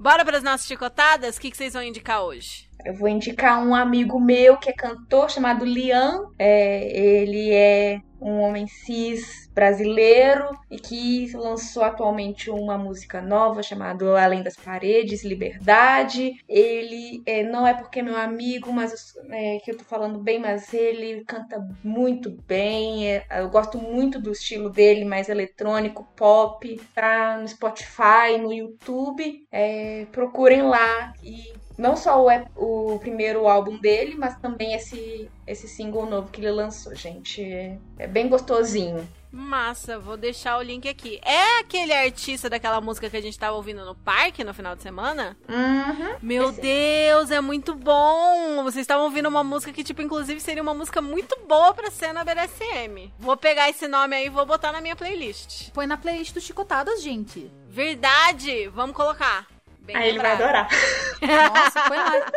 [0.00, 1.36] Bora para as nossas chicotadas?
[1.36, 2.70] O que, que vocês vão indicar hoje?
[2.86, 6.32] Eu vou indicar um amigo meu que é cantor chamado Liam.
[6.38, 14.18] É, ele é um homem cis brasileiro e que lançou atualmente uma música nova chamada
[14.18, 16.42] Além das Paredes, Liberdade.
[16.48, 20.38] Ele é, não é porque é meu amigo, mas é, que eu tô falando bem,
[20.38, 23.06] mas ele canta muito bem.
[23.06, 26.80] É, eu gosto muito do estilo dele, mais eletrônico, pop.
[26.94, 29.46] Tá no Spotify, no YouTube.
[29.52, 35.68] É, procurem lá e não só o, o primeiro álbum dele, mas também esse, esse
[35.68, 37.42] single novo que ele lançou, gente.
[37.44, 39.06] É, é bem gostosinho.
[39.32, 41.20] Massa, vou deixar o link aqui.
[41.24, 44.82] É aquele artista daquela música que a gente tava ouvindo no parque no final de
[44.82, 45.36] semana?
[45.48, 46.16] Uhum.
[46.20, 46.50] Meu.
[46.50, 48.62] Deus, é muito bom!
[48.64, 52.12] Vocês estavam ouvindo uma música que, tipo, inclusive seria uma música muito boa pra ser
[52.12, 53.12] na BDSM.
[53.20, 55.70] Vou pegar esse nome aí e vou botar na minha playlist.
[55.70, 57.50] Põe na playlist do Chicotadas, gente.
[57.68, 58.66] Verdade!
[58.68, 59.46] Vamos colocar.
[59.78, 60.42] Bem Aí ele vai lembrado.
[60.42, 60.68] adorar.
[61.54, 62.32] Nossa, põe lá.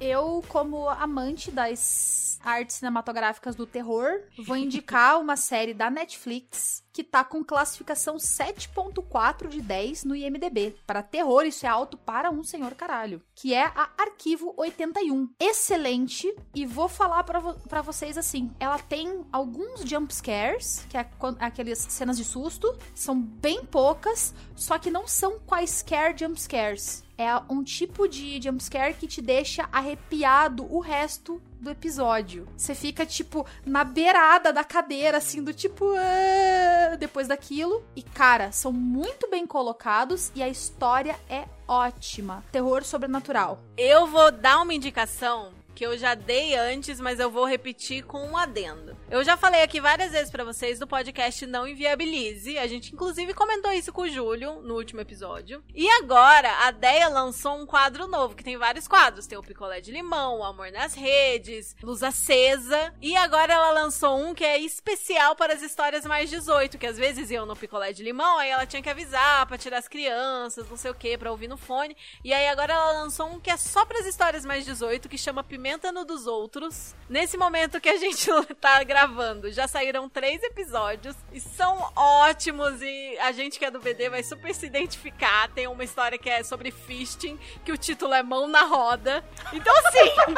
[0.00, 7.02] Eu, como amante das artes cinematográficas do terror, vou indicar uma série da Netflix que
[7.02, 10.76] tá com classificação 7.4 de 10 no IMDB.
[10.86, 13.20] Para terror, isso é alto para um senhor caralho.
[13.34, 15.28] Que é a Arquivo 81.
[15.40, 16.32] Excelente.
[16.54, 21.08] E vou falar pra vo- vocês assim: ela tem alguns jump scares, que é
[21.40, 27.03] aquelas cenas de susto, são bem poucas, só que não são quaisquer jump scares.
[27.16, 32.46] É um tipo de jumpscare que te deixa arrepiado o resto do episódio.
[32.56, 35.86] Você fica, tipo, na beirada da cadeira, assim, do tipo.
[35.96, 37.84] "Ah", depois daquilo.
[37.94, 42.44] E, cara, são muito bem colocados e a história é ótima.
[42.50, 43.60] Terror sobrenatural.
[43.76, 48.24] Eu vou dar uma indicação que eu já dei antes, mas eu vou repetir com
[48.24, 48.96] um adendo.
[49.10, 52.56] Eu já falei aqui várias vezes pra vocês do podcast Não Inviabilize.
[52.56, 55.62] A gente inclusive comentou isso com o Júlio no último episódio.
[55.74, 59.26] E agora a Deia lançou um quadro novo, que tem vários quadros.
[59.26, 62.94] Tem o picolé de limão, o amor nas redes, luz acesa.
[63.02, 66.96] E agora ela lançou um que é especial para as histórias mais 18, que às
[66.96, 70.68] vezes iam no picolé de limão, aí ela tinha que avisar pra tirar as crianças,
[70.68, 71.96] não sei o que, pra ouvir no fone.
[72.22, 75.18] E aí agora ela lançou um que é só para as histórias mais 18, que
[75.18, 76.94] chama Pimenta no dos Outros.
[77.08, 78.28] Nesse momento que a gente
[78.60, 83.80] tá gravando, já saíram três episódios e são ótimos e a gente que é do
[83.80, 85.48] BD vai super se identificar.
[85.54, 89.24] Tem uma história que é sobre fisting, que o título é Mão na Roda.
[89.52, 90.10] Então assim,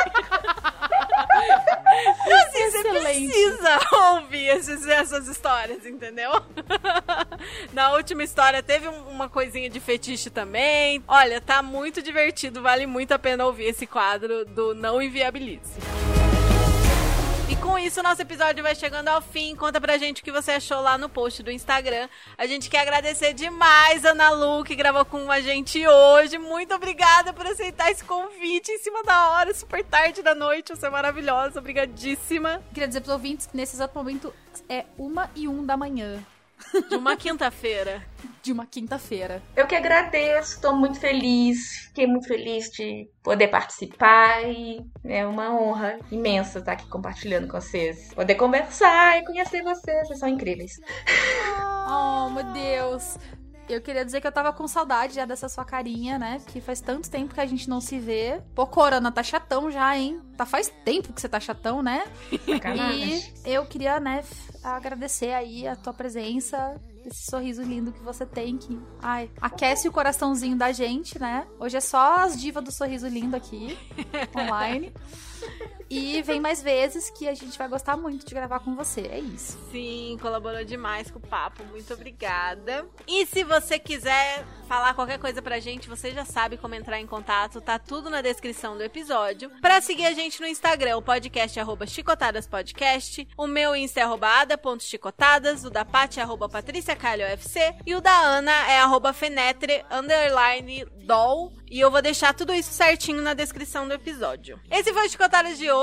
[2.26, 3.80] então, assim você precisa
[4.14, 6.30] ouvir esses- essas histórias, entendeu?
[7.72, 11.02] Na última história teve um- uma coisinha de fetiche também.
[11.08, 15.80] Olha, tá muito divertido, vale muito a pena ouvir esse quadro do Não Inviabilize.
[17.48, 19.56] E com isso, nosso episódio vai chegando ao fim.
[19.56, 22.06] Conta pra gente o que você achou lá no post do Instagram.
[22.36, 26.36] A gente quer agradecer demais a Ana Lu, que gravou com a gente hoje.
[26.36, 30.76] Muito obrigada por aceitar esse convite em cima da hora, super tarde da noite.
[30.76, 32.62] Você é maravilhosa, obrigadíssima.
[32.74, 34.34] Queria dizer pros ouvintes que nesse exato momento
[34.68, 36.22] é uma e um da manhã
[36.88, 38.02] De uma quinta-feira.
[38.42, 39.42] de uma quinta-feira.
[39.56, 41.86] Eu que agradeço, tô muito feliz.
[41.88, 47.60] Fiquei muito feliz de poder participar e é uma honra imensa estar aqui compartilhando com
[47.60, 48.14] vocês.
[48.14, 50.72] Poder conversar e conhecer vocês, vocês são incríveis.
[51.88, 53.18] Oh, meu Deus.
[53.68, 56.40] Eu queria dizer que eu tava com saudade já dessa sua carinha, né?
[56.46, 58.40] Que faz tanto tempo que a gente não se vê.
[58.54, 60.20] Pô, Corona, tá chatão já, hein?
[60.36, 62.04] Tá faz tempo que você tá chatão, né?
[62.46, 63.32] Sacanagem.
[63.44, 64.22] E eu queria, né,
[64.62, 69.92] agradecer aí a tua presença, esse sorriso lindo que você tem, que, ai, aquece o
[69.92, 71.46] coraçãozinho da gente, né?
[71.58, 73.78] Hoje é só as divas do sorriso lindo aqui,
[74.36, 74.92] online.
[75.88, 79.02] E vem mais vezes que a gente vai gostar muito de gravar com você.
[79.02, 79.58] É isso.
[79.70, 81.64] Sim, colaborou demais com o papo.
[81.64, 82.86] Muito obrigada.
[83.06, 87.06] E se você quiser falar qualquer coisa pra gente, você já sabe como entrar em
[87.06, 87.60] contato.
[87.60, 89.50] Tá tudo na descrição do episódio.
[89.60, 91.86] Pra seguir a gente no Instagram, o podcast é arroba.
[93.36, 95.64] O meu Insta é arroba ada.chicotadas.
[95.64, 97.76] O da Paty é arroba patriciacalhofc.
[97.86, 101.52] E o da Ana é arroba fenetre, underline, doll.
[101.70, 104.60] E eu vou deixar tudo isso certinho na descrição do episódio.
[104.70, 105.75] Esse foi o Chicotadas de hoje.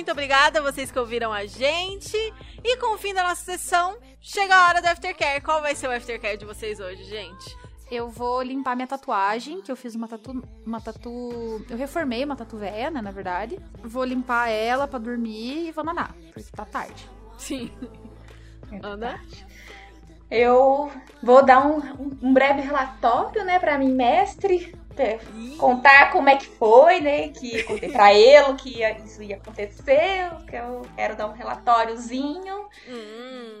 [0.00, 2.16] Muito obrigada a vocês que ouviram a gente.
[2.64, 5.42] E com o fim da nossa sessão, chega a hora do aftercare.
[5.42, 7.56] Qual vai ser o aftercare de vocês hoje, gente?
[7.90, 10.42] Eu vou limpar minha tatuagem, que eu fiz uma tatu.
[10.64, 11.64] Uma tatu.
[11.68, 13.58] Eu reformei uma tatu velha, né, na verdade.
[13.82, 17.08] Vou limpar ela pra dormir e vou nanar, porque tá tarde.
[17.36, 17.70] Sim.
[18.82, 19.20] Ana?
[20.30, 20.90] Eu
[21.22, 21.78] vou dar um,
[22.22, 24.74] um breve relatório, né, pra mim, mestre.
[25.00, 25.18] É,
[25.58, 27.28] Contar como é que foi, né?
[27.28, 30.30] Que contei pra ele que ia- isso ia acontecer.
[30.48, 33.60] Que eu quero dar um relatóriozinho, Hum.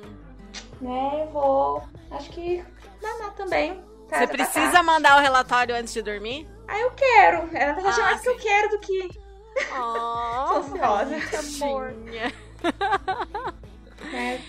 [0.80, 1.28] né?
[1.32, 1.82] Vou.
[2.10, 2.64] Acho que
[3.02, 3.82] naná também.
[4.08, 4.82] Tá- Você tá precisa tarde.
[4.86, 6.48] mandar o relatório antes de dormir?
[6.66, 7.48] Ah, eu quero.
[7.56, 8.40] É, na verdade, Ah, mais que eu sim.
[8.40, 9.10] quero do que.
[9.72, 11.16] Oh, Tô ansiosa.
[11.60, 12.32] bonitinha.
[14.12, 14.40] né?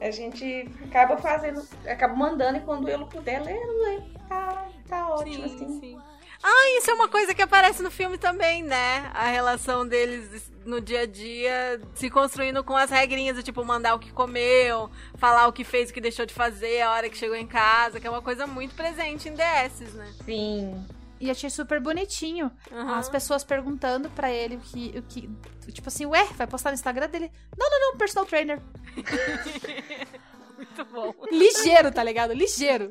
[0.00, 4.00] A gente acaba fazendo, acaba mandando e quando ele puder ler, lê.
[4.28, 5.80] Tá, tá ótimo, Sim, assim.
[5.80, 5.98] sim.
[6.46, 9.10] Ah, isso é uma coisa que aparece no filme também, né?
[9.14, 13.94] A relação deles no dia a dia se construindo com as regrinhas do tipo mandar
[13.94, 17.16] o que comeu, falar o que fez, o que deixou de fazer, a hora que
[17.16, 20.12] chegou em casa, que é uma coisa muito presente em DS, né?
[20.22, 20.86] Sim.
[21.18, 22.52] E achei super bonitinho.
[22.70, 22.98] Aham.
[22.98, 25.30] As pessoas perguntando pra ele o que, o que.
[25.72, 27.32] Tipo assim, ué, vai postar no Instagram dele?
[27.56, 28.60] Não, não, não, personal trainer.
[30.64, 31.14] Muito bom.
[31.30, 32.32] Ligeiro, tá ligado?
[32.32, 32.90] Ligeiro.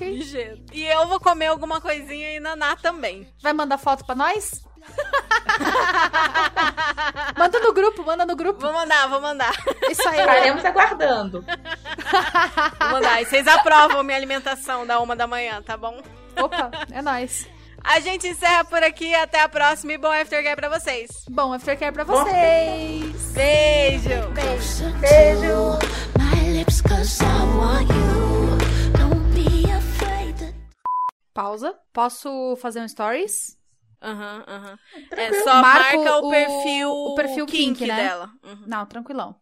[0.00, 0.64] Ligeiro.
[0.72, 3.26] E eu vou comer alguma coisinha e naná também.
[3.42, 4.62] Vai mandar foto pra nós?
[7.36, 8.60] manda no grupo, manda no grupo.
[8.60, 9.52] Vou mandar, vou mandar.
[9.90, 10.20] Isso aí.
[10.20, 11.44] Estaremos aguardando.
[12.80, 13.22] Vou mandar.
[13.22, 16.02] E vocês aprovam minha alimentação da uma da manhã, tá bom?
[16.36, 17.48] Opa, é nóis.
[17.82, 19.14] A gente encerra por aqui.
[19.14, 21.10] Até a próxima e bom aftercare pra vocês.
[21.28, 23.32] Bom aftercare pra vocês.
[23.32, 24.30] Beijo!
[25.00, 25.00] Beijo.
[25.00, 26.13] My
[31.32, 31.74] Pausa.
[31.92, 33.58] Posso fazer um stories?
[34.00, 34.78] Aham, aham.
[35.16, 37.96] É só Marco marca o, o- perfil, o perfil kink, kink, né?
[37.96, 38.30] dela.
[38.44, 38.64] Uhum.
[38.66, 39.36] Não, tranquilão.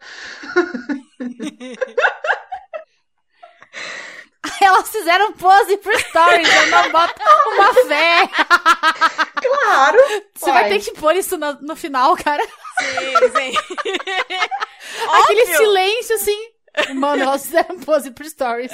[4.60, 7.22] Elas fizeram pose pro stories, eu não boto
[7.54, 8.28] uma fé.
[9.42, 9.98] Claro.
[10.34, 12.42] Você vai ter que pôr isso no, no final, cara.
[12.78, 13.52] Sim, sim.
[15.10, 15.56] Aquele Óbvio.
[15.56, 16.52] silêncio assim.
[16.94, 18.70] Mano, elas fizeram pose pro stories.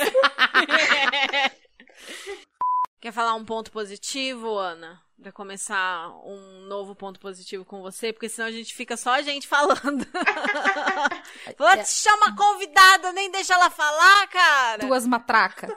[3.01, 5.01] Quer falar um ponto positivo, Ana?
[5.21, 9.23] Pra começar um novo ponto positivo com você, porque senão a gente fica só a
[9.23, 10.07] gente falando.
[11.59, 11.83] Fala, É.
[11.83, 14.79] te chama a convidada, nem deixa ela falar, cara.
[14.87, 15.73] Duas matracas.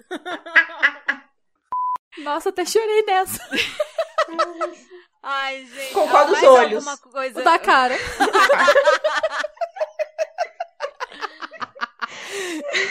[2.20, 3.40] Nossa, até chorei nessa.
[5.24, 5.94] Ai, gente.
[5.94, 6.86] Com qual dos olhos?
[7.00, 7.42] Coisa...
[7.42, 7.96] O da cara.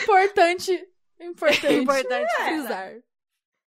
[0.03, 0.87] importante.
[1.19, 1.73] Importante.
[1.75, 2.93] Importante frisar.